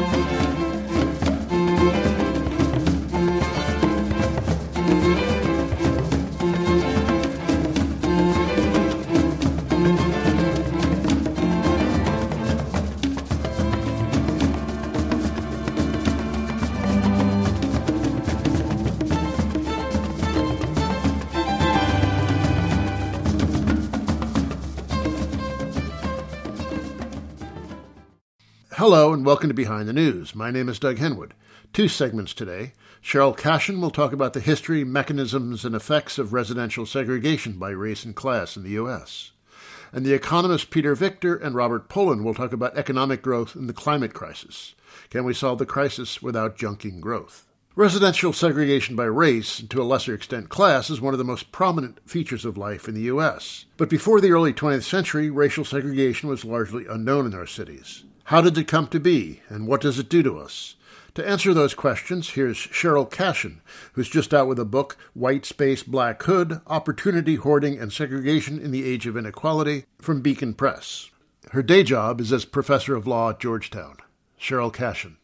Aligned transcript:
Música 0.00 0.69
Hello 28.90 29.12
and 29.12 29.24
welcome 29.24 29.48
to 29.48 29.54
Behind 29.54 29.88
the 29.88 29.92
News. 29.92 30.34
My 30.34 30.50
name 30.50 30.68
is 30.68 30.80
Doug 30.80 30.96
Henwood. 30.96 31.30
Two 31.72 31.86
segments 31.86 32.34
today. 32.34 32.72
Cheryl 33.00 33.36
Cashin 33.36 33.80
will 33.80 33.92
talk 33.92 34.12
about 34.12 34.32
the 34.32 34.40
history, 34.40 34.82
mechanisms, 34.82 35.64
and 35.64 35.76
effects 35.76 36.18
of 36.18 36.32
residential 36.32 36.84
segregation 36.84 37.52
by 37.52 37.70
race 37.70 38.04
and 38.04 38.16
class 38.16 38.56
in 38.56 38.64
the 38.64 38.70
U.S. 38.70 39.30
And 39.92 40.04
the 40.04 40.12
economists 40.12 40.64
Peter 40.64 40.96
Victor 40.96 41.36
and 41.36 41.54
Robert 41.54 41.88
Pollin 41.88 42.24
will 42.24 42.34
talk 42.34 42.52
about 42.52 42.76
economic 42.76 43.22
growth 43.22 43.54
and 43.54 43.68
the 43.68 43.72
climate 43.72 44.12
crisis. 44.12 44.74
Can 45.08 45.22
we 45.22 45.34
solve 45.34 45.60
the 45.60 45.66
crisis 45.66 46.20
without 46.20 46.58
junking 46.58 46.98
growth? 46.98 47.46
Residential 47.76 48.32
segregation 48.32 48.96
by 48.96 49.04
race, 49.04 49.60
and 49.60 49.70
to 49.70 49.80
a 49.80 49.84
lesser 49.84 50.14
extent 50.14 50.48
class, 50.48 50.90
is 50.90 51.00
one 51.00 51.14
of 51.14 51.18
the 51.18 51.24
most 51.24 51.52
prominent 51.52 52.00
features 52.10 52.44
of 52.44 52.58
life 52.58 52.88
in 52.88 52.96
the 52.96 53.02
U.S. 53.02 53.66
But 53.76 53.88
before 53.88 54.20
the 54.20 54.32
early 54.32 54.52
20th 54.52 54.82
century, 54.82 55.30
racial 55.30 55.64
segregation 55.64 56.28
was 56.28 56.44
largely 56.44 56.86
unknown 56.88 57.26
in 57.26 57.34
our 57.36 57.46
cities. 57.46 58.02
How 58.30 58.40
did 58.40 58.56
it 58.56 58.68
come 58.68 58.86
to 58.86 59.00
be, 59.00 59.40
and 59.48 59.66
what 59.66 59.80
does 59.80 59.98
it 59.98 60.08
do 60.08 60.22
to 60.22 60.38
us? 60.38 60.76
To 61.16 61.28
answer 61.28 61.52
those 61.52 61.74
questions, 61.74 62.30
here's 62.30 62.58
Cheryl 62.58 63.10
Cashin, 63.10 63.60
who's 63.94 64.08
just 64.08 64.32
out 64.32 64.46
with 64.46 64.60
a 64.60 64.64
book, 64.64 64.96
White 65.14 65.44
Space 65.44 65.82
Black 65.82 66.22
Hood 66.22 66.60
Opportunity, 66.68 67.34
Hoarding, 67.34 67.80
and 67.80 67.92
Segregation 67.92 68.60
in 68.60 68.70
the 68.70 68.84
Age 68.84 69.08
of 69.08 69.16
Inequality, 69.16 69.84
from 70.00 70.20
Beacon 70.20 70.54
Press. 70.54 71.10
Her 71.50 71.60
day 71.60 71.82
job 71.82 72.20
is 72.20 72.32
as 72.32 72.44
professor 72.44 72.94
of 72.94 73.04
law 73.04 73.30
at 73.30 73.40
Georgetown. 73.40 73.96
Cheryl 74.40 74.72
Cashin. 74.72 75.16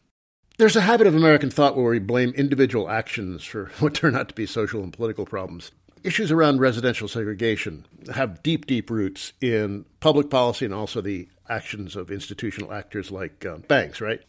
There's 0.57 0.75
a 0.75 0.81
habit 0.81 1.07
of 1.07 1.15
American 1.15 1.49
thought 1.49 1.77
where 1.77 1.91
we 1.91 1.99
blame 1.99 2.31
individual 2.31 2.89
actions 2.89 3.45
for 3.45 3.71
what 3.79 3.93
turn 3.93 4.17
out 4.17 4.27
to 4.27 4.35
be 4.35 4.45
social 4.45 4.83
and 4.83 4.91
political 4.91 5.25
problems. 5.25 5.71
Issues 6.03 6.29
around 6.29 6.59
residential 6.59 7.07
segregation 7.07 7.85
have 8.13 8.43
deep, 8.43 8.65
deep 8.65 8.89
roots 8.89 9.31
in 9.39 9.85
public 10.01 10.29
policy 10.29 10.65
and 10.65 10.73
also 10.73 10.99
the 10.99 11.29
actions 11.49 11.95
of 11.95 12.11
institutional 12.11 12.73
actors 12.73 13.11
like 13.11 13.45
uh, 13.45 13.57
banks, 13.57 14.01
right? 14.01 14.21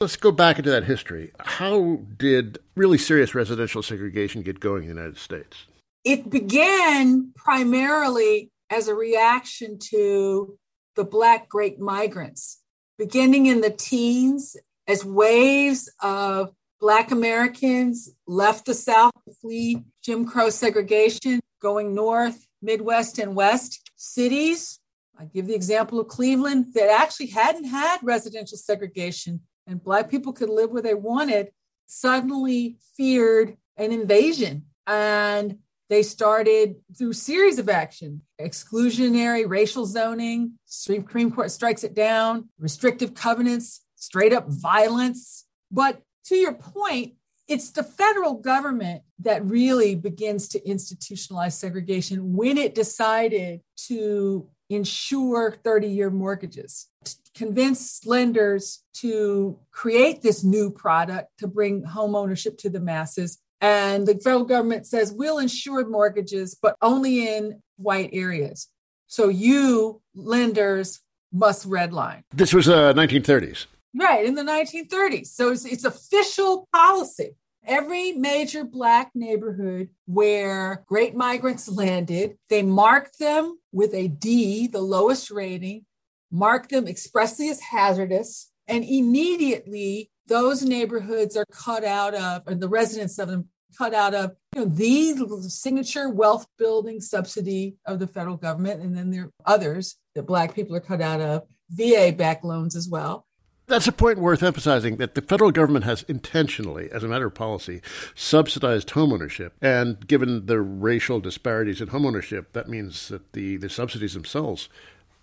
Let's 0.00 0.16
go 0.16 0.30
back 0.30 0.58
into 0.58 0.70
that 0.70 0.84
history. 0.84 1.32
How 1.40 2.00
did 2.18 2.58
really 2.74 2.98
serious 2.98 3.34
residential 3.34 3.82
segregation 3.82 4.42
get 4.42 4.60
going 4.60 4.82
in 4.82 4.88
the 4.88 4.94
United 4.94 5.18
States? 5.18 5.64
It 6.04 6.28
began 6.28 7.32
primarily 7.34 8.50
as 8.70 8.88
a 8.88 8.94
reaction 8.94 9.78
to 9.90 10.58
the 10.96 11.04
Black 11.04 11.48
Great 11.48 11.80
Migrants, 11.80 12.60
beginning 12.98 13.46
in 13.46 13.60
the 13.60 13.70
teens 13.70 14.56
as 14.86 15.04
waves 15.04 15.90
of 16.02 16.52
Black 16.80 17.10
Americans 17.10 18.10
left 18.26 18.66
the 18.66 18.74
South 18.74 19.12
to 19.26 19.34
flee 19.34 19.82
Jim 20.02 20.26
Crow 20.26 20.50
segregation, 20.50 21.40
going 21.60 21.94
north, 21.94 22.46
Midwest, 22.60 23.18
and 23.18 23.34
West 23.34 23.90
cities 23.96 24.78
I 25.18 25.24
give 25.24 25.46
the 25.46 25.54
example 25.54 25.98
of 25.98 26.08
Cleveland 26.08 26.66
that 26.74 26.90
actually 26.90 27.28
hadn't 27.28 27.64
had 27.64 27.98
residential 28.02 28.58
segregation 28.58 29.40
and 29.66 29.82
Black 29.82 30.10
people 30.10 30.32
could 30.32 30.48
live 30.48 30.70
where 30.70 30.82
they 30.82 30.94
wanted, 30.94 31.48
suddenly 31.86 32.76
feared 32.96 33.56
an 33.76 33.92
invasion. 33.92 34.66
And 34.86 35.58
they 35.88 36.02
started 36.02 36.76
through 36.96 37.12
series 37.12 37.58
of 37.58 37.68
action 37.68 38.22
exclusionary 38.40 39.48
racial 39.48 39.86
zoning 39.86 40.52
supreme 40.64 41.30
court 41.30 41.50
strikes 41.50 41.84
it 41.84 41.94
down 41.94 42.48
restrictive 42.58 43.14
covenants 43.14 43.82
straight 43.94 44.32
up 44.32 44.46
violence 44.48 45.46
but 45.70 46.02
to 46.24 46.34
your 46.34 46.54
point 46.54 47.14
it's 47.48 47.70
the 47.70 47.84
federal 47.84 48.34
government 48.34 49.02
that 49.20 49.44
really 49.46 49.94
begins 49.94 50.48
to 50.48 50.60
institutionalize 50.62 51.52
segregation 51.52 52.34
when 52.34 52.58
it 52.58 52.74
decided 52.74 53.60
to 53.76 54.48
insure 54.68 55.52
30 55.64 55.88
year 55.88 56.10
mortgages, 56.10 56.88
convince 57.34 58.04
lenders 58.06 58.82
to 58.94 59.58
create 59.70 60.22
this 60.22 60.42
new 60.42 60.70
product 60.70 61.30
to 61.38 61.46
bring 61.46 61.84
home 61.84 62.14
ownership 62.14 62.58
to 62.58 62.70
the 62.70 62.80
masses. 62.80 63.38
And 63.60 64.06
the 64.06 64.14
federal 64.14 64.44
government 64.44 64.86
says 64.86 65.12
we'll 65.12 65.38
insure 65.38 65.86
mortgages, 65.86 66.56
but 66.60 66.76
only 66.82 67.26
in 67.26 67.62
white 67.76 68.10
areas. 68.12 68.68
So 69.06 69.28
you 69.28 70.02
lenders 70.14 71.00
must 71.32 71.68
redline. 71.68 72.22
This 72.34 72.52
was 72.52 72.68
uh, 72.68 72.92
1930s. 72.94 73.66
Right, 73.94 74.26
in 74.26 74.34
the 74.34 74.42
1930s. 74.42 75.28
So 75.28 75.52
it's, 75.52 75.64
it's 75.64 75.84
official 75.84 76.68
policy 76.72 77.34
every 77.66 78.12
major 78.12 78.64
Black 78.64 79.10
neighborhood 79.14 79.88
where 80.06 80.84
great 80.86 81.14
migrants 81.14 81.68
landed, 81.68 82.36
they 82.48 82.62
marked 82.62 83.18
them 83.18 83.58
with 83.72 83.92
a 83.94 84.08
D, 84.08 84.66
the 84.66 84.80
lowest 84.80 85.30
rating, 85.30 85.84
marked 86.30 86.70
them 86.70 86.86
expressly 86.86 87.48
as 87.48 87.60
hazardous, 87.60 88.50
and 88.68 88.84
immediately 88.84 90.10
those 90.26 90.62
neighborhoods 90.62 91.36
are 91.36 91.46
cut 91.52 91.84
out 91.84 92.14
of, 92.14 92.42
or 92.46 92.54
the 92.54 92.68
residents 92.68 93.18
of 93.18 93.28
them 93.28 93.48
cut 93.76 93.94
out 93.94 94.14
of 94.14 94.34
you 94.54 94.64
know, 94.64 94.66
the 94.66 95.50
signature 95.50 96.08
wealth 96.08 96.46
building 96.58 97.00
subsidy 97.00 97.76
of 97.86 97.98
the 97.98 98.06
federal 98.06 98.36
government. 98.36 98.80
And 98.80 98.96
then 98.96 99.10
there 99.10 99.24
are 99.24 99.32
others 99.44 99.96
that 100.14 100.24
Black 100.24 100.54
people 100.54 100.74
are 100.74 100.80
cut 100.80 101.00
out 101.00 101.20
of, 101.20 101.42
VA 101.70 102.14
back 102.16 102.44
loans 102.44 102.76
as 102.76 102.88
well. 102.88 103.25
That's 103.68 103.88
a 103.88 103.92
point 103.92 104.20
worth 104.20 104.44
emphasizing 104.44 104.96
that 104.98 105.16
the 105.16 105.22
federal 105.22 105.50
government 105.50 105.84
has 105.84 106.04
intentionally, 106.04 106.88
as 106.92 107.02
a 107.02 107.08
matter 107.08 107.26
of 107.26 107.34
policy, 107.34 107.82
subsidized 108.14 108.90
homeownership. 108.90 109.50
And 109.60 110.06
given 110.06 110.46
the 110.46 110.60
racial 110.60 111.18
disparities 111.18 111.80
in 111.80 111.88
homeownership, 111.88 112.46
that 112.52 112.68
means 112.68 113.08
that 113.08 113.32
the, 113.32 113.56
the 113.56 113.68
subsidies 113.68 114.14
themselves 114.14 114.68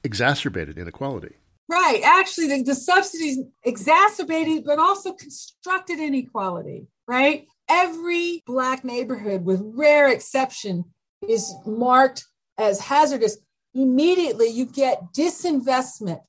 exacerbated 0.03 0.77
inequality. 0.77 1.35
Right. 1.69 2.01
Actually, 2.03 2.47
the, 2.47 2.63
the 2.63 2.75
subsidies 2.75 3.39
exacerbated, 3.63 4.65
but 4.65 4.77
also 4.77 5.13
constructed 5.13 5.99
inequality, 5.99 6.87
right? 7.07 7.47
Every 7.69 8.43
Black 8.45 8.83
neighborhood, 8.83 9.45
with 9.45 9.61
rare 9.63 10.09
exception, 10.09 10.83
is 11.29 11.53
marked 11.65 12.25
as 12.57 12.81
hazardous. 12.81 13.37
Immediately, 13.73 14.49
you 14.49 14.65
get 14.65 15.13
disinvestment 15.13 16.19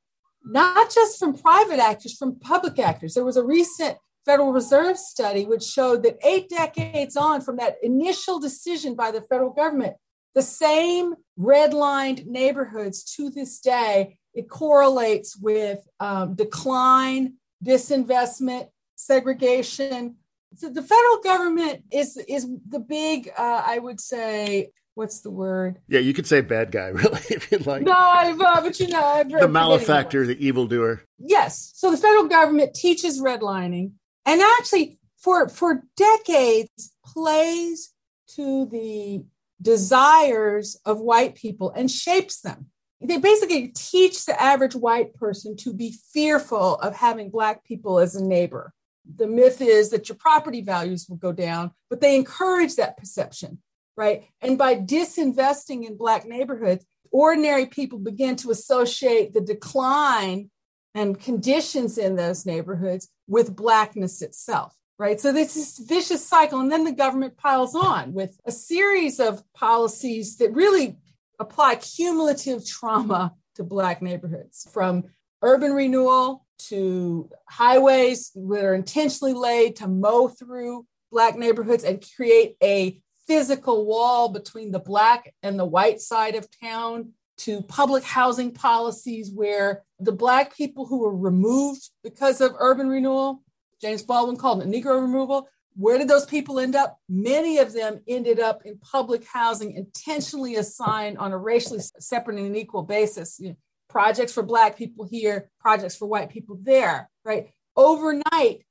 not 0.45 0.93
just 0.93 1.19
from 1.19 1.35
private 1.35 1.79
actors, 1.79 2.17
from 2.17 2.39
public 2.39 2.79
actors. 2.79 3.15
There 3.15 3.25
was 3.25 3.37
a 3.37 3.45
recent 3.45 3.97
Federal 4.25 4.53
Reserve 4.53 4.99
study 4.99 5.45
which 5.45 5.63
showed 5.63 6.03
that 6.03 6.19
eight 6.25 6.49
decades 6.49 7.17
on 7.17 7.41
from 7.41 7.57
that 7.57 7.77
initial 7.83 8.39
decision 8.39 8.95
by 8.95 9.11
the 9.11 9.21
federal 9.23 9.51
government, 9.51 9.97
the 10.35 10.43
same 10.43 11.15
redlined 11.39 12.27
neighborhoods 12.27 13.05
to 13.17 13.31
this 13.31 13.61
day, 13.61 14.19
it 14.33 14.49
correlates 14.49 15.37
with 15.37 15.87
um, 16.01 16.35
decline, 16.35 17.35
disinvestment, 17.65 18.69
segregation. 18.97 20.17
So 20.57 20.71
the 20.71 20.83
federal 20.83 21.21
government 21.23 21.85
is 21.93 22.17
is 22.17 22.49
the 22.69 22.81
big, 22.81 23.31
uh, 23.37 23.63
I 23.67 23.79
would 23.79 24.01
say, 24.01 24.71
what's 24.95 25.21
the 25.21 25.31
word? 25.31 25.79
Yeah, 25.89 26.01
you 26.01 26.15
could 26.15 26.27
say 26.27 26.41
bad 26.41 26.71
guy, 26.71 26.89
really, 26.89 27.21
if 27.31 27.51
you'd 27.51 27.67
like. 27.67 27.83
No, 27.83 27.93
I've, 27.93 28.41
uh, 28.41 28.61
but 28.63 28.79
you 28.81 28.89
know, 28.89 29.05
I've 29.05 29.31
the 29.31 29.49
malefactor, 29.49 30.27
the 30.27 30.45
evildoer. 30.45 31.03
Yes. 31.19 31.73
So 31.75 31.91
the 31.91 31.97
federal 31.97 32.25
government 32.25 32.75
teaches 32.75 33.21
redlining, 33.21 33.93
and 34.27 34.41
actually, 34.59 34.99
for 35.19 35.49
for 35.49 35.83
decades, 35.97 36.93
plays 37.05 37.93
to 38.37 38.67
the 38.67 39.25
desires 39.61 40.77
of 40.85 41.01
white 41.01 41.35
people 41.35 41.71
and 41.71 41.91
shapes 41.91 42.41
them. 42.41 42.67
They 43.01 43.19
basically 43.19 43.69
teach 43.69 44.25
the 44.25 44.41
average 44.41 44.75
white 44.75 45.15
person 45.15 45.57
to 45.59 45.73
be 45.75 45.95
fearful 46.13 46.77
of 46.77 46.97
having 46.97 47.31
black 47.31 47.65
people 47.65 47.99
as 47.99 48.15
a 48.15 48.25
neighbor. 48.25 48.73
The 49.17 49.27
myth 49.27 49.61
is 49.61 49.91
that 49.91 50.09
your 50.09 50.17
property 50.17 50.63
values 50.63 51.07
will 51.09 51.19
go 51.19 51.33
down, 51.33 51.73
but 51.91 52.01
they 52.01 52.17
encourage 52.17 52.77
that 52.77 52.97
perception 52.97 53.59
right? 53.97 54.25
And 54.41 54.59
by 54.59 54.77
disinvesting 54.77 55.87
in 55.87 55.97
Black 55.97 56.27
neighborhoods, 56.27 56.85
ordinary 57.11 57.67
people 57.67 57.99
begin 57.99 58.37
to 58.37 58.51
associate 58.51 59.33
the 59.35 59.41
decline 59.41 60.51
and 60.95 61.19
conditions 61.19 61.99
in 61.99 62.17
those 62.17 62.47
neighborhoods 62.47 63.09
with 63.27 63.57
Blackness 63.57 64.23
itself. 64.23 64.75
Right. 64.97 65.21
So 65.21 65.33
this 65.33 65.57
is 65.57 65.79
vicious 65.79 66.25
cycle. 66.25 66.61
And 66.61 66.71
then 66.71 66.85
the 66.85 66.93
government 66.93 67.37
piles 67.37 67.75
on 67.75 68.13
with 68.13 68.39
a 68.45 68.53
series 68.53 69.19
of 69.19 69.43
policies 69.53 70.37
that 70.37 70.53
really 70.53 70.97
apply 71.41 71.75
cumulative 71.77 72.65
trauma 72.65 73.33
to 73.57 73.65
Black 73.65 74.03
neighborhoods 74.03 74.69
from 74.73 75.05
urban 75.43 75.73
renewal 75.73 76.47
to 76.59 77.29
highways 77.49 78.31
that 78.35 78.65
are 78.65 78.75
intentionally 78.75 79.35
laid 79.35 79.77
to 79.77 79.89
mow 79.89 80.29
through 80.29 80.87
Black 81.11 81.37
neighborhoods 81.37 81.85
and 81.85 82.05
create 82.17 82.57
a 82.63 83.01
physical 83.27 83.87
wall 83.87 84.29
between 84.29 84.71
the 84.71 84.79
Black 84.79 85.33
and 85.43 85.59
the 85.59 85.65
white 85.65 86.01
side 86.01 86.35
of 86.35 86.49
town 86.61 87.13
to 87.37 87.63
public 87.63 88.05
housing 88.05 88.53
policies 88.53 89.31
where 89.31 89.83
the 89.99 90.13
Black 90.13 90.57
people 90.57 90.87
who 90.87 91.01
were 91.01 91.17
removed 91.17 91.91
because 92.03 92.41
of 92.41 92.55
urban 92.59 92.89
renewal, 92.89 93.43
James 93.81 94.03
Baldwin 94.03 94.37
called 94.37 94.63
it 94.63 94.69
Negro 94.69 95.01
removal. 95.01 95.49
Where 95.77 95.99
did 95.99 96.09
those 96.09 96.27
people 96.27 96.61
end 96.61 96.77
up? 96.77 96.99
Many 97.09 97.59
of 97.59 97.73
them 97.73 98.01
ended 98.07 98.39
up 98.39 98.63
in 98.65 98.79
public 98.79 99.27
housing 99.27 99.73
intentionally 99.73 100.55
assigned 100.57 101.19
on 101.19 101.33
a 101.33 101.39
racially 101.39 101.81
separate 101.99 102.39
and 102.39 102.57
equal 102.57 102.85
basis. 102.85 103.41
You 103.41 103.51
know, 103.51 103.57
projects 103.89 104.33
for 104.33 104.43
Black 104.43 104.77
people 104.77 105.05
here, 105.05 105.51
projects 105.61 105.97
for 105.97 106.07
white 106.07 106.31
people 106.31 106.59
there, 106.63 107.11
right? 107.25 107.49
Overnight, 107.77 108.65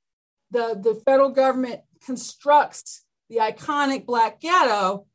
the, 0.50 0.78
the 0.80 1.00
federal 1.04 1.30
government 1.30 1.80
constructs 2.04 3.03
the 3.28 3.36
iconic 3.36 4.06
Black 4.06 4.40
ghetto 4.40 5.06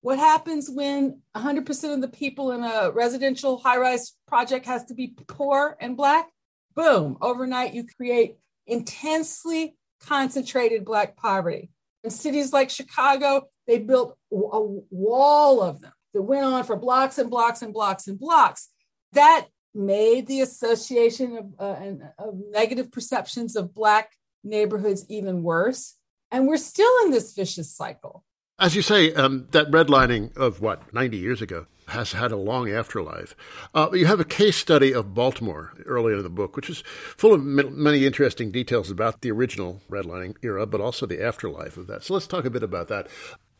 what 0.00 0.18
happens 0.18 0.70
when 0.70 1.20
100% 1.36 1.94
of 1.94 2.00
the 2.00 2.08
people 2.08 2.52
in 2.52 2.62
a 2.62 2.90
residential 2.92 3.58
high 3.58 3.78
rise 3.78 4.12
project 4.26 4.66
has 4.66 4.84
to 4.86 4.94
be 4.94 5.14
poor 5.26 5.76
and 5.80 5.96
Black? 5.96 6.28
Boom, 6.74 7.18
overnight 7.20 7.74
you 7.74 7.84
create 7.96 8.36
intensely 8.66 9.76
concentrated 10.00 10.84
Black 10.84 11.16
poverty. 11.16 11.70
In 12.04 12.10
cities 12.10 12.52
like 12.52 12.70
Chicago, 12.70 13.48
they 13.66 13.78
built 13.78 14.16
a 14.32 14.60
wall 14.90 15.60
of 15.60 15.80
them 15.80 15.92
that 16.14 16.22
went 16.22 16.44
on 16.44 16.62
for 16.62 16.76
blocks 16.76 17.18
and 17.18 17.28
blocks 17.28 17.60
and 17.60 17.74
blocks 17.74 18.06
and 18.06 18.18
blocks. 18.18 18.68
That 19.12 19.46
made 19.74 20.26
the 20.26 20.40
association 20.42 21.36
of, 21.36 21.46
uh, 21.58 21.94
of 22.18 22.34
negative 22.50 22.92
perceptions 22.92 23.56
of 23.56 23.74
Black 23.74 24.12
neighborhoods 24.44 25.04
even 25.08 25.42
worse. 25.42 25.97
And 26.30 26.46
we're 26.46 26.56
still 26.56 26.92
in 27.04 27.10
this 27.10 27.34
vicious 27.34 27.74
cycle. 27.74 28.24
As 28.58 28.74
you 28.74 28.82
say, 28.82 29.12
um, 29.14 29.46
that 29.52 29.70
redlining 29.70 30.36
of 30.36 30.60
what, 30.60 30.92
90 30.92 31.16
years 31.16 31.40
ago 31.40 31.66
has 31.88 32.12
had 32.12 32.32
a 32.32 32.36
long 32.36 32.70
afterlife. 32.70 33.34
Uh, 33.74 33.88
you 33.92 34.06
have 34.06 34.20
a 34.20 34.24
case 34.24 34.56
study 34.56 34.92
of 34.92 35.14
Baltimore 35.14 35.72
earlier 35.86 36.16
in 36.16 36.22
the 36.22 36.28
book, 36.28 36.54
which 36.54 36.68
is 36.68 36.82
full 37.16 37.32
of 37.32 37.42
many 37.42 38.04
interesting 38.04 38.50
details 38.50 38.90
about 38.90 39.22
the 39.22 39.30
original 39.30 39.80
redlining 39.88 40.36
era, 40.42 40.66
but 40.66 40.80
also 40.80 41.06
the 41.06 41.24
afterlife 41.24 41.76
of 41.76 41.86
that. 41.86 42.04
So 42.04 42.14
let's 42.14 42.26
talk 42.26 42.44
a 42.44 42.50
bit 42.50 42.62
about 42.62 42.88
that. 42.88 43.08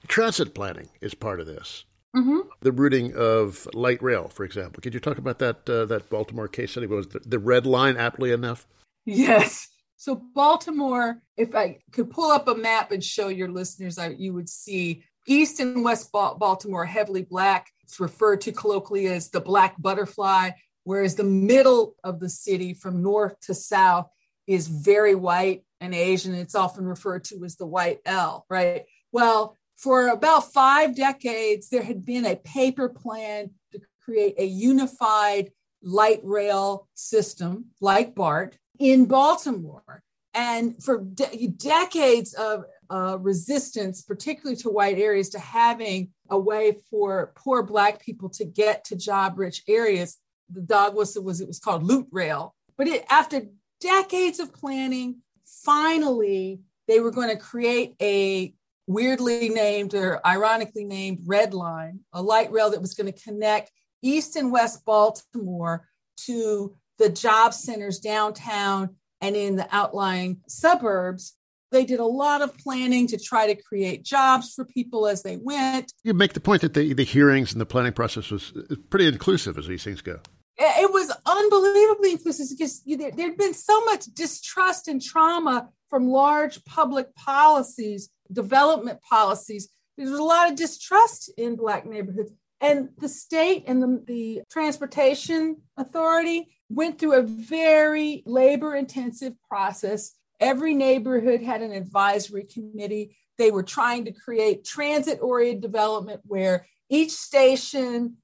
Transit 0.09 0.55
planning 0.55 0.89
is 1.01 1.15
part 1.15 1.41
of 1.41 1.47
this. 1.47 1.85
Mm-hmm. 2.17 2.41
The 2.61 2.73
routing 2.73 3.15
of 3.15 3.69
light 3.75 4.03
rail, 4.03 4.29
for 4.29 4.45
example. 4.45 4.81
Could 4.81 4.95
you 4.95 5.01
talk 5.01 5.19
about 5.19 5.39
that 5.41 5.69
uh, 5.69 5.85
that 5.87 6.09
Baltimore 6.09 6.49
case 6.49 6.73
study? 6.73 6.87
Was 6.87 7.09
the, 7.09 7.21
the 7.21 7.39
red 7.39 7.67
line 7.67 7.97
aptly 7.97 8.33
enough? 8.33 8.67
Yes. 9.05 9.69
So 9.99 10.15
Baltimore, 10.15 11.21
if 11.37 11.57
I 11.57 11.81
could 11.91 12.09
pull 12.09 12.31
up 12.31 12.47
a 12.47 12.55
map 12.55 12.93
and 12.93 13.03
show 13.03 13.29
your 13.29 13.49
listeners, 13.49 13.99
I, 13.99 14.11
you 14.11 14.33
would 14.33 14.49
see 14.49 15.03
East 15.27 15.59
and 15.59 15.83
West 15.85 16.13
Baltimore 16.13 16.85
heavily 16.85 17.23
black. 17.23 17.67
It's 17.83 17.99
referred 17.99 18.41
to 18.43 18.53
colloquially 18.53 19.09
as 19.09 19.31
the 19.31 19.41
black 19.41 19.75
butterfly, 19.77 20.51
whereas 20.85 21.17
the 21.17 21.25
middle 21.25 21.97
of 22.05 22.21
the 22.21 22.29
city 22.29 22.75
from 22.75 23.03
north 23.03 23.41
to 23.41 23.55
south 23.55 24.09
is 24.47 24.69
very 24.69 25.17
white 25.17 25.65
and 25.81 25.93
Asian. 25.93 26.33
It's 26.33 26.55
often 26.55 26.87
referred 26.87 27.25
to 27.25 27.45
as 27.45 27.57
the 27.57 27.67
white 27.67 27.99
L, 28.07 28.47
right? 28.49 28.85
Well, 29.11 29.57
for 29.77 30.09
about 30.09 30.53
five 30.53 30.95
decades, 30.95 31.71
there 31.71 31.83
had 31.83 32.05
been 32.05 32.25
a 32.25 32.37
paper 32.37 32.89
plan 32.89 33.51
to 33.73 33.81
create 34.05 34.37
a 34.39 34.47
unified 34.47 35.51
light 35.83 36.21
rail 36.23 36.89
system 36.95 37.67
like 37.81 38.15
BART 38.15 38.57
in 38.79 39.07
Baltimore. 39.07 40.03
And 40.35 40.83
for 40.83 41.01
de- 41.01 41.49
decades 41.49 42.35
of 42.35 42.65
uh, 42.91 43.19
resistance, 43.21 44.03
particularly 44.03 44.57
to 44.57 44.71
white 44.71 44.99
areas, 44.99 45.31
to 45.31 45.39
having 45.39 46.11
a 46.31 46.39
way 46.39 46.77
for 46.91 47.33
poor 47.35 47.63
Black 47.63 48.01
people 48.01 48.29
to 48.31 48.45
get 48.45 48.85
to 48.85 48.97
job 48.97 49.39
rich 49.39 49.63
areas, 49.69 50.19
the 50.51 50.61
dog 50.61 50.95
whistle 50.95 51.25
was 51.25 51.41
it 51.41 51.49
was 51.49 51.59
called 51.59 51.83
Loot 51.83 52.07
Rail. 52.11 52.55
But 52.77 52.89
it, 52.89 53.05
after 53.11 53.43
decades 53.81 54.39
of 54.39 54.55
planning, 54.55 55.23
finally 55.45 56.61
they 56.87 57.01
were 57.01 57.11
going 57.11 57.29
to 57.29 57.37
create 57.37 57.95
a 58.01 58.55
weirdly 58.87 59.51
named 59.51 59.95
or 59.95 60.27
ironically 60.27 60.85
named 60.85 61.21
Red 61.27 61.53
Line, 61.53 62.01
a 62.13 62.23
light 62.23 62.51
rail 62.51 62.71
that 62.71 62.81
was 62.81 62.95
going 62.95 63.13
to 63.13 63.21
connect 63.21 63.71
East 64.03 64.37
and 64.37 64.51
West 64.51 64.85
Baltimore 64.85 65.87
to 66.25 66.75
the 66.99 67.09
job 67.09 67.55
centers 67.55 67.99
downtown 67.99 68.97
and 69.21 69.37
in 69.37 69.57
the 69.57 69.69
outlying 69.73 70.41
suburbs. 70.49 71.35
They 71.71 71.85
did 71.85 72.01
a 72.01 72.05
lot 72.05 72.41
of 72.41 72.57
planning 72.57 73.07
to 73.09 73.19
try 73.19 73.53
to 73.53 73.61
create 73.61 74.03
jobs 74.03 74.55
for 74.55 74.65
people 74.65 75.07
as 75.07 75.23
they 75.23 75.37
went. 75.37 75.93
You 76.03 76.15
make 76.15 76.33
the 76.33 76.41
point 76.41 76.63
that 76.63 76.73
the, 76.75 76.95
the 76.95 77.05
hearings 77.05 77.53
and 77.53 77.61
the 77.61 77.67
planning 77.67 77.93
process 77.93 78.31
was 78.31 78.53
uh, 78.57 78.75
pretty 78.89 79.07
inclusive 79.07 79.59
as 79.59 79.67
these 79.67 79.85
things 79.85 80.01
go. 80.01 80.19
It 80.61 80.91
was 80.93 81.13
unbelievably 81.25 82.13
inclusive 82.13 82.47
because 82.51 82.83
there 82.83 83.29
had 83.29 83.37
been 83.37 83.55
so 83.55 83.85
much 83.85 84.07
distrust 84.07 84.89
and 84.89 85.01
trauma 85.01 85.69
from 85.89 86.09
large 86.09 86.65
public 86.65 87.15
policies, 87.15 88.09
development 88.33 89.01
policies. 89.03 89.69
There 89.97 90.11
was 90.11 90.19
a 90.19 90.23
lot 90.23 90.51
of 90.51 90.57
distrust 90.57 91.31
in 91.37 91.55
Black 91.55 91.87
neighborhoods. 91.87 92.33
And 92.61 92.89
the 92.99 93.09
state 93.09 93.65
and 93.69 93.81
the, 93.81 94.03
the 94.05 94.43
transportation 94.51 95.59
authority 95.77 96.49
went 96.69 96.99
through 96.99 97.15
a 97.15 97.23
very 97.23 98.23
labor 98.27 98.75
intensive 98.75 99.35
process. 99.49 100.13
Every 100.41 100.75
neighborhood 100.75 101.43
had 101.43 101.63
an 101.63 101.73
advisory 101.73 102.45
committee. 102.45 103.17
They 103.39 103.51
were 103.51 103.63
trying 103.63 104.05
to 104.05 104.13
create 104.13 104.65
transit 104.65 105.19
oriented 105.23 105.63
development 105.63 106.21
where 106.25 106.67
each 106.91 107.13
station, 107.13 108.17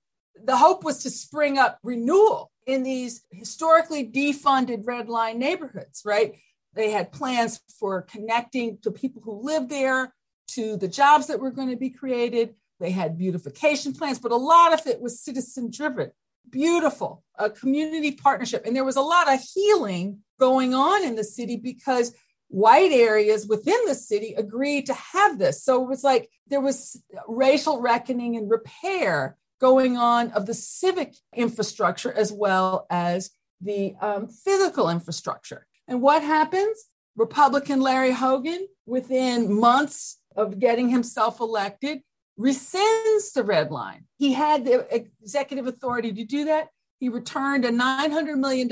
the 0.43 0.56
hope 0.56 0.85
was 0.85 1.02
to 1.02 1.11
spring 1.11 1.58
up 1.58 1.79
renewal 1.82 2.50
in 2.67 2.82
these 2.82 3.23
historically 3.31 4.06
defunded 4.06 4.87
red 4.87 5.08
line 5.08 5.38
neighborhoods, 5.38 6.02
right? 6.05 6.37
They 6.75 6.91
had 6.91 7.12
plans 7.12 7.61
for 7.79 8.02
connecting 8.02 8.79
to 8.82 8.91
people 8.91 9.23
who 9.23 9.43
live 9.43 9.69
there, 9.69 10.14
to 10.49 10.76
the 10.76 10.88
jobs 10.88 11.26
that 11.29 11.41
were 11.41 11.50
going 11.50 11.70
to 11.70 11.76
be 11.76 11.91
created. 11.91 12.55
They 12.81 12.91
had 12.91 13.17
beautification 13.17 13.94
plans, 13.94 14.19
but 14.19 14.32
a 14.32 14.37
lot 14.37 14.75
of 14.75 14.87
it 14.87 15.00
was 15.00 15.20
citizen 15.20 15.70
driven 15.70 16.11
beautiful, 16.50 17.23
a 17.38 17.50
community 17.50 18.12
partnership. 18.12 18.64
And 18.64 18.75
there 18.75 18.85
was 18.85 18.96
a 18.96 19.02
lot 19.02 19.32
of 19.32 19.41
healing 19.41 20.20
going 20.39 20.74
on 20.74 21.05
in 21.05 21.17
the 21.17 21.24
city 21.24 21.56
because 21.56 22.15
white 22.48 22.93
areas 22.93 23.46
within 23.46 23.79
the 23.86 23.94
city 23.94 24.34
agreed 24.36 24.86
to 24.86 24.94
have 24.94 25.39
this. 25.39 25.65
So 25.65 25.82
it 25.82 25.89
was 25.89 26.05
like 26.05 26.29
there 26.48 26.60
was 26.60 27.03
racial 27.27 27.81
reckoning 27.81 28.36
and 28.36 28.51
repair 28.51 29.36
going 29.60 29.96
on 29.96 30.31
of 30.32 30.46
the 30.46 30.55
civic 30.55 31.15
infrastructure 31.34 32.13
as 32.13 32.32
well 32.32 32.86
as 32.91 33.31
the 33.60 33.94
um, 34.01 34.29
physical 34.29 34.91
infrastructure. 34.91 35.67
And 35.89 36.01
what 36.01 36.22
happens? 36.22 36.84
Republican 37.17 37.81
Larry 37.81 38.10
Hogan, 38.10 38.67
within 38.86 39.53
months 39.53 40.19
of 40.36 40.58
getting 40.58 40.89
himself 40.89 41.41
elected, 41.41 42.01
rescinds 42.38 43.32
the 43.34 43.44
red 43.44 43.70
line. 43.70 44.05
He 44.17 44.32
had 44.32 44.64
the 44.64 44.86
executive 44.94 45.67
authority 45.67 46.12
to 46.12 46.24
do 46.24 46.46
that. 46.46 46.69
He 46.98 47.08
returned 47.08 47.64
a 47.64 47.70
$900 47.70 48.36
million 48.36 48.69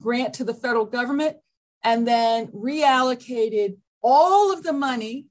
grant 0.00 0.34
to 0.34 0.44
the 0.44 0.54
federal 0.54 0.84
government 0.84 1.36
and 1.84 2.06
then 2.06 2.48
reallocated 2.48 3.76
all 4.02 4.52
of 4.52 4.62
the 4.62 4.72
money, 4.72 5.26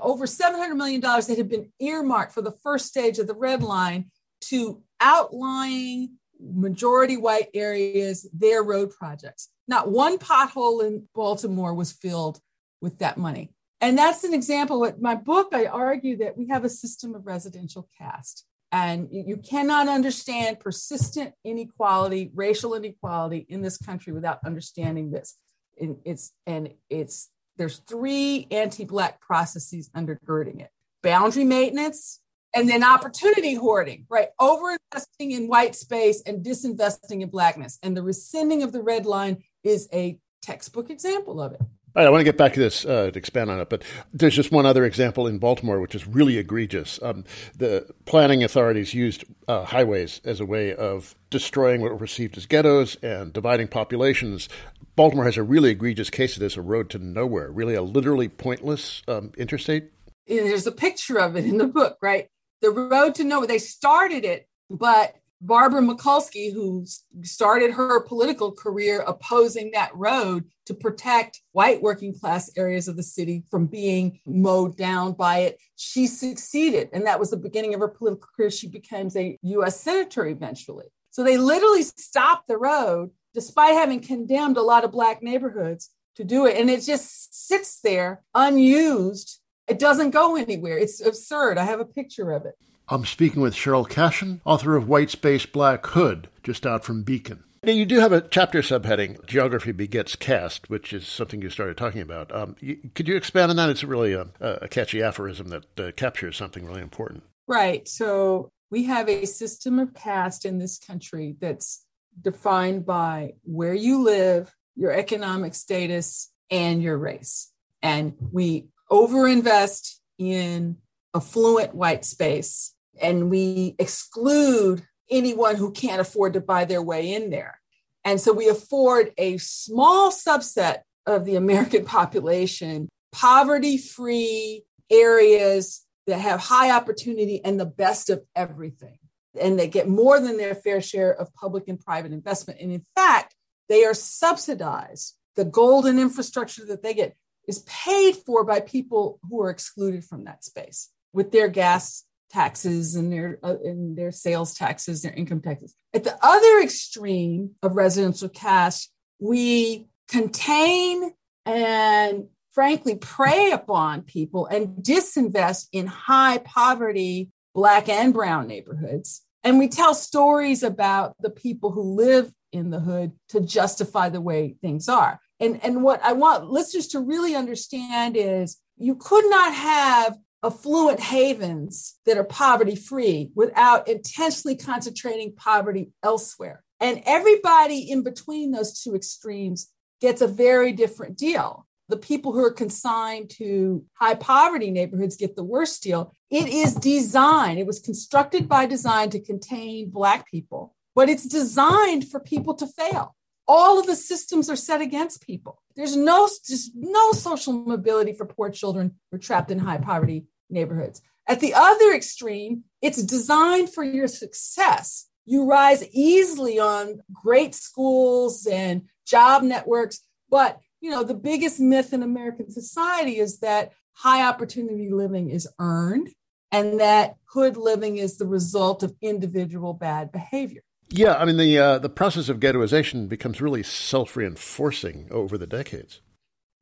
over 0.00 0.26
$700 0.26 0.76
million 0.76 1.00
that 1.00 1.34
had 1.36 1.48
been 1.48 1.72
earmarked 1.80 2.32
for 2.32 2.42
the 2.42 2.56
first 2.62 2.86
stage 2.86 3.18
of 3.18 3.26
the 3.26 3.34
red 3.34 3.62
line 3.62 4.10
to 4.42 4.82
outlying 5.00 6.16
majority 6.40 7.16
white 7.16 7.48
areas, 7.54 8.28
their 8.32 8.62
road 8.62 8.90
projects. 8.90 9.48
Not 9.68 9.90
one 9.90 10.18
pothole 10.18 10.86
in 10.86 11.08
Baltimore 11.14 11.74
was 11.74 11.92
filled 11.92 12.40
with 12.80 12.98
that 12.98 13.16
money. 13.16 13.52
And 13.80 13.96
that's 13.98 14.24
an 14.24 14.32
example. 14.32 14.80
With 14.80 15.00
my 15.00 15.14
book, 15.14 15.48
I 15.52 15.66
argue 15.66 16.16
that 16.18 16.36
we 16.36 16.48
have 16.48 16.64
a 16.64 16.68
system 16.68 17.14
of 17.14 17.26
residential 17.26 17.88
caste. 17.98 18.46
And 18.72 19.08
you 19.10 19.36
cannot 19.36 19.88
understand 19.88 20.60
persistent 20.60 21.34
inequality, 21.44 22.30
racial 22.34 22.74
inequality 22.74 23.46
in 23.48 23.62
this 23.62 23.78
country 23.78 24.12
without 24.12 24.40
understanding 24.44 25.10
this. 25.10 25.36
And 25.80 25.98
it's 26.04 26.32
and 26.46 26.70
it's 26.90 27.30
there's 27.56 27.78
three 27.78 28.46
anti-black 28.50 29.20
processes 29.20 29.88
undergirding 29.96 30.60
it: 30.60 30.70
boundary 31.02 31.44
maintenance, 31.44 32.20
and 32.54 32.68
then 32.68 32.82
opportunity 32.82 33.54
hoarding, 33.54 34.06
right? 34.08 34.28
Overinvesting 34.40 35.30
in 35.30 35.46
white 35.48 35.74
space 35.74 36.22
and 36.26 36.44
disinvesting 36.44 37.22
in 37.22 37.28
blackness. 37.28 37.78
And 37.82 37.96
the 37.96 38.02
rescinding 38.02 38.62
of 38.62 38.72
the 38.72 38.82
red 38.82 39.06
line 39.06 39.44
is 39.62 39.88
a 39.92 40.18
textbook 40.42 40.90
example 40.90 41.40
of 41.40 41.52
it. 41.52 41.60
Right, 41.96 42.06
I 42.06 42.10
want 42.10 42.20
to 42.20 42.24
get 42.24 42.36
back 42.36 42.52
to 42.52 42.60
this 42.60 42.84
uh, 42.84 43.10
to 43.10 43.18
expand 43.18 43.50
on 43.50 43.58
it, 43.58 43.70
but 43.70 43.82
there's 44.12 44.36
just 44.36 44.52
one 44.52 44.66
other 44.66 44.84
example 44.84 45.26
in 45.26 45.38
Baltimore 45.38 45.80
which 45.80 45.94
is 45.94 46.06
really 46.06 46.36
egregious. 46.36 47.00
Um, 47.02 47.24
the 47.56 47.86
planning 48.04 48.44
authorities 48.44 48.92
used 48.92 49.24
uh, 49.48 49.64
highways 49.64 50.20
as 50.22 50.38
a 50.38 50.44
way 50.44 50.74
of 50.74 51.14
destroying 51.30 51.80
what 51.80 51.90
were 51.90 51.98
perceived 51.98 52.36
as 52.36 52.44
ghettos 52.44 52.96
and 52.96 53.32
dividing 53.32 53.68
populations 53.68 54.50
Baltimore 54.96 55.26
has 55.26 55.36
a 55.36 55.42
really 55.42 55.70
egregious 55.70 56.08
case 56.08 56.36
of 56.36 56.40
this, 56.40 56.56
a 56.56 56.62
road 56.62 56.88
to 56.90 56.98
nowhere, 56.98 57.50
really 57.50 57.74
a 57.74 57.82
literally 57.82 58.28
pointless 58.28 59.02
um, 59.06 59.30
interstate. 59.36 59.90
There's 60.26 60.66
a 60.66 60.72
picture 60.72 61.18
of 61.18 61.36
it 61.36 61.44
in 61.44 61.58
the 61.58 61.66
book, 61.66 61.98
right? 62.00 62.28
The 62.62 62.70
road 62.70 63.14
to 63.16 63.24
nowhere. 63.24 63.46
They 63.46 63.58
started 63.58 64.24
it, 64.24 64.48
but 64.70 65.14
Barbara 65.40 65.82
Mikulski, 65.82 66.52
who 66.52 66.86
started 67.22 67.72
her 67.72 68.00
political 68.00 68.52
career 68.52 69.04
opposing 69.06 69.70
that 69.72 69.94
road 69.94 70.44
to 70.66 70.74
protect 70.74 71.42
white 71.52 71.82
working 71.82 72.18
class 72.18 72.50
areas 72.56 72.88
of 72.88 72.96
the 72.96 73.02
city 73.02 73.44
from 73.50 73.66
being 73.66 74.18
mowed 74.26 74.76
down 74.76 75.12
by 75.12 75.40
it, 75.40 75.58
she 75.76 76.06
succeeded. 76.06 76.88
And 76.92 77.06
that 77.06 77.20
was 77.20 77.30
the 77.30 77.36
beginning 77.36 77.74
of 77.74 77.80
her 77.80 77.88
political 77.88 78.28
career. 78.34 78.50
She 78.50 78.68
becomes 78.68 79.16
a 79.16 79.38
US 79.42 79.80
senator 79.80 80.26
eventually. 80.26 80.86
So 81.10 81.22
they 81.22 81.38
literally 81.38 81.82
stopped 81.82 82.48
the 82.48 82.58
road 82.58 83.10
despite 83.34 83.74
having 83.74 84.00
condemned 84.00 84.56
a 84.56 84.62
lot 84.62 84.84
of 84.84 84.92
Black 84.92 85.22
neighborhoods 85.22 85.90
to 86.16 86.24
do 86.24 86.46
it. 86.46 86.56
And 86.56 86.70
it 86.70 86.82
just 86.82 87.46
sits 87.46 87.80
there 87.80 88.22
unused. 88.34 89.40
It 89.68 89.78
doesn't 89.78 90.10
go 90.10 90.36
anywhere. 90.36 90.78
It's 90.78 91.04
absurd. 91.04 91.58
I 91.58 91.64
have 91.64 91.80
a 91.80 91.84
picture 91.84 92.32
of 92.32 92.46
it. 92.46 92.54
I'm 92.88 93.04
speaking 93.04 93.42
with 93.42 93.54
Cheryl 93.54 93.88
Cashin, 93.88 94.40
author 94.44 94.76
of 94.76 94.88
White 94.88 95.10
Space 95.10 95.44
Black 95.44 95.84
Hood, 95.86 96.28
just 96.44 96.64
out 96.64 96.84
from 96.84 97.02
Beacon. 97.02 97.42
Now, 97.64 97.72
you 97.72 97.84
do 97.84 97.98
have 97.98 98.12
a 98.12 98.20
chapter 98.20 98.60
subheading, 98.60 99.26
Geography 99.26 99.72
Begets 99.72 100.14
Caste, 100.14 100.70
which 100.70 100.92
is 100.92 101.08
something 101.08 101.42
you 101.42 101.50
started 101.50 101.76
talking 101.76 102.00
about. 102.00 102.32
Um, 102.32 102.54
you, 102.60 102.78
could 102.94 103.08
you 103.08 103.16
expand 103.16 103.50
on 103.50 103.56
that? 103.56 103.70
It's 103.70 103.82
really 103.82 104.12
a, 104.12 104.28
a 104.40 104.68
catchy 104.68 105.02
aphorism 105.02 105.48
that 105.48 105.80
uh, 105.80 105.90
captures 105.96 106.36
something 106.36 106.64
really 106.64 106.80
important. 106.80 107.24
Right. 107.48 107.88
So 107.88 108.50
we 108.70 108.84
have 108.84 109.08
a 109.08 109.24
system 109.24 109.80
of 109.80 109.92
caste 109.92 110.44
in 110.44 110.58
this 110.58 110.78
country 110.78 111.34
that's 111.40 111.84
defined 112.22 112.86
by 112.86 113.32
where 113.42 113.74
you 113.74 114.04
live, 114.04 114.54
your 114.76 114.92
economic 114.92 115.56
status, 115.56 116.30
and 116.52 116.80
your 116.80 116.98
race. 116.98 117.50
And 117.82 118.14
we 118.30 118.68
overinvest 118.92 119.96
in 120.18 120.76
affluent 121.12 121.74
white 121.74 122.04
space 122.04 122.74
and 123.00 123.30
we 123.30 123.74
exclude 123.78 124.82
anyone 125.10 125.56
who 125.56 125.70
can't 125.72 126.00
afford 126.00 126.32
to 126.34 126.40
buy 126.40 126.64
their 126.64 126.82
way 126.82 127.14
in 127.14 127.30
there. 127.30 127.60
And 128.04 128.20
so 128.20 128.32
we 128.32 128.48
afford 128.48 129.12
a 129.18 129.38
small 129.38 130.10
subset 130.10 130.80
of 131.06 131.24
the 131.24 131.36
American 131.36 131.84
population 131.96 132.88
poverty 133.12 133.78
free 133.78 134.62
areas 134.90 135.86
that 136.06 136.18
have 136.18 136.38
high 136.38 136.70
opportunity 136.70 137.40
and 137.44 137.58
the 137.58 137.66
best 137.66 138.10
of 138.10 138.22
everything. 138.34 138.98
And 139.40 139.58
they 139.58 139.68
get 139.68 139.88
more 139.88 140.20
than 140.20 140.36
their 140.36 140.54
fair 140.54 140.80
share 140.80 141.12
of 141.12 141.32
public 141.34 141.64
and 141.68 141.80
private 141.80 142.12
investment. 142.12 142.60
And 142.60 142.72
in 142.72 142.84
fact, 142.94 143.34
they 143.68 143.84
are 143.84 143.94
subsidized. 143.94 145.14
The 145.34 145.44
golden 145.44 145.98
infrastructure 145.98 146.64
that 146.66 146.82
they 146.82 146.94
get 146.94 147.16
is 147.48 147.60
paid 147.60 148.16
for 148.16 148.44
by 148.44 148.60
people 148.60 149.18
who 149.28 149.42
are 149.42 149.50
excluded 149.50 150.04
from 150.04 150.24
that 150.24 150.44
space 150.44 150.90
with 151.12 151.32
their 151.32 151.48
gas 151.48 152.04
taxes 152.30 152.94
and 152.94 153.12
their 153.12 153.38
uh, 153.42 153.56
and 153.64 153.96
their 153.96 154.12
sales 154.12 154.54
taxes, 154.54 155.02
their 155.02 155.12
income 155.12 155.40
taxes. 155.40 155.74
At 155.94 156.04
the 156.04 156.16
other 156.22 156.60
extreme 156.60 157.52
of 157.62 157.76
residential 157.76 158.28
caste, 158.28 158.90
we 159.18 159.86
contain 160.08 161.12
and 161.44 162.26
frankly 162.50 162.96
prey 162.96 163.52
upon 163.52 164.02
people 164.02 164.46
and 164.46 164.82
disinvest 164.82 165.68
in 165.72 165.86
high 165.86 166.38
poverty 166.38 167.30
black 167.54 167.88
and 167.88 168.12
brown 168.12 168.46
neighborhoods. 168.46 169.22
And 169.44 169.58
we 169.58 169.68
tell 169.68 169.94
stories 169.94 170.62
about 170.62 171.14
the 171.20 171.30
people 171.30 171.70
who 171.70 171.82
live 171.82 172.32
in 172.52 172.70
the 172.70 172.80
hood 172.80 173.12
to 173.28 173.40
justify 173.40 174.08
the 174.08 174.20
way 174.20 174.56
things 174.60 174.88
are. 174.88 175.20
And, 175.38 175.62
and 175.62 175.82
what 175.82 176.02
I 176.02 176.14
want 176.14 176.50
listeners 176.50 176.88
to 176.88 177.00
really 177.00 177.34
understand 177.34 178.16
is 178.16 178.58
you 178.76 178.96
could 178.96 179.28
not 179.30 179.54
have 179.54 180.16
affluent 180.46 181.00
havens 181.00 181.98
that 182.06 182.16
are 182.16 182.24
poverty 182.24 182.76
free 182.76 183.30
without 183.34 183.88
intentionally 183.88 184.56
concentrating 184.56 185.34
poverty 185.34 185.90
elsewhere. 186.02 186.62
And 186.80 187.02
everybody 187.06 187.90
in 187.90 188.02
between 188.02 188.52
those 188.52 188.80
two 188.80 188.94
extremes 188.94 189.70
gets 190.00 190.20
a 190.20 190.26
very 190.26 190.72
different 190.72 191.16
deal. 191.18 191.66
The 191.88 191.96
people 191.96 192.32
who 192.32 192.44
are 192.44 192.52
consigned 192.52 193.30
to 193.38 193.84
high 193.94 194.14
poverty 194.14 194.70
neighborhoods 194.70 195.16
get 195.16 195.36
the 195.36 195.44
worst 195.44 195.82
deal. 195.82 196.12
It 196.30 196.48
is 196.48 196.74
designed, 196.74 197.58
it 197.58 197.66
was 197.66 197.80
constructed 197.80 198.48
by 198.48 198.66
design 198.66 199.10
to 199.10 199.20
contain 199.20 199.90
Black 199.90 200.28
people, 200.30 200.74
but 200.94 201.08
it's 201.08 201.26
designed 201.26 202.08
for 202.08 202.20
people 202.20 202.54
to 202.54 202.66
fail 202.66 203.14
all 203.48 203.78
of 203.78 203.86
the 203.86 203.96
systems 203.96 204.50
are 204.50 204.56
set 204.56 204.80
against 204.80 205.24
people. 205.24 205.62
There's 205.76 205.96
no 205.96 206.28
just 206.46 206.72
no 206.74 207.12
social 207.12 207.52
mobility 207.52 208.12
for 208.12 208.26
poor 208.26 208.50
children 208.50 208.96
who 209.10 209.16
are 209.16 209.20
trapped 209.20 209.50
in 209.50 209.58
high 209.58 209.78
poverty 209.78 210.24
neighborhoods. 210.50 211.02
At 211.28 211.40
the 211.40 211.54
other 211.54 211.92
extreme, 211.92 212.64
it's 212.80 213.02
designed 213.02 213.72
for 213.72 213.82
your 213.82 214.08
success. 214.08 215.06
You 215.24 215.44
rise 215.44 215.84
easily 215.92 216.58
on 216.58 217.00
great 217.12 217.54
schools 217.54 218.46
and 218.46 218.82
job 219.04 219.42
networks, 219.42 220.00
but 220.30 220.60
you 220.80 220.90
know, 220.90 221.02
the 221.02 221.14
biggest 221.14 221.58
myth 221.58 221.92
in 221.92 222.02
American 222.02 222.50
society 222.50 223.18
is 223.18 223.40
that 223.40 223.72
high 223.94 224.26
opportunity 224.26 224.90
living 224.90 225.30
is 225.30 225.48
earned 225.58 226.10
and 226.52 226.80
that 226.80 227.16
hood 227.24 227.56
living 227.56 227.96
is 227.96 228.18
the 228.18 228.26
result 228.26 228.82
of 228.82 228.94
individual 229.00 229.72
bad 229.74 230.12
behavior. 230.12 230.62
Yeah, 230.88 231.14
I 231.14 231.24
mean 231.24 231.36
the 231.36 231.58
uh, 231.58 231.78
the 231.78 231.88
process 231.88 232.28
of 232.28 232.38
ghettoization 232.38 233.08
becomes 233.08 233.40
really 233.40 233.64
self 233.64 234.16
reinforcing 234.16 235.08
over 235.10 235.36
the 235.36 235.46
decades. 235.46 236.00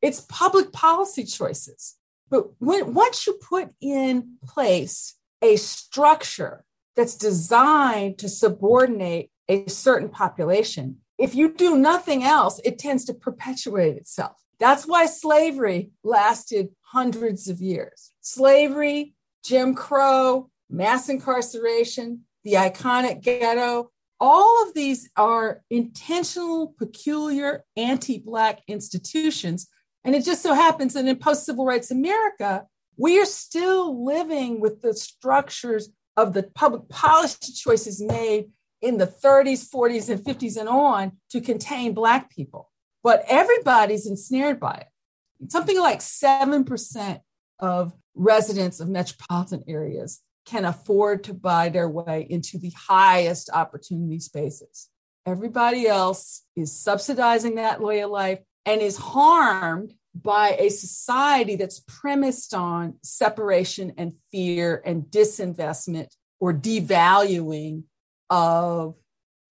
It's 0.01 0.21
public 0.21 0.71
policy 0.71 1.25
choices. 1.25 1.95
But 2.29 2.45
when, 2.59 2.93
once 2.93 3.27
you 3.27 3.33
put 3.33 3.69
in 3.81 4.37
place 4.45 5.15
a 5.41 5.57
structure 5.57 6.63
that's 6.95 7.15
designed 7.15 8.17
to 8.19 8.29
subordinate 8.29 9.29
a 9.47 9.67
certain 9.67 10.09
population, 10.09 10.97
if 11.17 11.35
you 11.35 11.53
do 11.53 11.77
nothing 11.77 12.23
else, 12.23 12.59
it 12.65 12.79
tends 12.79 13.05
to 13.05 13.13
perpetuate 13.13 13.95
itself. 13.95 14.41
That's 14.59 14.85
why 14.87 15.05
slavery 15.05 15.91
lasted 16.03 16.69
hundreds 16.81 17.47
of 17.47 17.61
years. 17.61 18.11
Slavery, 18.21 19.13
Jim 19.43 19.75
Crow, 19.75 20.49
mass 20.69 21.09
incarceration, 21.09 22.21
the 22.43 22.53
iconic 22.53 23.21
ghetto, 23.21 23.91
all 24.19 24.63
of 24.65 24.73
these 24.73 25.09
are 25.17 25.61
intentional, 25.69 26.73
peculiar, 26.77 27.63
anti 27.75 28.17
Black 28.17 28.61
institutions 28.67 29.67
and 30.05 30.13
it 30.15 30.23
just 30.23 30.43
so 30.43 30.53
happens 30.53 30.93
that 30.93 31.05
in 31.05 31.15
post 31.17 31.45
civil 31.45 31.65
rights 31.65 31.89
America, 31.89 32.67
we 32.95 33.19
are 33.19 33.25
still 33.25 34.05
living 34.05 34.61
with 34.61 34.81
the 34.81 34.93
structures 34.93 35.89
of 36.15 36.33
the 36.33 36.43
public 36.43 36.87
policy 36.87 37.51
choices 37.51 38.01
made 38.01 38.51
in 38.81 38.97
the 38.99 39.07
30s, 39.07 39.67
40s, 39.67 40.09
and 40.09 40.23
50s 40.23 40.57
and 40.57 40.69
on 40.69 41.13
to 41.31 41.41
contain 41.41 41.93
Black 41.93 42.29
people. 42.29 42.71
But 43.03 43.23
everybody's 43.27 44.05
ensnared 44.05 44.59
by 44.59 44.75
it. 44.75 45.51
Something 45.51 45.79
like 45.79 45.99
7% 45.99 47.19
of 47.59 47.93
residents 48.13 48.79
of 48.79 48.87
metropolitan 48.87 49.63
areas 49.67 50.21
can 50.45 50.65
afford 50.65 51.23
to 51.23 51.33
buy 51.33 51.69
their 51.69 51.89
way 51.89 52.27
into 52.29 52.59
the 52.59 52.71
highest 52.77 53.49
opportunity 53.51 54.19
spaces. 54.19 54.89
Everybody 55.25 55.87
else 55.87 56.43
is 56.55 56.79
subsidizing 56.79 57.55
that 57.55 57.81
way 57.81 58.01
of 58.01 58.11
life 58.11 58.39
and 58.65 58.81
is 58.81 58.97
harmed 58.97 59.93
by 60.15 60.55
a 60.57 60.69
society 60.69 61.55
that's 61.55 61.81
premised 61.81 62.53
on 62.53 62.95
separation 63.03 63.93
and 63.97 64.13
fear 64.31 64.81
and 64.85 65.03
disinvestment 65.03 66.07
or 66.39 66.53
devaluing 66.53 67.83
of 68.29 68.95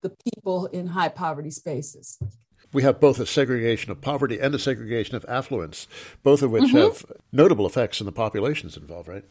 the 0.03 0.13
people 0.33 0.67
in 0.67 0.87
high 0.87 1.09
poverty 1.09 1.51
spaces. 1.51 2.19
We 2.73 2.83
have 2.83 2.99
both 2.99 3.21
a 3.21 3.27
segregation 3.27 3.93
of 3.93 4.01
poverty 4.01 4.41
and 4.41 4.55
a 4.55 4.59
segregation 4.59 5.15
of 5.15 5.25
affluence, 5.29 5.87
both 6.23 6.43
of 6.43 6.51
which 6.51 6.65
mm-hmm. 6.65 6.79
have 6.79 7.05
notable 7.31 7.67
effects 7.67 8.01
on 8.01 8.07
the 8.07 8.13
populations 8.13 8.77
involved, 8.77 9.09
right? 9.09 9.25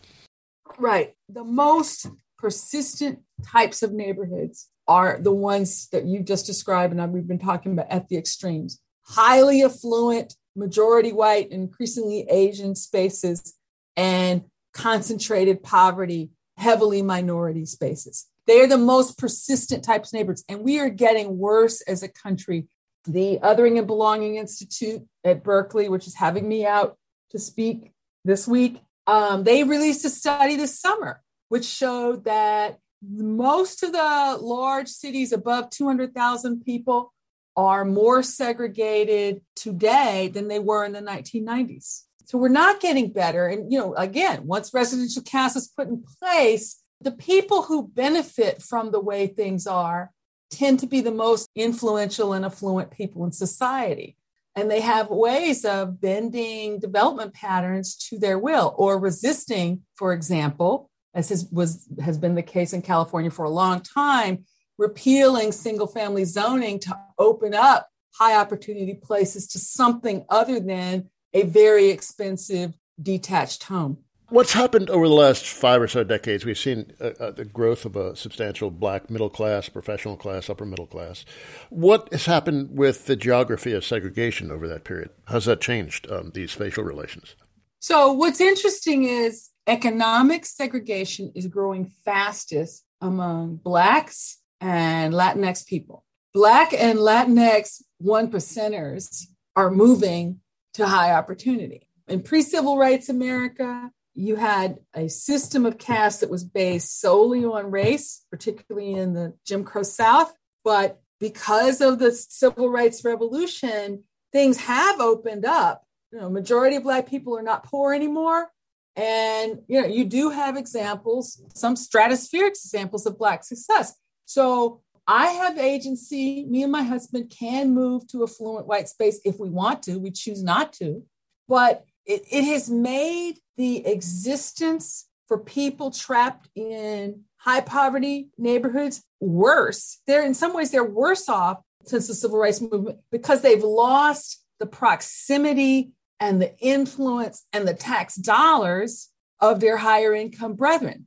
Right. 0.77 1.13
The 1.29 1.43
most 1.43 2.07
persistent 2.37 3.19
types 3.45 3.83
of 3.83 3.91
neighborhoods 3.91 4.69
are 4.87 5.17
the 5.19 5.31
ones 5.31 5.87
that 5.91 6.05
you 6.05 6.21
just 6.21 6.45
described 6.45 6.93
and 6.93 7.13
we've 7.13 7.27
been 7.27 7.39
talking 7.39 7.73
about 7.73 7.89
at 7.89 8.07
the 8.09 8.17
extremes 8.17 8.79
highly 9.03 9.63
affluent, 9.63 10.35
majority 10.55 11.11
white, 11.11 11.51
increasingly 11.51 12.27
Asian 12.29 12.75
spaces, 12.75 13.55
and 13.95 14.43
concentrated 14.73 15.63
poverty, 15.63 16.31
heavily 16.57 17.01
minority 17.01 17.65
spaces. 17.65 18.27
They 18.45 18.61
are 18.61 18.67
the 18.67 18.77
most 18.77 19.17
persistent 19.17 19.83
types 19.83 20.09
of 20.09 20.13
neighborhoods, 20.13 20.43
and 20.49 20.61
we 20.61 20.79
are 20.79 20.89
getting 20.89 21.37
worse 21.37 21.81
as 21.81 22.03
a 22.03 22.07
country. 22.09 22.67
The 23.05 23.39
Othering 23.41 23.77
and 23.77 23.87
Belonging 23.87 24.37
Institute 24.37 25.03
at 25.23 25.43
Berkeley, 25.43 25.89
which 25.89 26.07
is 26.07 26.15
having 26.15 26.47
me 26.47 26.65
out 26.65 26.97
to 27.31 27.39
speak 27.39 27.91
this 28.25 28.47
week, 28.47 28.81
um, 29.07 29.43
they 29.43 29.63
released 29.63 30.05
a 30.05 30.09
study 30.09 30.55
this 30.55 30.79
summer 30.79 31.21
which 31.53 31.65
showed 31.65 32.25
that 32.25 32.79
most 33.07 33.83
of 33.83 33.91
the 33.91 34.37
large 34.41 34.87
cities 34.87 35.31
above 35.31 35.69
200,000 35.69 36.65
people 36.65 37.12
are 37.55 37.85
more 37.85 38.23
segregated 38.23 39.41
today 39.55 40.29
than 40.33 40.47
they 40.47 40.59
were 40.59 40.83
in 40.85 40.93
the 40.93 41.01
1990s. 41.01 42.03
So 42.25 42.37
we're 42.37 42.49
not 42.49 42.79
getting 42.79 43.11
better. 43.11 43.47
And, 43.47 43.71
you 43.71 43.77
know, 43.77 43.93
again, 43.95 44.47
once 44.47 44.73
residential 44.73 45.21
caste 45.21 45.57
is 45.57 45.67
put 45.67 45.87
in 45.87 46.03
place, 46.19 46.81
the 47.01 47.11
people 47.11 47.63
who 47.63 47.87
benefit 47.87 48.61
from 48.61 48.91
the 48.91 48.99
way 48.99 49.27
things 49.27 49.67
are 49.67 50.11
tend 50.49 50.79
to 50.79 50.87
be 50.87 51.01
the 51.01 51.11
most 51.11 51.49
influential 51.55 52.33
and 52.33 52.45
affluent 52.45 52.91
people 52.91 53.25
in 53.25 53.31
society. 53.31 54.15
And 54.55 54.69
they 54.69 54.81
have 54.81 55.09
ways 55.09 55.65
of 55.65 55.99
bending 55.99 56.79
development 56.79 57.33
patterns 57.33 57.95
to 58.09 58.19
their 58.19 58.37
will 58.37 58.73
or 58.77 58.99
resisting, 58.99 59.81
for 59.95 60.13
example, 60.13 60.89
as 61.13 61.29
has, 61.29 61.47
was, 61.51 61.87
has 62.01 62.17
been 62.17 62.35
the 62.35 62.43
case 62.43 62.73
in 62.73 62.81
California 62.81 63.31
for 63.31 63.45
a 63.45 63.49
long 63.49 63.81
time, 63.81 64.45
repealing 64.77 65.51
single 65.51 65.87
family 65.87 66.25
zoning 66.25 66.79
to 66.79 66.97
open 67.17 67.53
up 67.53 67.89
high 68.13 68.35
opportunity 68.35 68.93
places 68.93 69.47
to 69.47 69.59
something 69.59 70.25
other 70.29 70.59
than 70.59 71.09
a 71.33 71.43
very 71.43 71.89
expensive 71.89 72.73
detached 73.01 73.63
home. 73.63 73.97
What's 74.29 74.53
happened 74.53 74.89
over 74.89 75.07
the 75.07 75.13
last 75.13 75.45
five 75.45 75.81
or 75.81 75.87
so 75.87 76.03
decades? 76.03 76.43
We've 76.43 76.57
seen 76.57 76.91
uh, 76.99 77.11
uh, 77.19 77.31
the 77.31 77.45
growth 77.45 77.85
of 77.85 77.95
a 77.95 78.15
substantial 78.15 78.71
black 78.71 79.09
middle 79.09 79.29
class, 79.29 79.69
professional 79.69 80.17
class, 80.17 80.49
upper 80.49 80.65
middle 80.65 80.87
class. 80.87 81.23
What 81.69 82.11
has 82.11 82.25
happened 82.25 82.75
with 82.75 83.05
the 83.05 83.15
geography 83.15 83.73
of 83.73 83.85
segregation 83.85 84.49
over 84.49 84.67
that 84.67 84.85
period? 84.85 85.11
How's 85.25 85.45
that 85.45 85.61
changed 85.61 86.09
um, 86.09 86.31
these 86.33 86.51
spatial 86.51 86.83
relations? 86.83 87.35
So, 87.79 88.13
what's 88.13 88.41
interesting 88.41 89.03
is 89.03 89.49
economic 89.67 90.45
segregation 90.45 91.31
is 91.35 91.47
growing 91.47 91.91
fastest 92.05 92.85
among 93.01 93.57
Blacks 93.57 94.39
and 94.63 95.13
Latinx 95.13 95.67
people. 95.67 96.05
Black 96.33 96.73
and 96.73 96.97
Latinx 96.97 97.83
one 97.99 98.31
percenters 98.31 99.27
are 99.55 99.69
moving 99.69 100.39
to 100.75 100.87
high 100.87 101.11
opportunity. 101.11 101.89
In 102.07 102.23
pre 102.23 102.41
civil 102.41 102.77
rights 102.77 103.09
America, 103.09 103.91
you 104.13 104.37
had 104.37 104.77
a 104.95 105.09
system 105.09 105.65
of 105.65 105.77
caste 105.77 106.21
that 106.21 106.29
was 106.29 106.43
based 106.43 107.01
solely 107.01 107.43
on 107.43 107.71
race, 107.71 108.25
particularly 108.31 108.93
in 108.93 109.13
the 109.13 109.33
Jim 109.45 109.63
Crow 109.63 109.83
South. 109.83 110.33
But 110.63 111.01
because 111.19 111.81
of 111.81 111.99
the 111.99 112.11
civil 112.11 112.69
rights 112.69 113.03
revolution, 113.03 114.05
things 114.31 114.57
have 114.61 115.01
opened 115.01 115.45
up. 115.45 115.83
You 116.11 116.19
know, 116.19 116.29
majority 116.29 116.77
of 116.77 116.83
black 116.83 117.09
people 117.09 117.37
are 117.37 117.43
not 117.43 117.65
poor 117.65 117.93
anymore. 117.93 118.49
And 118.95 119.61
you 119.67 119.81
know, 119.81 119.87
you 119.87 120.05
do 120.05 120.29
have 120.29 120.55
examples, 120.55 121.41
some 121.53 121.75
stratospheric 121.75 122.51
examples 122.51 123.05
of 123.05 123.17
black 123.17 123.43
success. 123.43 123.93
So 124.33 124.81
I 125.05 125.27
have 125.27 125.59
agency. 125.59 126.43
Me 126.45 126.63
and 126.63 126.71
my 126.71 126.81
husband 126.81 127.29
can 127.29 127.75
move 127.75 128.07
to 128.07 128.23
affluent 128.23 128.65
white 128.65 128.89
space 128.89 129.21
if 129.23 129.39
we 129.39 129.47
want 129.51 129.83
to. 129.83 129.99
We 129.99 130.09
choose 130.09 130.41
not 130.41 130.73
to. 130.73 131.03
But 131.47 131.83
it, 132.07 132.23
it 132.31 132.43
has 132.45 132.67
made 132.67 133.35
the 133.57 133.85
existence 133.85 135.07
for 135.27 135.37
people 135.37 135.91
trapped 135.91 136.49
in 136.55 137.25
high 137.37 137.61
poverty 137.61 138.29
neighborhoods 138.39 139.03
worse. 139.19 139.99
They're 140.07 140.25
in 140.25 140.33
some 140.33 140.55
ways 140.55 140.71
they're 140.71 140.83
worse 140.83 141.29
off 141.29 141.59
since 141.85 142.07
the 142.07 142.15
civil 142.15 142.39
rights 142.39 142.59
movement 142.59 143.01
because 143.11 143.41
they've 143.41 143.63
lost 143.63 144.43
the 144.59 144.65
proximity 144.65 145.91
and 146.19 146.41
the 146.41 146.57
influence 146.57 147.45
and 147.53 147.67
the 147.67 147.75
tax 147.75 148.15
dollars 148.15 149.09
of 149.39 149.59
their 149.59 149.77
higher 149.77 150.15
income 150.15 150.55
brethren. 150.55 151.05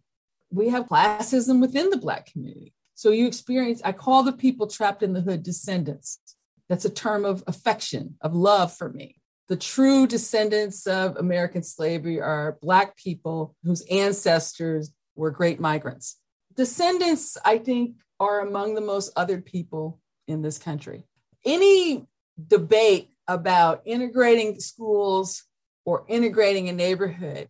We 0.50 0.68
have 0.68 0.86
classism 0.86 1.60
within 1.60 1.90
the 1.90 1.96
Black 1.96 2.26
community. 2.26 2.75
So 2.96 3.10
you 3.10 3.26
experience, 3.26 3.82
I 3.84 3.92
call 3.92 4.22
the 4.22 4.32
people 4.32 4.66
trapped 4.66 5.02
in 5.02 5.12
the 5.12 5.20
hood 5.20 5.42
descendants. 5.42 6.18
That's 6.70 6.86
a 6.86 6.90
term 6.90 7.26
of 7.26 7.44
affection, 7.46 8.16
of 8.22 8.34
love 8.34 8.72
for 8.72 8.90
me. 8.90 9.20
The 9.48 9.56
true 9.56 10.06
descendants 10.06 10.86
of 10.86 11.16
American 11.16 11.62
slavery 11.62 12.22
are 12.22 12.58
Black 12.62 12.96
people 12.96 13.54
whose 13.62 13.82
ancestors 13.90 14.92
were 15.14 15.30
great 15.30 15.60
migrants. 15.60 16.16
Descendants, 16.56 17.36
I 17.44 17.58
think, 17.58 17.96
are 18.18 18.40
among 18.40 18.74
the 18.74 18.80
most 18.80 19.14
othered 19.14 19.44
people 19.44 20.00
in 20.26 20.40
this 20.40 20.58
country. 20.58 21.04
Any 21.44 22.06
debate 22.48 23.10
about 23.28 23.82
integrating 23.84 24.58
schools 24.58 25.44
or 25.84 26.06
integrating 26.08 26.70
a 26.70 26.72
neighborhood, 26.72 27.48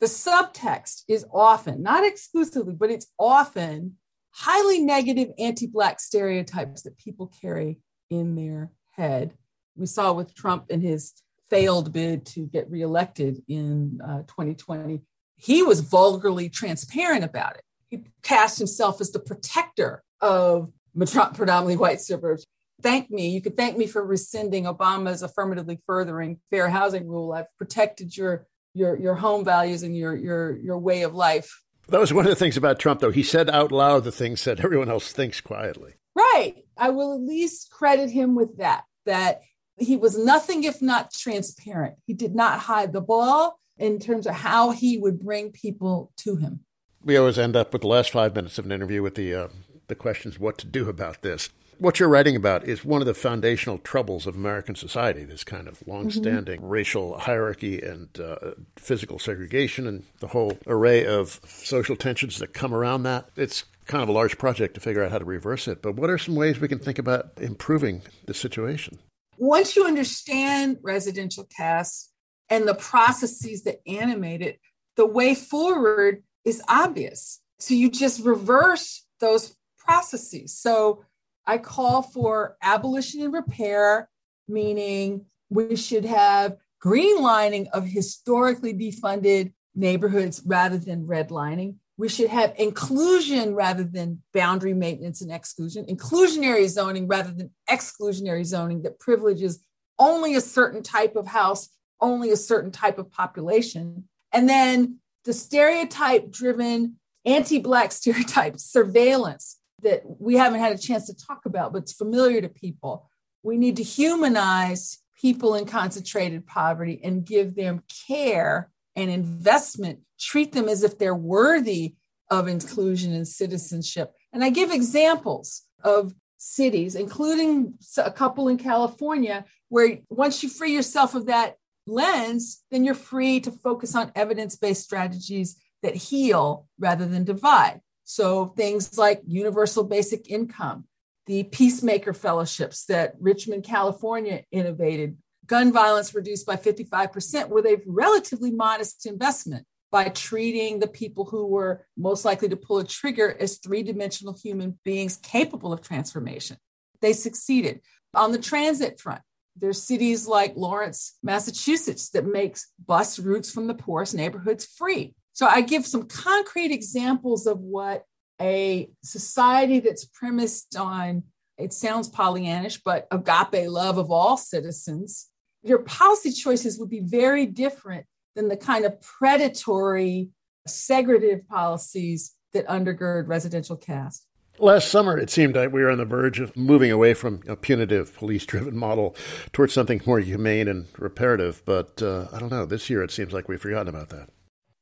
the 0.00 0.06
subtext 0.06 1.02
is 1.06 1.26
often, 1.30 1.82
not 1.82 2.06
exclusively, 2.06 2.74
but 2.74 2.90
it's 2.90 3.08
often 3.18 3.98
highly 4.36 4.80
negative 4.80 5.30
anti 5.38 5.66
Black 5.66 5.98
stereotypes 5.98 6.82
that 6.82 6.98
people 6.98 7.32
carry 7.40 7.80
in 8.10 8.34
their 8.34 8.70
head. 8.92 9.32
We 9.76 9.86
saw 9.86 10.12
with 10.12 10.34
Trump 10.34 10.66
and 10.70 10.82
his 10.82 11.14
failed 11.48 11.92
bid 11.92 12.26
to 12.26 12.46
get 12.46 12.70
reelected 12.70 13.42
in 13.48 14.00
uh, 14.04 14.22
2020, 14.22 15.02
he 15.36 15.62
was 15.62 15.80
vulgarly 15.80 16.48
transparent 16.48 17.24
about 17.24 17.56
it. 17.56 17.62
He 17.88 18.04
cast 18.22 18.58
himself 18.58 19.00
as 19.00 19.12
the 19.12 19.20
protector 19.20 20.02
of 20.20 20.72
predominantly 20.94 21.76
white 21.76 22.00
suburbs. 22.00 22.46
Thank 22.82 23.10
me. 23.10 23.28
You 23.28 23.40
could 23.40 23.56
thank 23.56 23.76
me 23.76 23.86
for 23.86 24.04
rescinding 24.04 24.64
Obama's 24.64 25.22
affirmatively 25.22 25.80
furthering 25.86 26.40
fair 26.50 26.68
housing 26.68 27.06
rule. 27.06 27.32
I've 27.32 27.46
protected 27.56 28.16
your 28.16 28.46
your 28.74 28.98
your 28.98 29.14
home 29.14 29.44
values 29.44 29.82
and 29.82 29.96
your 29.96 30.14
your 30.14 30.56
your 30.58 30.78
way 30.78 31.02
of 31.02 31.14
life. 31.14 31.62
That 31.88 32.00
was 32.00 32.12
one 32.12 32.24
of 32.24 32.30
the 32.30 32.36
things 32.36 32.56
about 32.56 32.78
Trump, 32.78 33.00
though. 33.00 33.10
He 33.10 33.22
said 33.22 33.48
out 33.48 33.70
loud 33.70 34.04
the 34.04 34.12
things 34.12 34.44
that 34.44 34.60
everyone 34.60 34.90
else 34.90 35.12
thinks 35.12 35.40
quietly. 35.40 35.94
Right. 36.14 36.54
I 36.76 36.90
will 36.90 37.14
at 37.14 37.20
least 37.20 37.70
credit 37.70 38.10
him 38.10 38.34
with 38.34 38.58
that. 38.58 38.84
That 39.04 39.42
he 39.78 39.96
was 39.96 40.18
nothing 40.18 40.64
if 40.64 40.82
not 40.82 41.12
transparent. 41.12 41.96
He 42.06 42.14
did 42.14 42.34
not 42.34 42.60
hide 42.60 42.92
the 42.92 43.00
ball 43.00 43.60
in 43.78 43.98
terms 43.98 44.26
of 44.26 44.34
how 44.34 44.70
he 44.70 44.98
would 44.98 45.20
bring 45.20 45.52
people 45.52 46.12
to 46.18 46.36
him. 46.36 46.60
We 47.02 47.16
always 47.16 47.38
end 47.38 47.54
up 47.54 47.72
with 47.72 47.82
the 47.82 47.88
last 47.88 48.10
five 48.10 48.34
minutes 48.34 48.58
of 48.58 48.64
an 48.64 48.72
interview 48.72 49.02
with 49.02 49.14
the 49.14 49.34
uh, 49.34 49.48
the 49.88 49.94
questions 49.94 50.38
what 50.38 50.58
to 50.58 50.66
do 50.66 50.88
about 50.88 51.22
this. 51.22 51.50
What 51.78 52.00
you're 52.00 52.08
writing 52.08 52.36
about 52.36 52.64
is 52.64 52.86
one 52.86 53.02
of 53.02 53.06
the 53.06 53.12
foundational 53.12 53.78
troubles 53.78 54.26
of 54.26 54.34
American 54.34 54.74
society 54.74 55.24
this 55.24 55.44
kind 55.44 55.68
of 55.68 55.86
long-standing 55.86 56.60
mm-hmm. 56.60 56.68
racial 56.68 57.18
hierarchy 57.18 57.82
and 57.82 58.08
uh, 58.18 58.52
physical 58.76 59.18
segregation 59.18 59.86
and 59.86 60.04
the 60.20 60.28
whole 60.28 60.58
array 60.66 61.04
of 61.04 61.40
social 61.46 61.96
tensions 61.96 62.38
that 62.38 62.54
come 62.54 62.72
around 62.72 63.02
that. 63.02 63.28
It's 63.36 63.64
kind 63.84 64.02
of 64.02 64.08
a 64.08 64.12
large 64.12 64.38
project 64.38 64.74
to 64.74 64.80
figure 64.80 65.04
out 65.04 65.12
how 65.12 65.18
to 65.18 65.24
reverse 65.26 65.68
it. 65.68 65.82
But 65.82 65.96
what 65.96 66.08
are 66.08 66.18
some 66.18 66.34
ways 66.34 66.60
we 66.60 66.68
can 66.68 66.78
think 66.78 66.98
about 66.98 67.32
improving 67.36 68.02
the 68.24 68.34
situation? 68.34 68.98
once 69.38 69.76
you 69.76 69.84
understand 69.84 70.78
residential 70.82 71.44
caste 71.56 72.12
and 72.48 72.66
the 72.66 72.74
processes 72.74 73.64
that 73.64 73.80
animate 73.86 74.42
it, 74.42 74.60
the 74.96 75.06
way 75.06 75.34
forward 75.34 76.22
is 76.44 76.62
obvious. 76.68 77.40
So 77.58 77.74
you 77.74 77.90
just 77.90 78.24
reverse 78.24 79.04
those 79.20 79.56
processes. 79.86 80.58
So 80.58 81.04
I 81.46 81.58
call 81.58 82.02
for 82.02 82.56
abolition 82.62 83.22
and 83.22 83.32
repair, 83.32 84.08
meaning 84.48 85.26
we 85.48 85.76
should 85.76 86.04
have 86.04 86.56
greenlining 86.84 87.68
of 87.72 87.86
historically 87.86 88.74
defunded 88.74 89.52
neighborhoods 89.74 90.42
rather 90.44 90.78
than 90.78 91.06
redlining. 91.06 91.76
We 91.98 92.08
should 92.08 92.28
have 92.28 92.54
inclusion 92.58 93.54
rather 93.54 93.84
than 93.84 94.22
boundary 94.34 94.74
maintenance 94.74 95.22
and 95.22 95.32
exclusion, 95.32 95.86
inclusionary 95.86 96.68
zoning 96.68 97.08
rather 97.08 97.32
than 97.32 97.50
exclusionary 97.70 98.44
zoning 98.44 98.82
that 98.82 98.98
privileges 98.98 99.64
only 99.98 100.34
a 100.34 100.40
certain 100.40 100.82
type 100.82 101.16
of 101.16 101.26
house, 101.26 101.70
only 102.00 102.30
a 102.30 102.36
certain 102.36 102.70
type 102.70 102.98
of 102.98 103.10
population. 103.10 104.04
And 104.32 104.48
then 104.48 104.98
the 105.24 105.32
stereotype 105.32 106.30
driven, 106.30 106.96
anti 107.24 107.58
Black 107.58 107.92
stereotype 108.00 108.58
surveillance 108.58 109.56
that 109.82 110.02
we 110.04 110.36
haven't 110.36 110.60
had 110.60 110.72
a 110.72 110.78
chance 110.78 111.06
to 111.06 111.26
talk 111.26 111.46
about, 111.46 111.72
but 111.72 111.82
it's 111.82 111.92
familiar 111.92 112.40
to 112.40 112.48
people. 112.48 113.10
We 113.42 113.56
need 113.56 113.76
to 113.76 113.82
humanize 113.82 114.98
people 115.20 115.54
in 115.54 115.66
concentrated 115.66 116.46
poverty 116.46 117.00
and 117.02 117.24
give 117.24 117.54
them 117.54 117.82
care 118.06 118.70
and 118.94 119.10
investment, 119.10 120.00
treat 120.18 120.52
them 120.52 120.68
as 120.68 120.82
if 120.82 120.98
they're 120.98 121.14
worthy 121.14 121.94
of 122.30 122.48
inclusion 122.48 123.12
and 123.12 123.28
citizenship. 123.28 124.12
And 124.32 124.42
I 124.42 124.50
give 124.50 124.70
examples 124.70 125.62
of 125.84 126.14
cities, 126.38 126.94
including 126.94 127.74
a 127.98 128.10
couple 128.10 128.48
in 128.48 128.58
California, 128.58 129.44
where 129.68 129.98
once 130.08 130.42
you 130.42 130.48
free 130.48 130.72
yourself 130.72 131.14
of 131.14 131.26
that 131.26 131.56
lens, 131.86 132.62
then 132.70 132.84
you're 132.84 132.94
free 132.94 133.40
to 133.40 133.52
focus 133.52 133.94
on 133.94 134.12
evidence 134.14 134.56
based 134.56 134.82
strategies 134.82 135.56
that 135.82 135.94
heal 135.94 136.66
rather 136.78 137.06
than 137.06 137.24
divide. 137.24 137.80
So 138.08 138.46
things 138.46 138.96
like 138.96 139.20
universal 139.26 139.82
basic 139.82 140.30
income, 140.30 140.84
the 141.26 141.42
peacemaker 141.42 142.14
fellowships 142.14 142.84
that 142.84 143.14
Richmond, 143.18 143.64
California 143.64 144.44
innovated 144.52 145.18
gun 145.44 145.72
violence 145.72 146.14
reduced 146.14 146.46
by 146.46 146.54
55% 146.54 147.48
with 147.48 147.66
a 147.66 147.82
relatively 147.84 148.52
modest 148.52 149.06
investment 149.06 149.66
by 149.90 150.08
treating 150.08 150.78
the 150.78 150.86
people 150.86 151.24
who 151.24 151.46
were 151.46 151.84
most 151.96 152.24
likely 152.24 152.48
to 152.48 152.56
pull 152.56 152.78
a 152.78 152.84
trigger 152.84 153.36
as 153.40 153.58
three 153.58 153.82
dimensional 153.82 154.36
human 154.40 154.78
beings 154.84 155.16
capable 155.16 155.72
of 155.72 155.80
transformation. 155.80 156.56
they 157.00 157.12
succeeded. 157.12 157.80
On 158.14 158.30
the 158.30 158.38
transit 158.38 159.00
front, 159.00 159.20
there's 159.56 159.82
cities 159.82 160.28
like 160.28 160.56
Lawrence, 160.56 161.18
Massachusetts, 161.24 162.10
that 162.10 162.24
makes 162.24 162.72
bus 162.86 163.18
routes 163.18 163.50
from 163.50 163.66
the 163.66 163.74
poorest 163.74 164.14
neighborhoods 164.14 164.64
free. 164.64 165.14
So 165.36 165.46
I 165.46 165.60
give 165.60 165.84
some 165.86 166.04
concrete 166.04 166.72
examples 166.72 167.46
of 167.46 167.58
what 167.60 168.04
a 168.40 168.88
society 169.02 169.80
that's 169.80 170.06
premised 170.06 170.74
on, 170.78 171.24
it 171.58 171.74
sounds 171.74 172.08
Pollyannish, 172.08 172.80
but 172.82 173.06
agape 173.10 173.68
love 173.68 173.98
of 173.98 174.10
all 174.10 174.38
citizens, 174.38 175.26
your 175.62 175.80
policy 175.80 176.32
choices 176.32 176.78
would 176.78 176.88
be 176.88 177.00
very 177.00 177.44
different 177.44 178.06
than 178.34 178.48
the 178.48 178.56
kind 178.56 178.86
of 178.86 178.98
predatory, 179.02 180.30
segregative 180.66 181.46
policies 181.46 182.32
that 182.54 182.66
undergird 182.66 183.28
residential 183.28 183.76
caste. 183.76 184.26
Last 184.58 184.90
summer, 184.90 185.18
it 185.18 185.28
seemed 185.28 185.54
like 185.54 185.70
we 185.70 185.82
were 185.82 185.90
on 185.90 185.98
the 185.98 186.06
verge 186.06 186.40
of 186.40 186.56
moving 186.56 186.90
away 186.90 187.12
from 187.12 187.42
a 187.46 187.56
punitive, 187.56 188.16
police 188.16 188.46
driven 188.46 188.74
model 188.74 189.14
towards 189.52 189.74
something 189.74 190.00
more 190.06 190.18
humane 190.18 190.66
and 190.66 190.86
reparative. 190.96 191.62
But 191.66 192.00
uh, 192.00 192.28
I 192.32 192.38
don't 192.38 192.50
know. 192.50 192.64
This 192.64 192.88
year, 192.88 193.02
it 193.02 193.10
seems 193.10 193.34
like 193.34 193.50
we've 193.50 193.60
forgotten 193.60 193.88
about 193.88 194.08
that. 194.08 194.30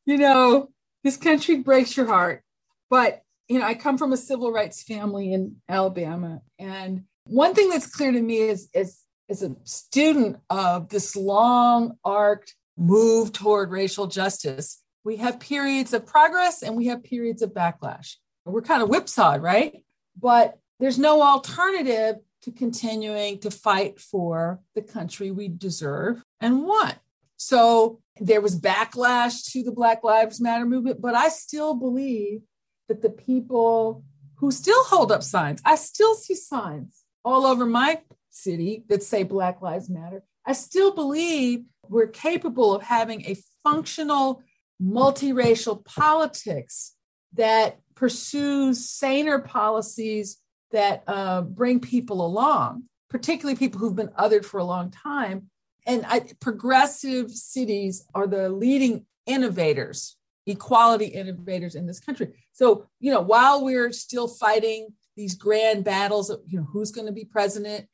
You 0.07 0.19
know, 0.19 0.69
this 1.03 1.17
country 1.17 1.57
breaks 1.57 1.97
your 1.97 2.07
heart. 2.07 2.43
But, 2.91 3.23
you 3.49 3.59
know, 3.59 3.65
I 3.65 3.75
come 3.75 3.99
from 3.99 4.13
a 4.13 4.17
civil 4.17 4.53
rights 4.53 4.83
family 4.83 5.33
in 5.33 5.57
Alabama. 5.69 6.43
And 6.59 7.05
one 7.27 7.55
thing 7.55 7.71
that's 7.71 7.87
clear 7.87 8.13
to 8.13 8.21
me 8.21 8.39
is, 8.39 8.69
is 8.75 9.01
as 9.29 9.43
a 9.43 9.57
student 9.65 10.37
of 10.51 10.89
this 10.91 11.17
long 11.17 11.97
arced 12.05 12.55
move 12.77 13.33
toward 13.33 13.71
racial 13.71 14.07
justice, 14.07 14.83
we 15.05 15.17
have 15.17 15.41
periods 15.41 15.93
of 15.93 16.07
progress 16.07 16.63
and 16.63 16.77
we 16.77 16.87
have 16.87 17.03
periods 17.03 17.43
of 17.43 17.53
backlash 17.53 18.17
we're 18.47 18.63
kind 18.63 18.83
of 18.83 18.89
whipsawed, 18.89 19.43
right? 19.43 19.83
But 20.21 20.59
there's 20.81 20.99
no 20.99 21.23
alternative 21.23 22.17
to 22.43 22.53
continuing 22.53 23.39
to 23.41 23.51
fight 23.51 24.01
for 24.01 24.61
the 24.75 24.83
country 24.83 25.31
we 25.31 25.49
deserve 25.49 26.23
and 26.41 26.65
want. 26.65 26.97
So 27.37 28.01
there 28.21 28.41
was 28.41 28.61
backlash 28.61 29.51
to 29.53 29.63
the 29.63 29.73
Black 29.73 30.05
Lives 30.05 30.41
Matter 30.41 30.65
movement, 30.65 31.01
but 31.01 31.15
I 31.15 31.29
still 31.29 31.75
believe 31.75 32.43
that 32.89 33.03
the 33.03 33.11
people 33.11 34.05
who 34.37 34.51
still 34.51 34.83
hold 34.85 35.11
up 35.11 35.23
signs, 35.23 35.61
I 35.65 35.77
still 35.77 36.15
see 36.15 36.35
signs 36.35 37.03
all 37.25 37.47
over 37.47 37.67
my 37.67 38.01
city 38.31 38.85
that 38.89 39.03
say 39.03 39.23
Black 39.23 39.63
Lives 39.63 39.89
Matter. 39.89 40.23
I 40.47 40.53
still 40.53 40.95
believe 40.95 41.65
we're 41.89 42.09
capable 42.09 42.75
of 42.75 42.83
having 42.83 43.23
a 43.23 43.37
functional 43.63 44.43
multiracial 44.83 45.85
politics 45.85 46.95
that 47.35 47.79
pursues 47.95 48.89
saner 48.89 49.39
policies 49.39 50.39
that 50.73 51.05
uh, 51.07 51.43
bring 51.43 51.81
people 51.81 52.25
along, 52.25 52.85
particularly 53.09 53.57
people 53.57 53.81
who've 53.81 53.97
been 53.97 54.09
othered 54.09 54.45
for 54.45 54.59
a 54.59 54.65
long 54.65 54.91
time. 54.91 55.51
And 55.87 56.05
I, 56.07 56.23
progressive 56.41 57.31
cities 57.31 58.05
are 58.15 58.27
the 58.27 58.49
leading 58.49 59.07
innovators, 59.27 60.17
equality 60.47 61.07
innovators 61.07 61.75
in 61.75 61.87
this 61.87 62.01
country. 62.01 62.33
So, 62.53 62.87
you 63.01 63.13
know, 63.13 63.21
while 63.21 63.65
we're 63.65 63.93
still 63.93 64.29
fighting 64.29 64.89
these 65.17 65.35
grand 65.35 65.85
battles 65.85 66.31
of, 66.31 66.41
you 66.47 66.59
know, 66.59 66.65
who's 66.65 66.91
going 66.91 67.07
to 67.07 67.13
be 67.13 67.25
president, 67.25 67.87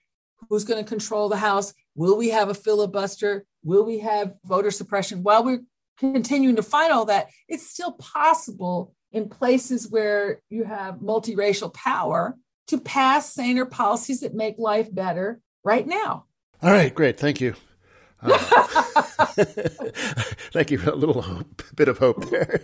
who's 0.48 0.64
going 0.64 0.82
to 0.82 0.88
control 0.88 1.28
the 1.28 1.36
House, 1.36 1.74
will 1.94 2.16
we 2.16 2.30
have 2.30 2.48
a 2.48 2.54
filibuster, 2.54 3.44
will 3.62 3.84
we 3.84 3.98
have 3.98 4.34
voter 4.44 4.70
suppression? 4.70 5.22
While 5.22 5.44
we're 5.44 5.62
continuing 5.98 6.56
to 6.56 6.62
fight 6.62 6.90
all 6.90 7.06
that, 7.06 7.28
it's 7.48 7.68
still 7.68 7.92
possible 7.92 8.94
in 9.12 9.28
places 9.28 9.90
where 9.90 10.40
you 10.48 10.64
have 10.64 10.96
multiracial 10.96 11.72
power 11.74 12.36
to 12.68 12.78
pass 12.78 13.34
saner 13.34 13.66
policies 13.66 14.20
that 14.20 14.34
make 14.34 14.54
life 14.58 14.92
better 14.94 15.40
right 15.64 15.86
now. 15.86 16.26
All 16.62 16.70
right, 16.70 16.94
great. 16.94 17.18
Thank 17.18 17.40
you. 17.40 17.54
Uh, 18.22 18.36
thank 20.52 20.70
you 20.70 20.78
for 20.78 20.90
a 20.90 20.94
little 20.94 21.22
hope, 21.22 21.62
bit 21.74 21.88
of 21.88 21.98
hope 21.98 22.28
there. 22.30 22.62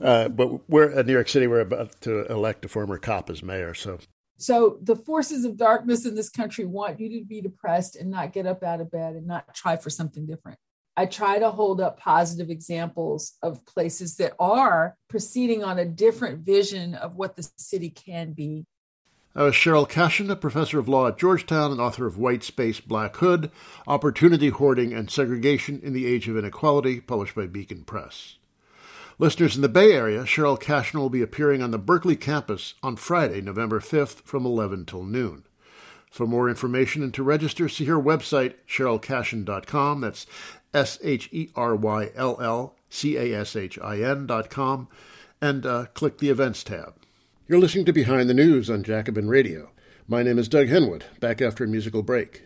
Uh, 0.00 0.28
but 0.28 0.68
we're 0.68 0.90
in 0.90 1.06
New 1.06 1.12
York 1.12 1.28
City. 1.28 1.46
We're 1.46 1.60
about 1.60 2.00
to 2.02 2.26
elect 2.26 2.64
a 2.64 2.68
former 2.68 2.98
cop 2.98 3.30
as 3.30 3.42
mayor. 3.42 3.74
So, 3.74 3.98
so 4.36 4.78
the 4.82 4.96
forces 4.96 5.44
of 5.44 5.56
darkness 5.56 6.06
in 6.06 6.14
this 6.14 6.30
country 6.30 6.64
want 6.64 7.00
you 7.00 7.20
to 7.20 7.24
be 7.24 7.40
depressed 7.40 7.96
and 7.96 8.10
not 8.10 8.32
get 8.32 8.46
up 8.46 8.62
out 8.62 8.80
of 8.80 8.90
bed 8.90 9.14
and 9.14 9.26
not 9.26 9.54
try 9.54 9.76
for 9.76 9.90
something 9.90 10.26
different. 10.26 10.58
I 10.96 11.06
try 11.06 11.38
to 11.40 11.50
hold 11.50 11.80
up 11.80 11.98
positive 11.98 12.50
examples 12.50 13.32
of 13.42 13.64
places 13.66 14.16
that 14.16 14.34
are 14.38 14.96
proceeding 15.08 15.64
on 15.64 15.78
a 15.78 15.84
different 15.84 16.44
vision 16.44 16.94
of 16.94 17.16
what 17.16 17.34
the 17.36 17.48
city 17.56 17.90
can 17.90 18.32
be. 18.32 18.64
Was 19.36 19.54
Cheryl 19.54 19.88
Cashin, 19.88 20.30
a 20.30 20.36
professor 20.36 20.78
of 20.78 20.88
law 20.88 21.08
at 21.08 21.18
Georgetown 21.18 21.72
and 21.72 21.80
author 21.80 22.06
of 22.06 22.16
White 22.16 22.44
Space, 22.44 22.78
Black 22.78 23.16
Hood 23.16 23.50
Opportunity 23.84 24.48
Hoarding 24.48 24.92
and 24.92 25.10
Segregation 25.10 25.80
in 25.82 25.92
the 25.92 26.06
Age 26.06 26.28
of 26.28 26.36
Inequality, 26.36 27.00
published 27.00 27.34
by 27.34 27.48
Beacon 27.48 27.82
Press. 27.82 28.36
Listeners 29.18 29.56
in 29.56 29.62
the 29.62 29.68
Bay 29.68 29.92
Area, 29.92 30.22
Cheryl 30.22 30.58
Cashin 30.58 31.00
will 31.00 31.10
be 31.10 31.20
appearing 31.20 31.62
on 31.62 31.72
the 31.72 31.78
Berkeley 31.78 32.14
campus 32.14 32.74
on 32.80 32.94
Friday, 32.94 33.40
November 33.40 33.80
5th 33.80 34.22
from 34.22 34.46
11 34.46 34.86
till 34.86 35.02
noon. 35.02 35.42
For 36.12 36.28
more 36.28 36.48
information 36.48 37.02
and 37.02 37.12
to 37.14 37.24
register, 37.24 37.68
see 37.68 37.86
her 37.86 38.00
website, 38.00 38.54
CherylCashin.com. 38.68 40.00
That's 40.00 40.26
S 40.72 41.00
H 41.02 41.28
E 41.32 41.50
R 41.56 41.74
Y 41.74 42.10
L 42.14 42.38
L 42.40 42.76
C 42.88 43.16
A 43.16 43.40
S 43.40 43.56
H 43.56 43.80
I 43.80 43.98
N 43.98 44.28
dot 44.28 44.56
and 45.42 45.66
uh, 45.66 45.86
click 45.86 46.18
the 46.18 46.30
Events 46.30 46.62
tab. 46.62 46.94
You're 47.46 47.58
listening 47.58 47.84
to 47.84 47.92
Behind 47.92 48.30
the 48.30 48.34
News 48.34 48.70
on 48.70 48.82
Jacobin 48.82 49.28
Radio. 49.28 49.70
My 50.08 50.22
name 50.22 50.38
is 50.38 50.48
Doug 50.48 50.68
Henwood, 50.68 51.02
back 51.20 51.42
after 51.42 51.62
a 51.62 51.68
musical 51.68 52.02
break. 52.02 52.44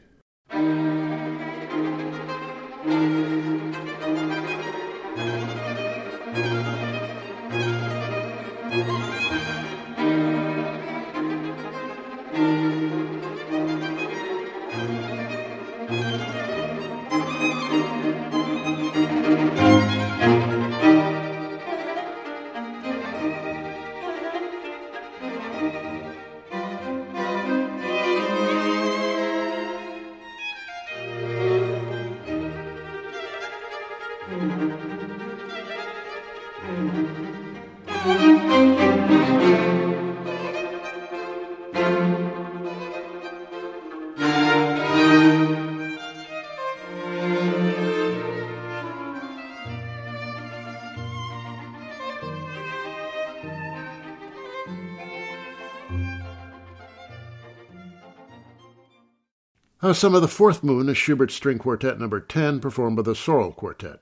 Some 59.95 60.15
of 60.15 60.21
the 60.23 60.29
fourth 60.29 60.63
Moon, 60.63 60.89
is 60.91 60.99
Schubert's 60.99 61.35
String 61.35 61.59
Quartet 61.59 61.99
number 61.99 62.21
10, 62.21 62.61
performed 62.61 62.97
by 62.97 63.03
the 63.03 63.15
Sorrel 63.15 63.53
Quartet. 63.53 64.01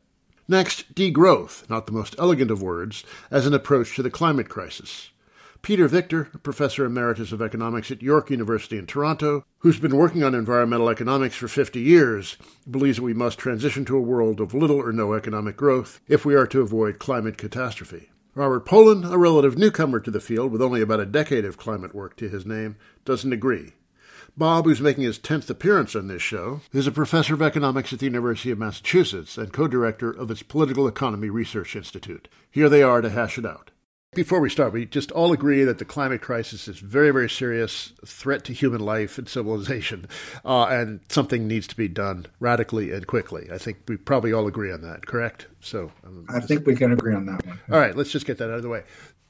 Next, 0.49 0.95
degrowth, 0.95 1.69
not 1.71 1.87
the 1.87 1.93
most 1.93 2.17
elegant 2.19 2.51
of 2.51 2.61
words, 2.61 3.05
as 3.31 3.47
an 3.47 3.55
approach 3.55 3.95
to 3.95 4.03
the 4.03 4.11
climate 4.11 4.49
crisis. 4.49 5.11
Peter 5.63 5.87
Victor, 5.87 6.29
a 6.35 6.39
professor 6.39 6.85
emeritus 6.85 7.31
of 7.31 7.41
economics 7.41 7.91
at 7.91 8.03
York 8.03 8.31
University 8.31 8.77
in 8.77 8.87
Toronto, 8.87 9.45
who's 9.59 9.79
been 9.79 9.97
working 9.97 10.25
on 10.25 10.35
environmental 10.35 10.89
economics 10.89 11.37
for 11.37 11.47
50 11.47 11.81
years, 11.81 12.37
believes 12.69 12.97
that 12.97 13.05
we 13.05 13.15
must 13.15 13.39
transition 13.39 13.85
to 13.85 13.97
a 13.97 14.01
world 14.01 14.41
of 14.41 14.55
little 14.55 14.81
or 14.81 14.93
no 14.93 15.15
economic 15.15 15.57
growth 15.57 16.01
if 16.09 16.25
we 16.25 16.35
are 16.35 16.49
to 16.49 16.63
avoid 16.63 16.99
climate 16.99 17.39
catastrophe. 17.39 18.11
Robert 18.35 18.67
Pollin, 18.67 19.05
a 19.05 19.17
relative 19.17 19.57
newcomer 19.57 20.01
to 20.01 20.11
the 20.11 20.21
field 20.21 20.51
with 20.51 20.61
only 20.61 20.83
about 20.83 21.01
a 21.01 21.07
decade 21.07 21.45
of 21.45 21.57
climate 21.57 21.95
work 21.95 22.17
to 22.17 22.29
his 22.29 22.45
name, 22.45 22.77
doesn't 23.05 23.33
agree. 23.33 23.73
Bob, 24.39 24.67
who's 24.67 24.83
making 24.83 25.05
his 25.05 25.19
10th 25.19 25.49
appearance 25.49 25.97
on 25.97 26.09
this 26.09 26.21
show, 26.21 26.61
is 26.71 26.87
a 26.87 26.93
professor 26.93 27.33
of 27.33 27.41
economics 27.41 27.95
at 27.95 28.01
the 28.01 28.05
University 28.05 28.51
of 28.51 28.59
Massachusetts 28.59 29.39
and 29.39 29.51
co 29.51 29.67
director 29.67 30.11
of 30.11 30.31
its 30.31 30.43
Political 30.43 30.87
Economy 30.87 31.31
Research 31.31 31.75
Institute. 31.75 32.29
Here 32.51 32.69
they 32.69 32.83
are 32.83 33.01
to 33.01 33.09
hash 33.09 33.39
it 33.39 33.47
out. 33.47 33.71
Before 34.13 34.41
we 34.41 34.51
start, 34.51 34.75
we 34.75 34.85
just 34.85 35.11
all 35.11 35.33
agree 35.33 35.65
that 35.65 35.79
the 35.79 35.87
climate 35.87 36.21
crisis 36.21 36.69
is 36.69 36.79
very, 36.79 37.11
very 37.13 37.31
serious 37.31 37.95
threat 38.05 38.45
to 38.45 38.53
human 38.53 38.83
life 38.83 39.17
and 39.17 39.27
civilization, 39.27 40.07
uh, 40.45 40.65
and 40.65 41.01
something 41.09 41.49
needs 41.49 41.67
to 41.69 41.77
be 41.77 41.89
done 41.89 42.27
radically 42.39 42.93
and 42.93 43.07
quickly. 43.07 43.49
I 43.51 43.57
think 43.57 43.79
we 43.89 43.97
probably 43.97 44.35
all 44.35 44.47
agree 44.47 44.71
on 44.71 44.83
that, 44.83 45.07
correct? 45.07 45.47
So 45.61 45.91
um, 46.05 46.27
I 46.29 46.41
think 46.41 46.67
we 46.67 46.77
can 46.77 46.93
agree 46.93 47.15
on 47.15 47.25
that 47.25 47.47
one. 47.47 47.59
All 47.73 47.79
right, 47.79 47.97
let's 47.97 48.11
just 48.11 48.27
get 48.27 48.37
that 48.37 48.51
out 48.51 48.57
of 48.57 48.63
the 48.63 48.69
way. 48.69 48.83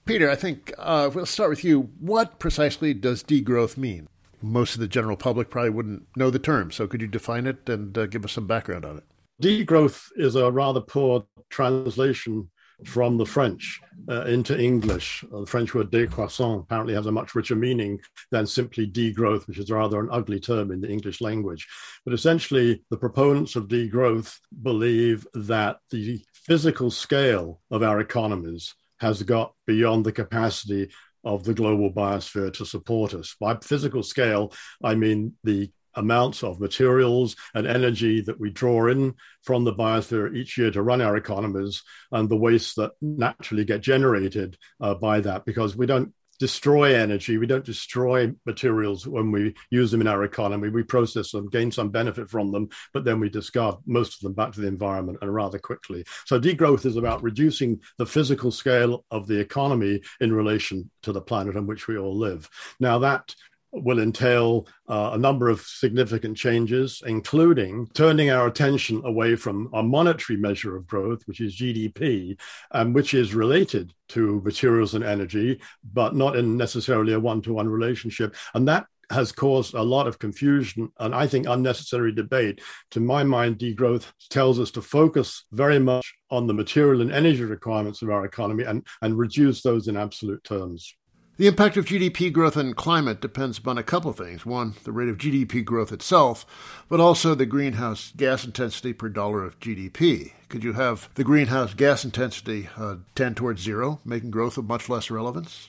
Peter, 0.04 0.28
I 0.28 0.34
think 0.34 0.72
uh, 0.78 1.10
we'll 1.14 1.26
start 1.26 1.50
with 1.50 1.62
you. 1.62 1.90
What 2.00 2.40
precisely 2.40 2.92
does 2.92 3.22
degrowth 3.22 3.76
mean? 3.76 4.08
Most 4.42 4.74
of 4.74 4.80
the 4.80 4.88
general 4.88 5.16
public 5.16 5.50
probably 5.50 5.70
wouldn't 5.70 6.06
know 6.16 6.30
the 6.30 6.38
term. 6.38 6.70
So 6.70 6.86
could 6.86 7.00
you 7.00 7.06
define 7.06 7.46
it 7.46 7.68
and 7.68 7.96
uh, 7.96 8.06
give 8.06 8.24
us 8.24 8.32
some 8.32 8.46
background 8.46 8.84
on 8.84 8.98
it? 8.98 9.04
Degrowth 9.42 10.08
is 10.16 10.34
a 10.34 10.50
rather 10.50 10.80
poor 10.80 11.26
translation 11.50 12.50
from 12.84 13.16
the 13.16 13.24
French 13.24 13.80
uh, 14.10 14.22
into 14.22 14.58
English. 14.58 15.24
Uh, 15.32 15.40
the 15.40 15.46
French 15.46 15.74
word 15.74 15.90
décroissance 15.90 16.60
apparently 16.60 16.94
has 16.94 17.06
a 17.06 17.12
much 17.12 17.34
richer 17.34 17.56
meaning 17.56 17.98
than 18.30 18.46
simply 18.46 18.86
degrowth, 18.86 19.46
which 19.46 19.58
is 19.58 19.70
rather 19.70 19.98
an 20.00 20.08
ugly 20.10 20.38
term 20.38 20.70
in 20.70 20.80
the 20.80 20.90
English 20.90 21.20
language. 21.20 21.66
But 22.04 22.14
essentially, 22.14 22.82
the 22.90 22.98
proponents 22.98 23.56
of 23.56 23.68
degrowth 23.68 24.38
believe 24.62 25.26
that 25.34 25.78
the 25.90 26.22
physical 26.34 26.90
scale 26.90 27.60
of 27.70 27.82
our 27.82 28.00
economies 28.00 28.74
has 28.98 29.22
got 29.22 29.54
beyond 29.66 30.04
the 30.04 30.12
capacity 30.12 30.90
of 31.26 31.44
the 31.44 31.52
global 31.52 31.92
biosphere 31.92 32.52
to 32.54 32.64
support 32.64 33.12
us. 33.12 33.34
By 33.38 33.56
physical 33.56 34.02
scale, 34.02 34.52
I 34.82 34.94
mean 34.94 35.34
the 35.44 35.70
amounts 35.96 36.44
of 36.44 36.60
materials 36.60 37.36
and 37.54 37.66
energy 37.66 38.20
that 38.20 38.38
we 38.38 38.50
draw 38.50 38.86
in 38.86 39.14
from 39.42 39.64
the 39.64 39.74
biosphere 39.74 40.34
each 40.36 40.56
year 40.56 40.70
to 40.70 40.82
run 40.82 41.00
our 41.00 41.16
economies 41.16 41.82
and 42.12 42.28
the 42.28 42.36
waste 42.36 42.76
that 42.76 42.92
naturally 43.00 43.64
get 43.64 43.80
generated 43.80 44.56
uh, 44.80 44.94
by 44.94 45.20
that 45.20 45.44
because 45.44 45.76
we 45.76 45.86
don't 45.86 46.12
destroy 46.38 46.94
energy. 46.94 47.38
We 47.38 47.46
don't 47.46 47.64
destroy 47.64 48.32
materials 48.44 49.06
when 49.06 49.30
we 49.30 49.54
use 49.70 49.90
them 49.90 50.00
in 50.00 50.08
our 50.08 50.24
economy. 50.24 50.68
We 50.68 50.82
process 50.82 51.30
them 51.30 51.48
gain 51.48 51.70
some 51.70 51.90
benefit 51.90 52.30
from 52.30 52.52
them 52.52 52.68
but 52.92 53.04
then 53.04 53.20
we 53.20 53.28
discard 53.28 53.76
most 53.86 54.14
of 54.14 54.20
them 54.20 54.32
back 54.32 54.52
to 54.52 54.60
the 54.60 54.66
environment 54.66 55.18
and 55.22 55.32
rather 55.32 55.58
quickly. 55.58 56.04
So 56.24 56.40
degrowth 56.40 56.86
is 56.86 56.96
about 56.96 57.22
reducing 57.22 57.80
the 57.98 58.06
physical 58.06 58.50
scale 58.50 59.04
of 59.10 59.26
the 59.26 59.38
economy 59.38 60.00
in 60.20 60.32
relation 60.32 60.90
to 61.02 61.12
the 61.12 61.20
planet 61.20 61.56
on 61.56 61.66
which 61.66 61.88
we 61.88 61.98
all 61.98 62.16
live. 62.16 62.48
Now 62.80 62.98
that 63.00 63.34
will 63.82 64.00
entail 64.00 64.66
uh, 64.88 65.10
a 65.12 65.18
number 65.18 65.48
of 65.48 65.60
significant 65.60 66.36
changes, 66.36 67.02
including 67.06 67.86
turning 67.94 68.30
our 68.30 68.46
attention 68.46 69.02
away 69.04 69.36
from 69.36 69.70
a 69.74 69.82
monetary 69.82 70.38
measure 70.38 70.76
of 70.76 70.86
growth, 70.86 71.22
which 71.26 71.40
is 71.40 71.56
GDP, 71.56 72.38
um, 72.70 72.92
which 72.92 73.14
is 73.14 73.34
related 73.34 73.92
to 74.08 74.40
materials 74.44 74.94
and 74.94 75.04
energy, 75.04 75.60
but 75.92 76.14
not 76.14 76.36
in 76.36 76.56
necessarily 76.56 77.12
a 77.12 77.20
one 77.20 77.42
to 77.42 77.52
one 77.52 77.68
relationship. 77.68 78.34
And 78.54 78.68
that 78.68 78.86
has 79.10 79.32
caused 79.32 79.74
a 79.74 79.82
lot 79.82 80.06
of 80.06 80.18
confusion 80.18 80.90
and 80.98 81.14
I 81.14 81.26
think 81.26 81.46
unnecessary 81.46 82.12
debate. 82.12 82.60
To 82.92 83.00
my 83.00 83.22
mind, 83.22 83.58
degrowth 83.58 84.10
tells 84.30 84.58
us 84.58 84.70
to 84.72 84.82
focus 84.82 85.44
very 85.52 85.78
much 85.78 86.14
on 86.30 86.46
the 86.46 86.54
material 86.54 87.02
and 87.02 87.12
energy 87.12 87.44
requirements 87.44 88.02
of 88.02 88.10
our 88.10 88.24
economy 88.24 88.64
and, 88.64 88.84
and 89.02 89.16
reduce 89.16 89.62
those 89.62 89.88
in 89.88 89.96
absolute 89.96 90.42
terms. 90.42 90.94
The 91.38 91.48
impact 91.48 91.76
of 91.76 91.84
GDP 91.84 92.32
growth 92.32 92.56
on 92.56 92.72
climate 92.72 93.20
depends 93.20 93.58
upon 93.58 93.76
a 93.76 93.82
couple 93.82 94.10
of 94.10 94.16
things. 94.16 94.46
One, 94.46 94.74
the 94.84 94.92
rate 94.92 95.10
of 95.10 95.18
GDP 95.18 95.62
growth 95.62 95.92
itself, 95.92 96.46
but 96.88 96.98
also 96.98 97.34
the 97.34 97.44
greenhouse 97.44 98.10
gas 98.16 98.46
intensity 98.46 98.94
per 98.94 99.10
dollar 99.10 99.44
of 99.44 99.60
GDP. 99.60 100.32
Could 100.48 100.64
you 100.64 100.72
have 100.72 101.10
the 101.14 101.24
greenhouse 101.24 101.74
gas 101.74 102.06
intensity 102.06 102.70
uh, 102.78 102.96
tend 103.14 103.36
towards 103.36 103.60
zero, 103.60 104.00
making 104.02 104.30
growth 104.30 104.56
of 104.56 104.64
much 104.64 104.88
less 104.88 105.10
relevance? 105.10 105.68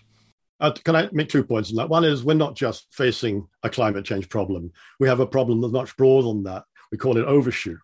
Uh, 0.62 0.72
can 0.72 0.96
I 0.96 1.10
make 1.12 1.28
two 1.28 1.44
points 1.44 1.70
on 1.72 1.76
that? 1.76 1.90
One 1.90 2.06
is 2.06 2.24
we're 2.24 2.34
not 2.34 2.56
just 2.56 2.88
facing 2.92 3.46
a 3.62 3.70
climate 3.70 4.06
change 4.06 4.30
problem. 4.30 4.72
We 5.02 5.10
have 5.10 5.20
a 5.20 5.28
problem 5.28 5.60
that's 5.60 5.74
much 5.74 5.98
broader 5.98 6.30
than 6.30 6.44
that. 6.44 6.64
We 6.94 6.98
call 6.98 7.18
it 7.18 7.26
overshoot 7.26 7.80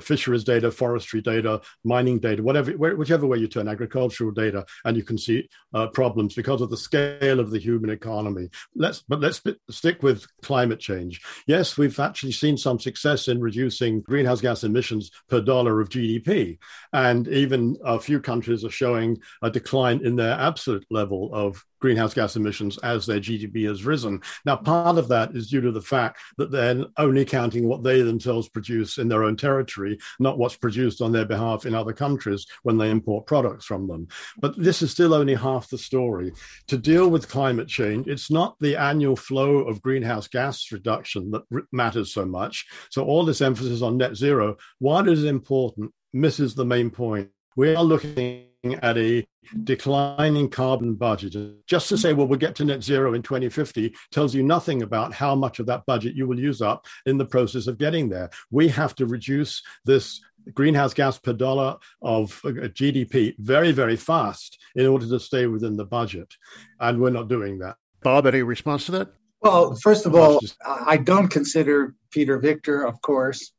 fisheries 0.00 0.44
data, 0.44 0.70
forestry 0.70 1.20
data, 1.20 1.60
mining 1.84 2.18
data, 2.18 2.42
whatever, 2.42 2.72
whichever 2.72 3.26
way 3.26 3.38
you 3.38 3.48
turn, 3.48 3.68
agricultural 3.68 4.30
data, 4.30 4.64
and 4.84 4.96
you 4.96 5.02
can 5.02 5.18
see 5.18 5.48
uh, 5.74 5.86
problems 5.88 6.34
because 6.34 6.60
of 6.60 6.70
the 6.70 6.76
scale 6.76 7.40
of 7.40 7.50
the 7.50 7.58
human 7.58 7.90
economy. 7.90 8.48
Let's, 8.74 9.02
but 9.08 9.20
let's 9.20 9.42
stick 9.70 10.02
with 10.02 10.26
climate 10.42 10.80
change. 10.80 11.20
Yes, 11.46 11.76
we've 11.76 11.98
actually 11.98 12.32
seen 12.32 12.56
some 12.56 12.78
success 12.78 13.28
in 13.28 13.40
reducing 13.40 14.00
greenhouse 14.00 14.40
gas 14.40 14.64
emissions 14.64 15.10
per 15.28 15.40
dollar 15.40 15.80
of 15.80 15.88
GDP, 15.88 16.58
and 16.92 17.28
even 17.28 17.76
a 17.84 17.98
few 17.98 18.20
countries 18.20 18.64
are 18.64 18.70
showing 18.70 19.18
a 19.42 19.50
decline 19.50 20.04
in 20.04 20.16
their 20.16 20.38
absolute 20.38 20.86
level 20.90 21.30
of 21.32 21.64
greenhouse 21.86 22.14
gas 22.14 22.34
emissions 22.34 22.78
as 22.78 23.06
their 23.06 23.20
GDP 23.20 23.68
has 23.68 23.84
risen. 23.84 24.20
Now, 24.44 24.56
part 24.56 24.98
of 24.98 25.06
that 25.06 25.36
is 25.36 25.48
due 25.48 25.60
to 25.60 25.70
the 25.70 25.80
fact 25.80 26.18
that 26.36 26.50
they're 26.50 26.84
only 26.96 27.24
counting 27.24 27.68
what 27.68 27.84
they 27.84 28.02
themselves 28.02 28.48
produce 28.48 28.98
in 28.98 29.06
their 29.06 29.22
own 29.22 29.36
territory, 29.36 29.96
not 30.18 30.36
what's 30.36 30.56
produced 30.56 31.00
on 31.00 31.12
their 31.12 31.24
behalf 31.24 31.64
in 31.64 31.76
other 31.76 31.92
countries 31.92 32.44
when 32.64 32.76
they 32.76 32.90
import 32.90 33.24
products 33.24 33.66
from 33.66 33.86
them. 33.86 34.08
But 34.40 34.60
this 34.60 34.82
is 34.82 34.90
still 34.90 35.14
only 35.14 35.36
half 35.36 35.70
the 35.70 35.78
story. 35.78 36.32
To 36.66 36.76
deal 36.76 37.08
with 37.08 37.28
climate 37.28 37.68
change, 37.68 38.08
it's 38.08 38.32
not 38.32 38.56
the 38.58 38.74
annual 38.74 39.14
flow 39.14 39.58
of 39.58 39.80
greenhouse 39.80 40.26
gas 40.26 40.72
reduction 40.72 41.30
that 41.30 41.66
matters 41.70 42.12
so 42.12 42.26
much. 42.26 42.66
So, 42.90 43.04
all 43.04 43.24
this 43.24 43.40
emphasis 43.40 43.80
on 43.80 43.96
net 43.96 44.16
zero, 44.16 44.56
while 44.80 45.06
it 45.06 45.12
is 45.12 45.22
important, 45.22 45.92
misses 46.12 46.56
the 46.56 46.64
main 46.64 46.90
point. 46.90 47.28
We 47.54 47.76
are 47.76 47.84
looking 47.84 48.45
at 48.74 48.98
a 48.98 49.26
declining 49.64 50.48
carbon 50.50 50.94
budget. 50.94 51.36
Just 51.66 51.88
to 51.88 51.98
say, 51.98 52.12
well, 52.12 52.26
we'll 52.26 52.38
get 52.38 52.54
to 52.56 52.64
net 52.64 52.82
zero 52.82 53.14
in 53.14 53.22
2050 53.22 53.94
tells 54.10 54.34
you 54.34 54.42
nothing 54.42 54.82
about 54.82 55.14
how 55.14 55.34
much 55.34 55.58
of 55.58 55.66
that 55.66 55.86
budget 55.86 56.14
you 56.14 56.26
will 56.26 56.38
use 56.38 56.60
up 56.60 56.86
in 57.06 57.16
the 57.16 57.24
process 57.24 57.66
of 57.66 57.78
getting 57.78 58.08
there. 58.08 58.30
We 58.50 58.68
have 58.68 58.94
to 58.96 59.06
reduce 59.06 59.62
this 59.84 60.20
greenhouse 60.54 60.94
gas 60.94 61.18
per 61.18 61.32
dollar 61.32 61.76
of 62.02 62.40
uh, 62.44 62.50
GDP 62.68 63.34
very, 63.38 63.72
very 63.72 63.96
fast 63.96 64.58
in 64.74 64.86
order 64.86 65.06
to 65.08 65.20
stay 65.20 65.46
within 65.46 65.76
the 65.76 65.84
budget. 65.84 66.34
And 66.80 67.00
we're 67.00 67.10
not 67.10 67.28
doing 67.28 67.58
that. 67.58 67.76
Bob, 68.02 68.26
any 68.26 68.42
response 68.42 68.86
to 68.86 68.92
that? 68.92 69.08
Well, 69.40 69.74
first 69.76 70.06
of 70.06 70.14
all, 70.14 70.40
I 70.64 70.96
don't 70.96 71.28
consider 71.28 71.94
Peter 72.10 72.38
Victor, 72.38 72.86
of 72.86 73.00
course, 73.02 73.52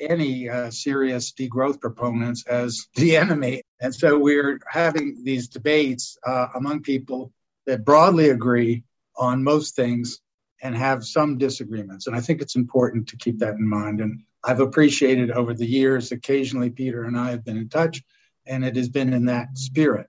any 0.00 0.48
uh, 0.48 0.70
serious 0.70 1.32
degrowth 1.32 1.78
proponents 1.80 2.40
as 2.46 2.86
the 2.96 3.16
enemy. 3.24 3.62
And 3.80 3.94
so 3.94 4.18
we're 4.18 4.60
having 4.68 5.06
these 5.28 5.48
debates 5.48 6.16
uh, 6.26 6.48
among 6.54 6.82
people 6.82 7.32
that 7.66 7.84
broadly 7.84 8.28
agree 8.30 8.84
on 9.16 9.44
most 9.52 9.76
things 9.76 10.20
and 10.62 10.74
have 10.76 11.04
some 11.04 11.38
disagreements. 11.38 12.06
And 12.06 12.16
I 12.16 12.20
think 12.20 12.40
it's 12.40 12.56
important 12.56 13.08
to 13.08 13.16
keep 13.16 13.38
that 13.40 13.54
in 13.54 13.68
mind. 13.68 14.00
And 14.00 14.22
I've 14.42 14.60
appreciated 14.60 15.30
over 15.30 15.52
the 15.54 15.66
years, 15.66 16.12
occasionally 16.12 16.70
Peter 16.70 17.04
and 17.04 17.16
I 17.18 17.30
have 17.30 17.44
been 17.44 17.56
in 17.56 17.68
touch, 17.68 18.02
and 18.46 18.64
it 18.64 18.76
has 18.76 18.88
been 18.88 19.12
in 19.12 19.26
that 19.26 19.48
spirit. 19.56 20.06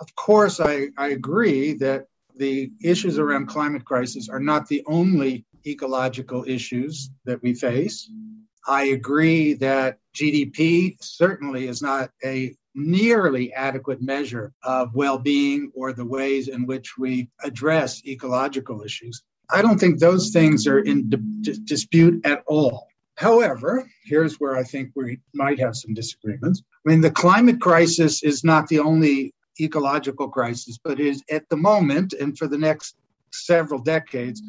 Of 0.00 0.14
course, 0.14 0.60
I, 0.60 0.88
I 0.98 1.08
agree 1.08 1.74
that 1.74 2.06
the 2.36 2.72
issues 2.82 3.18
around 3.18 3.46
climate 3.46 3.84
crisis 3.84 4.28
are 4.28 4.40
not 4.40 4.66
the 4.66 4.82
only 4.86 5.44
ecological 5.66 6.44
issues 6.46 7.10
that 7.24 7.42
we 7.42 7.54
face. 7.54 8.10
I 8.66 8.84
agree 8.84 9.54
that 9.54 9.98
GDP 10.14 10.96
certainly 11.00 11.68
is 11.68 11.82
not 11.82 12.10
a 12.24 12.54
nearly 12.74 13.52
adequate 13.52 14.02
measure 14.02 14.52
of 14.62 14.94
well 14.94 15.18
being 15.18 15.70
or 15.74 15.92
the 15.92 16.04
ways 16.04 16.48
in 16.48 16.66
which 16.66 16.98
we 16.98 17.28
address 17.42 18.04
ecological 18.06 18.82
issues. 18.82 19.22
I 19.50 19.62
don't 19.62 19.78
think 19.78 19.98
those 19.98 20.30
things 20.30 20.66
are 20.66 20.80
in 20.80 21.10
di- 21.10 21.58
dispute 21.64 22.24
at 22.24 22.42
all. 22.46 22.88
However, 23.16 23.88
here's 24.04 24.40
where 24.40 24.56
I 24.56 24.64
think 24.64 24.90
we 24.94 25.20
might 25.34 25.60
have 25.60 25.76
some 25.76 25.94
disagreements. 25.94 26.62
I 26.84 26.90
mean, 26.90 27.00
the 27.00 27.10
climate 27.10 27.60
crisis 27.60 28.22
is 28.24 28.42
not 28.42 28.66
the 28.66 28.80
only 28.80 29.34
ecological 29.60 30.28
crisis, 30.28 30.78
but 30.82 30.98
is 30.98 31.22
at 31.30 31.48
the 31.48 31.56
moment 31.56 32.12
and 32.14 32.36
for 32.36 32.48
the 32.48 32.58
next 32.58 32.96
several 33.34 33.80
decades 33.80 34.42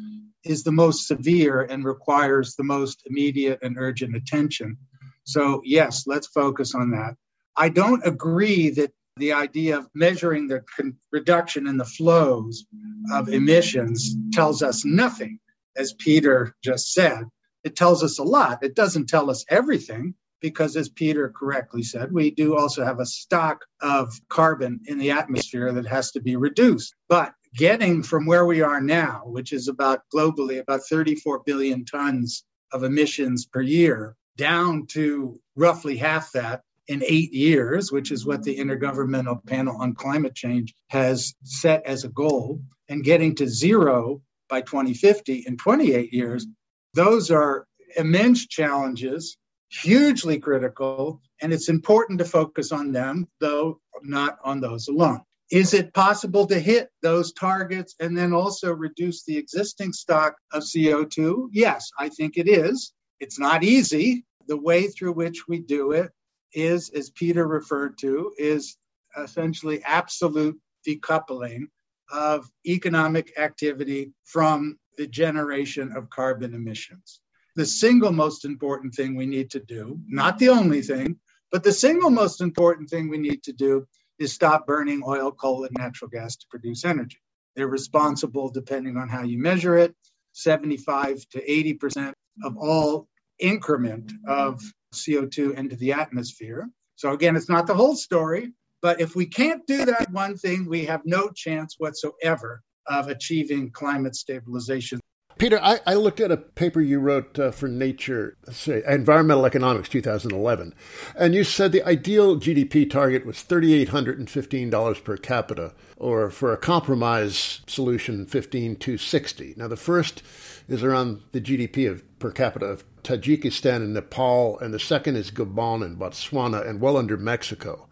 is 0.44 0.62
the 0.62 0.72
most 0.72 1.06
severe 1.06 1.62
and 1.62 1.84
requires 1.84 2.54
the 2.54 2.64
most 2.64 3.02
immediate 3.06 3.58
and 3.62 3.76
urgent 3.78 4.14
attention. 4.14 4.76
So, 5.24 5.60
yes, 5.64 6.04
let's 6.06 6.28
focus 6.28 6.74
on 6.74 6.90
that. 6.92 7.16
I 7.56 7.68
don't 7.68 8.06
agree 8.06 8.70
that 8.70 8.92
the 9.16 9.32
idea 9.32 9.78
of 9.78 9.88
measuring 9.94 10.46
the 10.46 10.62
con- 10.76 10.96
reduction 11.10 11.66
in 11.66 11.78
the 11.78 11.84
flows 11.84 12.66
of 13.12 13.28
emissions 13.28 14.14
tells 14.32 14.62
us 14.62 14.84
nothing, 14.84 15.38
as 15.76 15.94
Peter 15.94 16.54
just 16.62 16.92
said. 16.92 17.24
It 17.64 17.76
tells 17.76 18.04
us 18.04 18.18
a 18.18 18.22
lot. 18.22 18.62
It 18.62 18.76
doesn't 18.76 19.08
tell 19.08 19.30
us 19.30 19.44
everything 19.48 20.14
because, 20.40 20.76
as 20.76 20.88
Peter 20.88 21.32
correctly 21.36 21.82
said, 21.82 22.12
we 22.12 22.30
do 22.30 22.56
also 22.56 22.84
have 22.84 23.00
a 23.00 23.06
stock 23.06 23.64
of 23.80 24.12
carbon 24.28 24.80
in 24.86 24.98
the 24.98 25.10
atmosphere 25.10 25.72
that 25.72 25.86
has 25.86 26.12
to 26.12 26.20
be 26.20 26.36
reduced. 26.36 26.94
But 27.08 27.32
getting 27.56 28.02
from 28.02 28.26
where 28.26 28.44
we 28.44 28.60
are 28.60 28.80
now, 28.80 29.22
which 29.24 29.52
is 29.52 29.68
about 29.68 30.02
globally 30.14 30.60
about 30.60 30.82
34 30.88 31.42
billion 31.44 31.84
tons 31.84 32.44
of 32.72 32.84
emissions 32.84 33.46
per 33.46 33.60
year, 33.60 34.14
down 34.36 34.86
to 34.86 35.40
roughly 35.54 35.96
half 35.96 36.32
that 36.32 36.62
in 36.88 37.02
eight 37.06 37.32
years, 37.32 37.90
which 37.90 38.12
is 38.12 38.26
what 38.26 38.42
the 38.42 38.56
Intergovernmental 38.56 39.44
Panel 39.46 39.76
on 39.80 39.94
Climate 39.94 40.34
Change 40.34 40.74
has 40.88 41.34
set 41.42 41.84
as 41.86 42.04
a 42.04 42.08
goal, 42.08 42.60
and 42.88 43.02
getting 43.02 43.34
to 43.36 43.48
zero 43.48 44.22
by 44.48 44.60
2050 44.60 45.44
in 45.46 45.56
28 45.56 46.12
years, 46.12 46.46
those 46.94 47.30
are 47.30 47.66
immense 47.96 48.46
challenges, 48.46 49.36
hugely 49.68 50.38
critical, 50.38 51.20
and 51.42 51.52
it's 51.52 51.68
important 51.68 52.18
to 52.18 52.24
focus 52.24 52.70
on 52.70 52.92
them, 52.92 53.26
though 53.40 53.80
not 54.02 54.38
on 54.44 54.60
those 54.60 54.88
alone. 54.88 55.22
Is 55.50 55.74
it 55.74 55.94
possible 55.94 56.46
to 56.46 56.58
hit 56.58 56.90
those 57.02 57.32
targets 57.32 57.94
and 58.00 58.16
then 58.16 58.32
also 58.32 58.72
reduce 58.72 59.22
the 59.22 59.36
existing 59.36 59.92
stock 59.92 60.34
of 60.52 60.64
CO2? 60.64 61.48
Yes, 61.52 61.88
I 61.98 62.08
think 62.08 62.36
it 62.36 62.48
is. 62.48 62.92
It's 63.20 63.38
not 63.38 63.62
easy. 63.62 64.24
The 64.48 64.56
way 64.56 64.88
through 64.88 65.12
which 65.12 65.46
we 65.46 65.60
do 65.60 65.92
it 65.92 66.10
is, 66.52 66.90
as 66.90 67.10
Peter 67.10 67.46
referred 67.46 67.96
to, 67.98 68.32
is 68.38 68.76
essentially 69.16 69.82
absolute 69.84 70.58
decoupling 70.86 71.66
of 72.12 72.50
economic 72.66 73.38
activity 73.38 74.12
from 74.24 74.78
the 74.98 75.06
generation 75.06 75.92
of 75.96 76.10
carbon 76.10 76.54
emissions. 76.54 77.20
The 77.54 77.66
single 77.66 78.12
most 78.12 78.44
important 78.44 78.94
thing 78.94 79.14
we 79.14 79.26
need 79.26 79.50
to 79.50 79.60
do, 79.60 79.98
not 80.06 80.38
the 80.38 80.48
only 80.48 80.82
thing, 80.82 81.18
but 81.52 81.62
the 81.62 81.72
single 81.72 82.10
most 82.10 82.40
important 82.40 82.90
thing 82.90 83.08
we 83.08 83.18
need 83.18 83.42
to 83.44 83.52
do 83.52 83.86
is 84.18 84.32
stop 84.32 84.66
burning 84.66 85.02
oil, 85.06 85.30
coal, 85.32 85.64
and 85.64 85.76
natural 85.78 86.08
gas 86.08 86.36
to 86.36 86.46
produce 86.50 86.84
energy. 86.84 87.18
They're 87.54 87.68
responsible, 87.68 88.50
depending 88.50 88.96
on 88.96 89.08
how 89.08 89.22
you 89.22 89.38
measure 89.38 89.76
it, 89.76 89.94
75 90.32 91.26
to 91.30 91.46
80% 91.46 92.12
of 92.44 92.56
all 92.56 93.08
increment 93.38 94.12
of 94.26 94.60
CO2 94.94 95.54
into 95.54 95.76
the 95.76 95.92
atmosphere. 95.92 96.68
So, 96.96 97.12
again, 97.12 97.36
it's 97.36 97.48
not 97.48 97.66
the 97.66 97.74
whole 97.74 97.96
story, 97.96 98.52
but 98.82 99.00
if 99.00 99.16
we 99.16 99.26
can't 99.26 99.66
do 99.66 99.84
that 99.84 100.10
one 100.10 100.36
thing, 100.36 100.66
we 100.68 100.84
have 100.84 101.02
no 101.04 101.30
chance 101.30 101.76
whatsoever 101.78 102.62
of 102.86 103.08
achieving 103.08 103.70
climate 103.70 104.14
stabilization. 104.14 105.00
Peter, 105.38 105.60
I, 105.62 105.80
I, 105.86 105.94
looked 105.94 106.20
at 106.20 106.32
a 106.32 106.38
paper 106.38 106.80
you 106.80 106.98
wrote 106.98 107.38
uh, 107.38 107.50
for 107.50 107.68
Nature, 107.68 108.38
say, 108.50 108.82
Environmental 108.88 109.44
Economics 109.44 109.90
2011, 109.90 110.74
and 111.14 111.34
you 111.34 111.44
said 111.44 111.72
the 111.72 111.82
ideal 111.82 112.36
GDP 112.36 112.88
target 112.88 113.26
was 113.26 113.36
$3,815 113.44 115.04
per 115.04 115.16
capita, 115.18 115.74
or 115.98 116.30
for 116.30 116.54
a 116.54 116.56
compromise 116.56 117.60
solution, 117.66 118.24
15260. 118.24 119.54
Now, 119.58 119.68
the 119.68 119.76
first 119.76 120.22
is 120.68 120.82
around 120.82 121.20
the 121.32 121.40
GDP 121.42 121.90
of 121.90 122.02
per 122.18 122.30
capita 122.30 122.64
of 122.64 122.84
Tajikistan 123.02 123.76
and 123.76 123.92
Nepal, 123.92 124.58
and 124.60 124.72
the 124.72 124.78
second 124.78 125.16
is 125.16 125.30
Gabon 125.30 125.84
and 125.84 125.98
Botswana, 125.98 126.66
and 126.66 126.80
well 126.80 126.96
under 126.96 127.18
Mexico. 127.18 127.88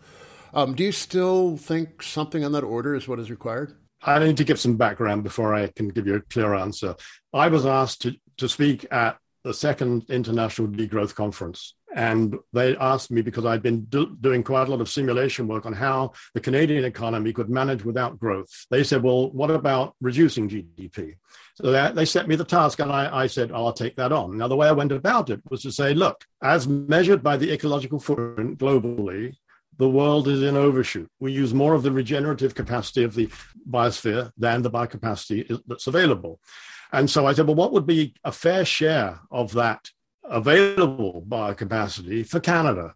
Um, 0.54 0.74
do 0.74 0.82
you 0.82 0.92
still 0.92 1.58
think 1.58 2.02
something 2.02 2.42
on 2.42 2.52
that 2.52 2.64
order 2.64 2.94
is 2.94 3.06
what 3.06 3.18
is 3.18 3.30
required? 3.30 3.76
I 4.06 4.18
need 4.18 4.36
to 4.36 4.44
give 4.44 4.60
some 4.60 4.76
background 4.76 5.24
before 5.24 5.54
I 5.54 5.68
can 5.68 5.88
give 5.88 6.06
you 6.06 6.16
a 6.16 6.20
clear 6.20 6.54
answer. 6.54 6.94
I 7.34 7.48
was 7.48 7.66
asked 7.66 8.02
to, 8.02 8.14
to 8.38 8.48
speak 8.48 8.86
at 8.92 9.18
the 9.42 9.52
second 9.52 10.06
International 10.08 10.68
Degrowth 10.68 11.14
Conference. 11.14 11.74
And 11.94 12.36
they 12.52 12.76
asked 12.76 13.10
me 13.10 13.22
because 13.22 13.44
I'd 13.44 13.62
been 13.62 13.84
do, 13.84 14.16
doing 14.20 14.42
quite 14.42 14.68
a 14.68 14.70
lot 14.70 14.80
of 14.80 14.88
simulation 14.88 15.46
work 15.46 15.66
on 15.66 15.72
how 15.72 16.12
the 16.32 16.40
Canadian 16.40 16.84
economy 16.84 17.32
could 17.32 17.50
manage 17.50 17.84
without 17.84 18.18
growth. 18.18 18.48
They 18.70 18.82
said, 18.82 19.02
well, 19.02 19.30
what 19.30 19.50
about 19.50 19.94
reducing 20.00 20.48
GDP? 20.48 21.16
So 21.56 21.70
they, 21.92 22.04
set 22.04 22.26
me 22.26 22.34
the 22.34 22.44
task, 22.44 22.80
and 22.80 22.90
I, 22.90 23.22
I 23.22 23.26
said, 23.26 23.52
oh, 23.52 23.66
I'll 23.66 23.72
take 23.72 23.94
that 23.96 24.12
on. 24.12 24.36
Now, 24.38 24.48
the 24.48 24.56
way 24.56 24.66
I 24.66 24.72
went 24.72 24.90
about 24.90 25.30
it 25.30 25.40
was 25.50 25.62
to 25.62 25.70
say, 25.70 25.94
look, 25.94 26.24
as 26.42 26.66
measured 26.66 27.22
by 27.22 27.36
the 27.36 27.52
ecological 27.52 28.00
footprint 28.00 28.58
globally, 28.58 29.34
the 29.76 29.88
world 29.88 30.26
is 30.26 30.42
in 30.42 30.56
overshoot. 30.56 31.08
We 31.20 31.32
use 31.32 31.54
more 31.54 31.74
of 31.74 31.82
the 31.82 31.92
regenerative 31.92 32.54
capacity 32.54 33.04
of 33.04 33.14
the 33.14 33.28
biosphere 33.68 34.30
than 34.36 34.62
the 34.62 34.70
biocapacity 34.70 35.60
that's 35.66 35.86
available. 35.86 36.40
And 36.94 37.10
so 37.10 37.26
I 37.26 37.32
said, 37.32 37.46
well, 37.46 37.56
what 37.56 37.72
would 37.72 37.86
be 37.86 38.14
a 38.24 38.32
fair 38.32 38.64
share 38.64 39.20
of 39.30 39.52
that 39.52 39.90
available 40.24 41.24
biocapacity 41.28 42.26
for 42.26 42.40
Canada? 42.40 42.94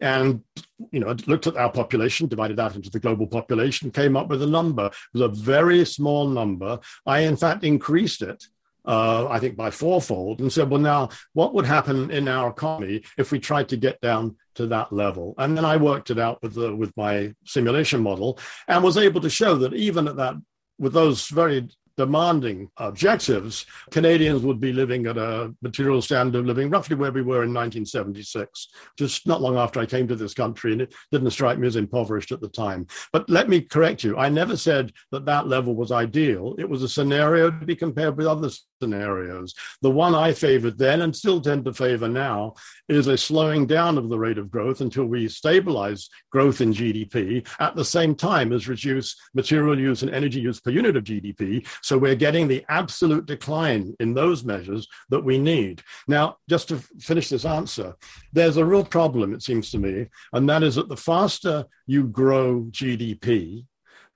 And 0.00 0.42
you 0.90 1.00
know, 1.00 1.14
looked 1.26 1.46
at 1.46 1.56
our 1.56 1.70
population, 1.70 2.26
divided 2.26 2.56
that 2.56 2.74
into 2.74 2.90
the 2.90 3.00
global 3.00 3.26
population, 3.26 3.90
came 3.90 4.16
up 4.16 4.28
with 4.28 4.42
a 4.42 4.46
number. 4.46 4.86
It 4.86 4.92
was 5.14 5.22
a 5.22 5.28
very 5.28 5.84
small 5.84 6.28
number. 6.28 6.80
I, 7.06 7.20
in 7.20 7.36
fact, 7.36 7.64
increased 7.64 8.22
it 8.22 8.44
uh, 8.84 9.28
I 9.28 9.38
think 9.38 9.56
by 9.56 9.70
fourfold, 9.70 10.40
and 10.40 10.52
said, 10.52 10.68
well, 10.68 10.80
now 10.80 11.10
what 11.34 11.54
would 11.54 11.64
happen 11.64 12.10
in 12.10 12.28
our 12.28 12.50
economy 12.50 13.04
if 13.16 13.30
we 13.30 13.38
tried 13.38 13.68
to 13.68 13.76
get 13.76 14.00
down 14.00 14.36
to 14.56 14.66
that 14.68 14.92
level? 14.92 15.34
And 15.38 15.56
then 15.56 15.64
I 15.64 15.76
worked 15.76 16.10
it 16.10 16.18
out 16.18 16.42
with 16.42 16.54
the, 16.54 16.74
with 16.74 16.96
my 16.96 17.34
simulation 17.44 18.02
model 18.02 18.38
and 18.68 18.82
was 18.82 18.96
able 18.96 19.20
to 19.20 19.30
show 19.30 19.54
that 19.56 19.74
even 19.74 20.08
at 20.08 20.16
that, 20.16 20.34
with 20.78 20.92
those 20.92 21.28
very 21.28 21.68
demanding 21.96 22.68
objectives, 22.78 23.66
Canadians 23.90 24.42
would 24.42 24.60
be 24.60 24.72
living 24.72 25.06
at 25.06 25.18
a 25.18 25.54
material 25.62 26.02
standard 26.02 26.40
of 26.40 26.46
living 26.46 26.70
roughly 26.70 26.96
where 26.96 27.12
we 27.12 27.22
were 27.22 27.44
in 27.44 27.52
1976, 27.52 28.68
just 28.98 29.26
not 29.26 29.40
long 29.40 29.56
after 29.56 29.80
I 29.80 29.86
came 29.86 30.08
to 30.08 30.16
this 30.16 30.34
country, 30.34 30.72
and 30.72 30.82
it 30.82 30.94
didn't 31.10 31.30
strike 31.30 31.58
me 31.58 31.66
as 31.66 31.76
impoverished 31.76 32.32
at 32.32 32.40
the 32.40 32.48
time. 32.48 32.86
But 33.12 33.28
let 33.28 33.48
me 33.48 33.60
correct 33.60 34.04
you. 34.04 34.16
I 34.16 34.28
never 34.28 34.56
said 34.56 34.92
that 35.10 35.26
that 35.26 35.48
level 35.48 35.74
was 35.74 35.92
ideal. 35.92 36.54
It 36.58 36.68
was 36.68 36.82
a 36.82 36.88
scenario 36.88 37.50
to 37.50 37.66
be 37.66 37.76
compared 37.76 38.16
with 38.16 38.26
other 38.26 38.50
scenarios. 38.80 39.54
The 39.80 39.90
one 39.90 40.14
I 40.14 40.32
favored 40.32 40.78
then 40.78 41.02
and 41.02 41.14
still 41.14 41.40
tend 41.40 41.64
to 41.66 41.72
favor 41.72 42.08
now 42.08 42.54
is 42.92 43.06
a 43.06 43.16
slowing 43.16 43.66
down 43.66 43.98
of 43.98 44.08
the 44.08 44.18
rate 44.18 44.38
of 44.38 44.50
growth 44.50 44.80
until 44.80 45.04
we 45.04 45.28
stabilize 45.28 46.08
growth 46.30 46.60
in 46.60 46.72
GDP 46.72 47.46
at 47.60 47.74
the 47.74 47.84
same 47.84 48.14
time 48.14 48.52
as 48.52 48.68
reduce 48.68 49.16
material 49.34 49.78
use 49.78 50.02
and 50.02 50.14
energy 50.14 50.40
use 50.40 50.60
per 50.60 50.70
unit 50.70 50.96
of 50.96 51.04
GDP. 51.04 51.66
So 51.82 51.98
we're 51.98 52.14
getting 52.14 52.48
the 52.48 52.64
absolute 52.68 53.26
decline 53.26 53.94
in 54.00 54.14
those 54.14 54.44
measures 54.44 54.86
that 55.10 55.24
we 55.24 55.38
need. 55.38 55.82
Now, 56.08 56.36
just 56.48 56.68
to 56.68 56.76
finish 57.00 57.28
this 57.28 57.44
answer, 57.44 57.94
there's 58.32 58.56
a 58.56 58.64
real 58.64 58.84
problem, 58.84 59.34
it 59.34 59.42
seems 59.42 59.70
to 59.70 59.78
me, 59.78 60.06
and 60.32 60.48
that 60.48 60.62
is 60.62 60.76
that 60.76 60.88
the 60.88 60.96
faster 60.96 61.64
you 61.86 62.04
grow 62.04 62.62
GDP, 62.70 63.66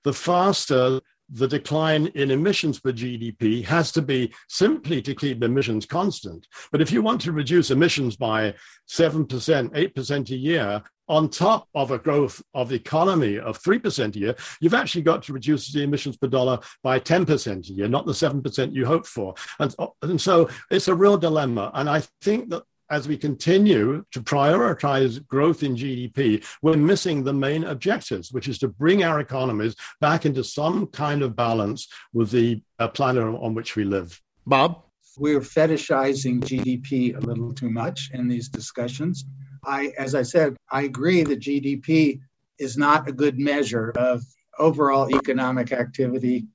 the 0.03 0.13
faster 0.13 1.01
the 1.29 1.47
decline 1.47 2.07
in 2.15 2.31
emissions 2.31 2.79
per 2.79 2.91
GDP 2.91 3.63
has 3.65 3.91
to 3.91 4.01
be 4.01 4.33
simply 4.47 5.01
to 5.01 5.13
keep 5.13 5.43
emissions 5.43 5.85
constant. 5.85 6.47
But 6.71 6.81
if 6.81 6.91
you 6.91 7.01
want 7.01 7.21
to 7.21 7.31
reduce 7.31 7.71
emissions 7.71 8.15
by 8.15 8.53
7%, 8.89 9.27
8% 9.27 10.29
a 10.29 10.35
year, 10.35 10.81
on 11.09 11.29
top 11.29 11.67
of 11.73 11.91
a 11.91 11.97
growth 11.97 12.41
of 12.53 12.69
the 12.69 12.75
economy 12.75 13.39
of 13.39 13.61
3% 13.61 14.15
a 14.15 14.19
year, 14.19 14.35
you've 14.59 14.73
actually 14.73 15.01
got 15.01 15.23
to 15.23 15.33
reduce 15.33 15.71
the 15.71 15.83
emissions 15.83 16.17
per 16.17 16.27
dollar 16.27 16.59
by 16.83 16.99
10% 16.99 17.69
a 17.69 17.73
year, 17.73 17.87
not 17.87 18.05
the 18.05 18.11
7% 18.11 18.73
you 18.73 18.85
hoped 18.85 19.07
for. 19.07 19.33
And, 19.59 19.73
uh, 19.79 19.87
and 20.01 20.19
so 20.19 20.49
it's 20.69 20.87
a 20.87 20.95
real 20.95 21.17
dilemma. 21.17 21.71
And 21.73 21.89
I 21.89 22.03
think 22.21 22.49
that 22.49 22.63
as 22.89 23.07
we 23.07 23.17
continue 23.17 24.03
to 24.11 24.21
prioritize 24.21 25.25
growth 25.27 25.63
in 25.63 25.75
GDP, 25.75 26.45
we're 26.61 26.77
missing 26.77 27.23
the 27.23 27.33
main 27.33 27.63
objectives, 27.63 28.31
which 28.31 28.47
is 28.47 28.57
to 28.59 28.67
bring 28.67 29.03
our 29.03 29.19
economies 29.19 29.75
back 29.99 30.25
into 30.25 30.43
some 30.43 30.87
kind 30.87 31.21
of 31.21 31.35
balance 31.35 31.87
with 32.13 32.31
the 32.31 32.61
uh, 32.79 32.87
planet 32.87 33.23
on 33.23 33.53
which 33.53 33.75
we 33.75 33.83
live. 33.83 34.21
Bob? 34.45 34.83
We're 35.17 35.41
fetishizing 35.41 36.41
GDP 36.41 37.15
a 37.15 37.19
little 37.19 37.53
too 37.53 37.71
much 37.71 38.11
in 38.13 38.27
these 38.27 38.49
discussions. 38.49 39.25
I, 39.65 39.91
as 39.97 40.13
I 40.13 40.21
said, 40.21 40.55
I 40.71 40.83
agree 40.83 41.23
that 41.23 41.39
GDP 41.39 42.21
is 42.59 42.77
not 42.77 43.09
a 43.09 43.11
good 43.11 43.39
measure 43.39 43.91
of 43.97 44.23
overall 44.59 45.13
economic 45.15 45.71
activity, 45.71 46.45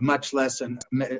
much 0.00 0.32
less 0.32 0.60
an, 0.60 0.78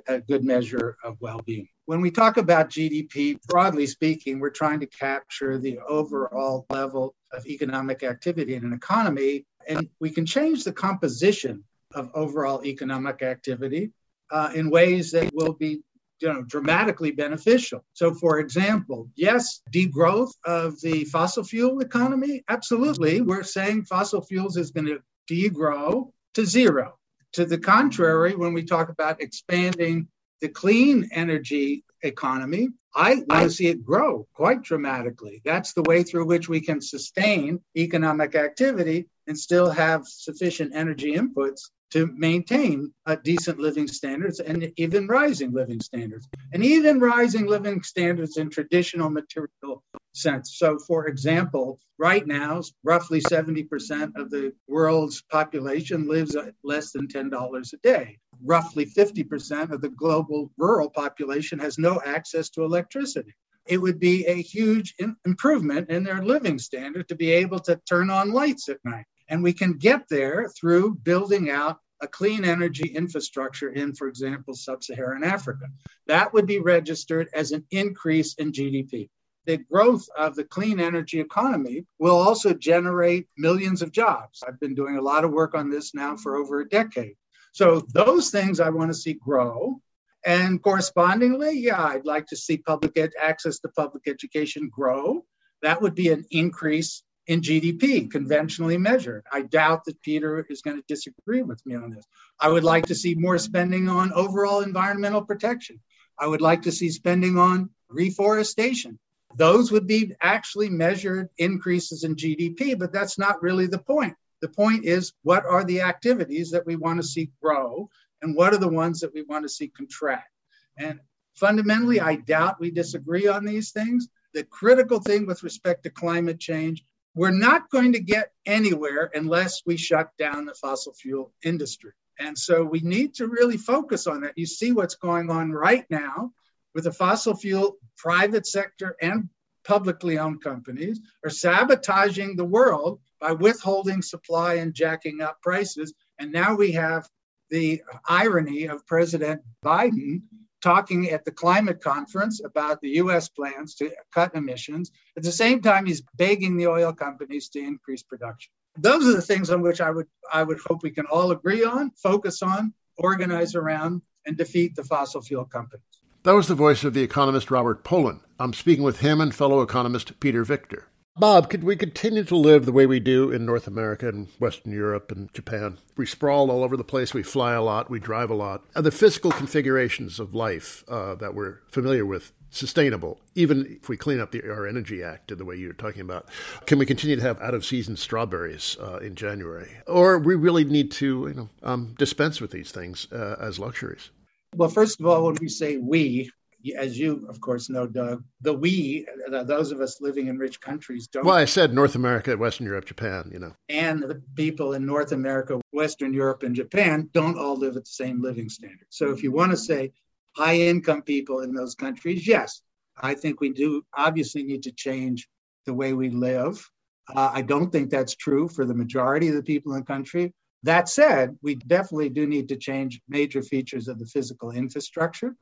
a 0.08 0.20
good 0.20 0.44
measure 0.44 0.96
of 1.04 1.16
well 1.20 1.40
being 1.44 1.68
when 1.88 2.02
we 2.02 2.10
talk 2.10 2.36
about 2.36 2.68
GDP, 2.68 3.40
broadly 3.46 3.86
speaking, 3.86 4.40
we're 4.40 4.50
trying 4.50 4.78
to 4.80 4.86
capture 4.86 5.56
the 5.56 5.78
overall 5.88 6.66
level 6.68 7.14
of 7.32 7.46
economic 7.46 8.02
activity 8.02 8.56
in 8.56 8.64
an 8.66 8.74
economy, 8.74 9.46
and 9.66 9.88
we 9.98 10.10
can 10.10 10.26
change 10.26 10.64
the 10.64 10.72
composition 10.72 11.64
of 11.94 12.10
overall 12.12 12.62
economic 12.62 13.22
activity 13.22 13.90
uh, 14.30 14.50
in 14.54 14.68
ways 14.68 15.12
that 15.12 15.30
will 15.32 15.54
be 15.54 15.80
you 16.20 16.28
know, 16.28 16.42
dramatically 16.42 17.10
beneficial. 17.10 17.82
So, 17.94 18.12
for 18.12 18.38
example, 18.38 19.08
yes, 19.16 19.62
degrowth 19.72 20.32
of 20.44 20.78
the 20.82 21.04
fossil 21.04 21.42
fuel 21.42 21.80
economy, 21.80 22.44
absolutely. 22.50 23.22
We're 23.22 23.44
saying 23.44 23.86
fossil 23.86 24.20
fuels 24.20 24.58
is 24.58 24.72
going 24.72 24.88
to 24.88 25.00
degrow 25.30 26.10
to 26.34 26.44
zero. 26.44 26.98
To 27.34 27.44
the 27.44 27.58
contrary, 27.58 28.34
when 28.34 28.52
we 28.52 28.64
talk 28.64 28.88
about 28.88 29.20
expanding 29.20 30.08
the 30.40 30.48
clean 30.48 31.08
energy 31.12 31.84
economy, 32.02 32.68
I 32.94 33.16
want 33.28 33.44
to 33.44 33.50
see 33.50 33.68
it 33.68 33.84
grow 33.84 34.26
quite 34.34 34.62
dramatically. 34.62 35.42
That's 35.44 35.72
the 35.72 35.82
way 35.82 36.02
through 36.02 36.26
which 36.26 36.48
we 36.48 36.60
can 36.60 36.80
sustain 36.80 37.60
economic 37.76 38.34
activity 38.34 39.08
and 39.26 39.38
still 39.38 39.70
have 39.70 40.06
sufficient 40.06 40.74
energy 40.74 41.14
inputs 41.14 41.70
to 41.90 42.06
maintain 42.16 42.92
decent 43.24 43.58
living 43.58 43.88
standards 43.88 44.40
and 44.40 44.70
even 44.76 45.06
rising 45.06 45.52
living 45.52 45.80
standards 45.80 46.28
and 46.52 46.64
even 46.64 47.00
rising 47.00 47.46
living 47.46 47.82
standards 47.82 48.36
in 48.36 48.50
traditional 48.50 49.10
material 49.10 49.82
sense. 50.12 50.56
So 50.58 50.78
for 50.78 51.06
example 51.06 51.80
right 51.98 52.26
now 52.26 52.62
roughly 52.84 53.20
70% 53.20 54.16
of 54.16 54.30
the 54.30 54.52
world's 54.68 55.22
population 55.22 56.08
lives 56.08 56.36
at 56.36 56.54
less 56.62 56.92
than 56.92 57.08
$10 57.08 57.72
a 57.72 57.76
day. 57.78 58.18
Roughly 58.44 58.86
50% 58.86 59.72
of 59.72 59.80
the 59.80 59.88
global 59.88 60.50
rural 60.56 60.90
population 60.90 61.58
has 61.58 61.78
no 61.78 62.00
access 62.04 62.50
to 62.50 62.62
electricity. 62.62 63.34
It 63.66 63.78
would 63.78 63.98
be 63.98 64.24
a 64.26 64.40
huge 64.40 64.94
improvement 65.26 65.90
in 65.90 66.04
their 66.04 66.22
living 66.22 66.58
standard 66.58 67.08
to 67.08 67.16
be 67.16 67.30
able 67.32 67.58
to 67.60 67.80
turn 67.88 68.10
on 68.10 68.32
lights 68.32 68.68
at 68.68 68.78
night 68.84 69.04
And 69.28 69.42
we 69.42 69.52
can 69.52 69.74
get 69.74 70.08
there 70.08 70.48
through 70.48 70.94
building 70.96 71.50
out 71.50 71.78
a 72.00 72.06
clean 72.06 72.44
energy 72.44 72.86
infrastructure 72.86 73.70
in, 73.70 73.94
for 73.94 74.08
example, 74.08 74.54
sub 74.54 74.82
Saharan 74.82 75.24
Africa. 75.24 75.66
That 76.06 76.32
would 76.32 76.46
be 76.46 76.60
registered 76.60 77.28
as 77.34 77.52
an 77.52 77.64
increase 77.70 78.34
in 78.34 78.52
GDP. 78.52 79.08
The 79.46 79.58
growth 79.58 80.06
of 80.16 80.34
the 80.34 80.44
clean 80.44 80.78
energy 80.78 81.20
economy 81.20 81.86
will 81.98 82.16
also 82.16 82.52
generate 82.52 83.28
millions 83.36 83.82
of 83.82 83.92
jobs. 83.92 84.42
I've 84.46 84.60
been 84.60 84.74
doing 84.74 84.96
a 84.96 85.02
lot 85.02 85.24
of 85.24 85.32
work 85.32 85.54
on 85.54 85.70
this 85.70 85.94
now 85.94 86.16
for 86.16 86.36
over 86.36 86.60
a 86.60 86.68
decade. 86.68 87.16
So, 87.52 87.80
those 87.92 88.30
things 88.30 88.60
I 88.60 88.68
want 88.68 88.90
to 88.90 88.94
see 88.94 89.14
grow. 89.14 89.80
And 90.26 90.62
correspondingly, 90.62 91.58
yeah, 91.58 91.82
I'd 91.82 92.04
like 92.04 92.26
to 92.26 92.36
see 92.36 92.58
public 92.58 92.96
ed- 92.98 93.12
access 93.20 93.58
to 93.60 93.68
public 93.68 94.06
education 94.06 94.68
grow. 94.68 95.24
That 95.62 95.80
would 95.80 95.94
be 95.94 96.10
an 96.10 96.26
increase 96.30 97.02
in 97.28 97.42
GDP, 97.42 98.10
conventionally 98.10 98.78
measured. 98.78 99.24
I 99.30 99.42
doubt 99.42 99.84
that 99.84 100.00
Peter 100.00 100.44
is 100.48 100.62
going 100.62 100.78
to 100.78 100.84
disagree 100.88 101.42
with 101.42 101.64
me 101.66 101.76
on 101.76 101.90
this. 101.90 102.04
I 102.40 102.48
would 102.48 102.64
like 102.64 102.86
to 102.86 102.94
see 102.94 103.14
more 103.14 103.36
spending 103.36 103.88
on 103.88 104.12
overall 104.14 104.62
environmental 104.62 105.22
protection. 105.22 105.78
I 106.18 106.26
would 106.26 106.40
like 106.40 106.62
to 106.62 106.72
see 106.72 106.88
spending 106.90 107.38
on 107.38 107.68
reforestation. 107.90 108.98
Those 109.36 109.70
would 109.70 109.86
be 109.86 110.14
actually 110.22 110.70
measured 110.70 111.28
increases 111.36 112.02
in 112.02 112.16
GDP, 112.16 112.78
but 112.78 112.94
that's 112.94 113.18
not 113.18 113.42
really 113.42 113.66
the 113.66 113.78
point. 113.78 114.14
The 114.40 114.48
point 114.48 114.86
is 114.86 115.12
what 115.22 115.44
are 115.44 115.64
the 115.64 115.82
activities 115.82 116.50
that 116.52 116.64
we 116.64 116.76
want 116.76 116.98
to 117.00 117.06
see 117.06 117.30
grow 117.42 117.90
and 118.22 118.34
what 118.34 118.54
are 118.54 118.58
the 118.58 118.68
ones 118.68 119.00
that 119.00 119.12
we 119.12 119.22
want 119.22 119.44
to 119.44 119.50
see 119.50 119.68
contract? 119.68 120.30
And 120.78 120.98
fundamentally, 121.34 122.00
I 122.00 122.16
doubt 122.16 122.58
we 122.58 122.70
disagree 122.70 123.28
on 123.28 123.44
these 123.44 123.70
things. 123.72 124.08
The 124.32 124.44
critical 124.44 125.00
thing 125.00 125.26
with 125.26 125.42
respect 125.42 125.82
to 125.82 125.90
climate 125.90 126.40
change 126.40 126.84
we're 127.18 127.30
not 127.32 127.68
going 127.70 127.94
to 127.94 127.98
get 127.98 128.30
anywhere 128.46 129.10
unless 129.12 129.62
we 129.66 129.76
shut 129.76 130.08
down 130.20 130.44
the 130.44 130.54
fossil 130.54 130.92
fuel 130.92 131.32
industry. 131.44 131.90
And 132.20 132.38
so 132.38 132.62
we 132.62 132.78
need 132.78 133.14
to 133.14 133.26
really 133.26 133.56
focus 133.56 134.06
on 134.06 134.20
that. 134.20 134.38
You 134.38 134.46
see 134.46 134.70
what's 134.70 134.94
going 134.94 135.28
on 135.28 135.50
right 135.50 135.84
now 135.90 136.30
with 136.76 136.84
the 136.84 136.92
fossil 136.92 137.34
fuel 137.34 137.76
private 137.96 138.46
sector 138.46 138.94
and 139.02 139.28
publicly 139.64 140.16
owned 140.16 140.44
companies 140.44 141.00
are 141.24 141.30
sabotaging 141.30 142.36
the 142.36 142.44
world 142.44 143.00
by 143.20 143.32
withholding 143.32 144.00
supply 144.00 144.54
and 144.54 144.72
jacking 144.72 145.20
up 145.20 145.42
prices. 145.42 145.94
And 146.20 146.30
now 146.30 146.54
we 146.54 146.70
have 146.72 147.08
the 147.50 147.82
irony 148.08 148.66
of 148.66 148.86
President 148.86 149.42
Biden 149.64 150.22
talking 150.60 151.10
at 151.10 151.24
the 151.24 151.30
climate 151.30 151.80
conference 151.80 152.42
about 152.44 152.80
the 152.80 152.90
US 153.02 153.28
plans 153.28 153.74
to 153.76 153.90
cut 154.12 154.34
emissions. 154.34 154.90
At 155.16 155.22
the 155.22 155.32
same 155.32 155.60
time, 155.60 155.86
he's 155.86 156.02
begging 156.16 156.56
the 156.56 156.66
oil 156.66 156.92
companies 156.92 157.48
to 157.50 157.60
increase 157.60 158.02
production. 158.02 158.50
Those 158.76 159.06
are 159.08 159.12
the 159.12 159.22
things 159.22 159.50
on 159.50 159.62
which 159.62 159.80
I 159.80 159.90
would 159.90 160.06
I 160.32 160.42
would 160.42 160.58
hope 160.66 160.82
we 160.82 160.90
can 160.90 161.06
all 161.06 161.30
agree 161.32 161.64
on, 161.64 161.90
focus 161.92 162.42
on, 162.42 162.72
organize 162.96 163.54
around, 163.54 164.02
and 164.26 164.36
defeat 164.36 164.76
the 164.76 164.84
fossil 164.84 165.20
fuel 165.20 165.44
companies. 165.44 165.82
That 166.24 166.32
was 166.32 166.48
the 166.48 166.54
voice 166.54 166.84
of 166.84 166.94
the 166.94 167.02
economist 167.02 167.50
Robert 167.50 167.84
Pollin. 167.84 168.20
I'm 168.38 168.52
speaking 168.52 168.84
with 168.84 169.00
him 169.00 169.20
and 169.20 169.34
fellow 169.34 169.62
economist 169.62 170.20
Peter 170.20 170.44
Victor. 170.44 170.88
Bob, 171.18 171.50
could 171.50 171.64
we 171.64 171.74
continue 171.74 172.22
to 172.22 172.36
live 172.36 172.64
the 172.64 172.70
way 172.70 172.86
we 172.86 173.00
do 173.00 173.32
in 173.32 173.44
North 173.44 173.66
America 173.66 174.08
and 174.08 174.28
Western 174.38 174.70
Europe 174.70 175.10
and 175.10 175.34
Japan? 175.34 175.78
We 175.96 176.06
sprawl 176.06 176.48
all 176.48 176.62
over 176.62 176.76
the 176.76 176.84
place, 176.84 177.12
we 177.12 177.24
fly 177.24 177.54
a 177.54 177.62
lot, 177.62 177.90
we 177.90 177.98
drive 177.98 178.30
a 178.30 178.34
lot. 178.34 178.62
Are 178.76 178.82
the 178.82 178.92
physical 178.92 179.32
configurations 179.32 180.20
of 180.20 180.32
life 180.32 180.84
uh, 180.86 181.16
that 181.16 181.34
we're 181.34 181.58
familiar 181.66 182.06
with 182.06 182.32
sustainable, 182.50 183.18
even 183.34 183.78
if 183.82 183.88
we 183.88 183.96
clean 183.96 184.20
up 184.20 184.30
the, 184.30 184.48
our 184.48 184.64
Energy 184.64 185.02
Act 185.02 185.32
in 185.32 185.38
the 185.38 185.44
way 185.44 185.56
you're 185.56 185.72
talking 185.72 186.02
about? 186.02 186.28
Can 186.66 186.78
we 186.78 186.86
continue 186.86 187.16
to 187.16 187.22
have 187.22 187.42
out 187.42 187.54
of 187.54 187.64
season 187.64 187.96
strawberries 187.96 188.76
uh, 188.80 188.98
in 188.98 189.16
January? 189.16 189.72
Or 189.88 190.20
we 190.20 190.36
really 190.36 190.64
need 190.64 190.92
to 190.92 191.26
you 191.26 191.34
know, 191.34 191.48
um, 191.64 191.96
dispense 191.98 192.40
with 192.40 192.52
these 192.52 192.70
things 192.70 193.08
uh, 193.10 193.34
as 193.40 193.58
luxuries? 193.58 194.10
Well, 194.54 194.68
first 194.68 195.00
of 195.00 195.06
all, 195.06 195.24
when 195.24 195.36
we 195.40 195.48
say 195.48 195.78
we, 195.78 196.30
as 196.76 196.98
you, 196.98 197.26
of 197.28 197.40
course, 197.40 197.70
know, 197.70 197.86
Doug, 197.86 198.24
the 198.40 198.52
we, 198.52 199.06
those 199.30 199.70
of 199.70 199.80
us 199.80 200.00
living 200.00 200.26
in 200.26 200.38
rich 200.38 200.60
countries, 200.60 201.06
don't. 201.06 201.24
Well, 201.24 201.36
I 201.36 201.44
said 201.44 201.72
North 201.72 201.94
America, 201.94 202.36
Western 202.36 202.66
Europe, 202.66 202.86
Japan, 202.86 203.30
you 203.32 203.38
know. 203.38 203.54
And 203.68 204.02
the 204.02 204.22
people 204.34 204.72
in 204.72 204.84
North 204.84 205.12
America, 205.12 205.60
Western 205.72 206.12
Europe, 206.12 206.42
and 206.42 206.54
Japan 206.54 207.08
don't 207.12 207.38
all 207.38 207.56
live 207.56 207.76
at 207.76 207.84
the 207.84 207.90
same 207.90 208.20
living 208.20 208.48
standard. 208.48 208.86
So 208.90 209.10
if 209.10 209.22
you 209.22 209.30
want 209.30 209.52
to 209.52 209.56
say 209.56 209.92
high 210.36 210.56
income 210.56 211.02
people 211.02 211.40
in 211.40 211.54
those 211.54 211.74
countries, 211.74 212.26
yes, 212.26 212.60
I 212.96 213.14
think 213.14 213.40
we 213.40 213.50
do 213.50 213.84
obviously 213.96 214.42
need 214.42 214.64
to 214.64 214.72
change 214.72 215.28
the 215.66 215.74
way 215.74 215.92
we 215.92 216.10
live. 216.10 216.68
Uh, 217.14 217.30
I 217.32 217.42
don't 217.42 217.70
think 217.70 217.90
that's 217.90 218.14
true 218.16 218.48
for 218.48 218.64
the 218.64 218.74
majority 218.74 219.28
of 219.28 219.34
the 219.34 219.42
people 219.42 219.72
in 219.74 219.80
the 219.80 219.86
country. 219.86 220.34
That 220.64 220.88
said, 220.88 221.38
we 221.40 221.54
definitely 221.54 222.08
do 222.08 222.26
need 222.26 222.48
to 222.48 222.56
change 222.56 223.00
major 223.08 223.42
features 223.42 223.86
of 223.86 223.98
the 223.98 224.06
physical 224.06 224.50
infrastructure. 224.50 225.36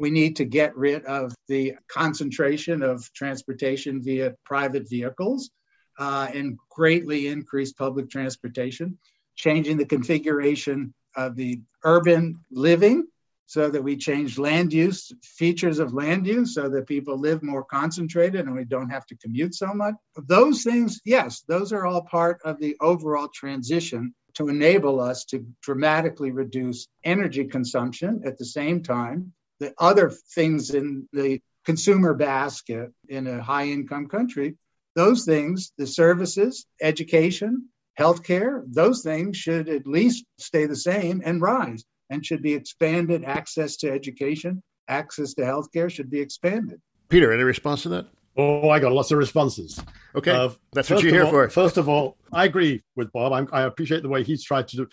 We 0.00 0.10
need 0.10 0.36
to 0.36 0.46
get 0.46 0.74
rid 0.76 1.04
of 1.04 1.34
the 1.46 1.74
concentration 1.88 2.82
of 2.82 3.12
transportation 3.12 4.02
via 4.02 4.34
private 4.46 4.88
vehicles 4.88 5.50
uh, 5.98 6.28
and 6.32 6.56
greatly 6.70 7.26
increase 7.28 7.74
public 7.74 8.08
transportation, 8.08 8.98
changing 9.36 9.76
the 9.76 9.84
configuration 9.84 10.94
of 11.16 11.36
the 11.36 11.60
urban 11.84 12.42
living 12.50 13.08
so 13.44 13.68
that 13.68 13.84
we 13.84 13.94
change 13.94 14.38
land 14.38 14.72
use 14.72 15.12
features 15.22 15.78
of 15.78 15.92
land 15.92 16.26
use 16.26 16.54
so 16.54 16.70
that 16.70 16.86
people 16.86 17.18
live 17.18 17.42
more 17.42 17.64
concentrated 17.64 18.46
and 18.46 18.54
we 18.54 18.64
don't 18.64 18.88
have 18.88 19.04
to 19.04 19.16
commute 19.16 19.54
so 19.54 19.74
much. 19.74 19.94
Those 20.16 20.62
things, 20.62 20.98
yes, 21.04 21.42
those 21.46 21.74
are 21.74 21.84
all 21.84 22.02
part 22.02 22.40
of 22.42 22.58
the 22.58 22.74
overall 22.80 23.28
transition 23.28 24.14
to 24.32 24.48
enable 24.48 24.98
us 24.98 25.26
to 25.26 25.44
dramatically 25.60 26.30
reduce 26.30 26.86
energy 27.04 27.44
consumption 27.44 28.22
at 28.24 28.38
the 28.38 28.46
same 28.46 28.82
time 28.82 29.34
the 29.60 29.72
other 29.78 30.10
things 30.10 30.70
in 30.70 31.08
the 31.12 31.40
consumer 31.64 32.14
basket 32.14 32.90
in 33.08 33.26
a 33.26 33.42
high 33.42 33.66
income 33.66 34.08
country, 34.08 34.56
those 34.96 35.24
things, 35.24 35.72
the 35.78 35.86
services, 35.86 36.66
education, 36.82 37.68
healthcare, 37.98 38.62
those 38.66 39.02
things 39.02 39.36
should 39.36 39.68
at 39.68 39.86
least 39.86 40.24
stay 40.38 40.66
the 40.66 40.76
same 40.76 41.22
and 41.24 41.40
rise 41.40 41.84
and 42.08 42.24
should 42.24 42.42
be 42.42 42.54
expanded. 42.54 43.24
Access 43.24 43.76
to 43.78 43.90
education, 43.90 44.62
access 44.88 45.34
to 45.34 45.42
healthcare 45.42 45.90
should 45.90 46.10
be 46.10 46.20
expanded. 46.20 46.80
Peter, 47.08 47.32
any 47.32 47.42
response 47.42 47.82
to 47.82 47.90
that? 47.90 48.06
Oh, 48.36 48.70
I 48.70 48.78
got 48.78 48.92
lots 48.92 49.10
of 49.10 49.18
responses. 49.18 49.82
Okay, 50.14 50.30
uh, 50.30 50.50
that's 50.72 50.88
what 50.88 51.02
you're 51.02 51.12
here 51.12 51.24
all, 51.24 51.30
for. 51.30 51.48
First 51.50 51.76
of 51.76 51.88
all, 51.88 52.16
I 52.32 52.44
agree 52.44 52.82
with 52.96 53.12
Bob. 53.12 53.32
I'm, 53.32 53.48
i 53.52 53.62
appreciate 53.62 54.02
the 54.02 54.08
way 54.08 54.22
he's 54.22 54.44
tried 54.44 54.68
to 54.68 54.88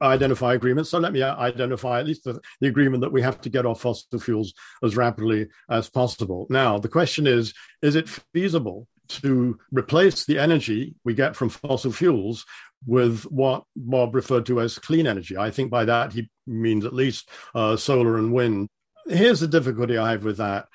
identify 0.00 0.54
agreements. 0.54 0.90
So 0.90 0.98
let 0.98 1.12
me 1.12 1.22
identify 1.22 2.00
at 2.00 2.06
least 2.06 2.24
the, 2.24 2.40
the, 2.60 2.68
agreement 2.68 3.00
that 3.00 3.12
we 3.12 3.22
have 3.22 3.40
to 3.42 3.50
get 3.50 3.66
off 3.66 3.80
fossil 3.80 4.20
fuels 4.20 4.54
as 4.82 4.96
rapidly 4.96 5.48
as 5.68 5.88
possible. 5.88 6.46
Now, 6.50 6.78
the 6.78 6.88
question 6.88 7.26
is 7.26 7.54
is 7.82 7.96
it 7.96 8.08
feasible 8.08 8.86
to 9.08 9.58
replace 9.70 10.24
the 10.24 10.38
energy 10.38 10.94
we 11.04 11.14
get 11.14 11.36
from 11.36 11.48
fossil 11.48 11.92
fuels 11.92 12.44
with 12.86 13.24
what 13.24 13.64
Bob 13.76 14.14
referred 14.14 14.46
to 14.46 14.60
as 14.60 14.78
clean 14.78 15.06
energy? 15.06 15.36
I 15.36 15.50
think 15.50 15.70
by 15.70 15.84
that 15.84 16.12
he 16.12 16.30
means 16.46 16.84
at 16.84 16.94
least 16.94 17.28
uh, 17.54 17.76
solar 17.76 18.18
and 18.18 18.32
wind. 18.32 18.68
Here's 19.06 19.40
the 19.40 19.48
difficulty 19.48 19.98
I 19.98 20.12
have 20.12 20.24
with 20.24 20.36
that 20.38 20.66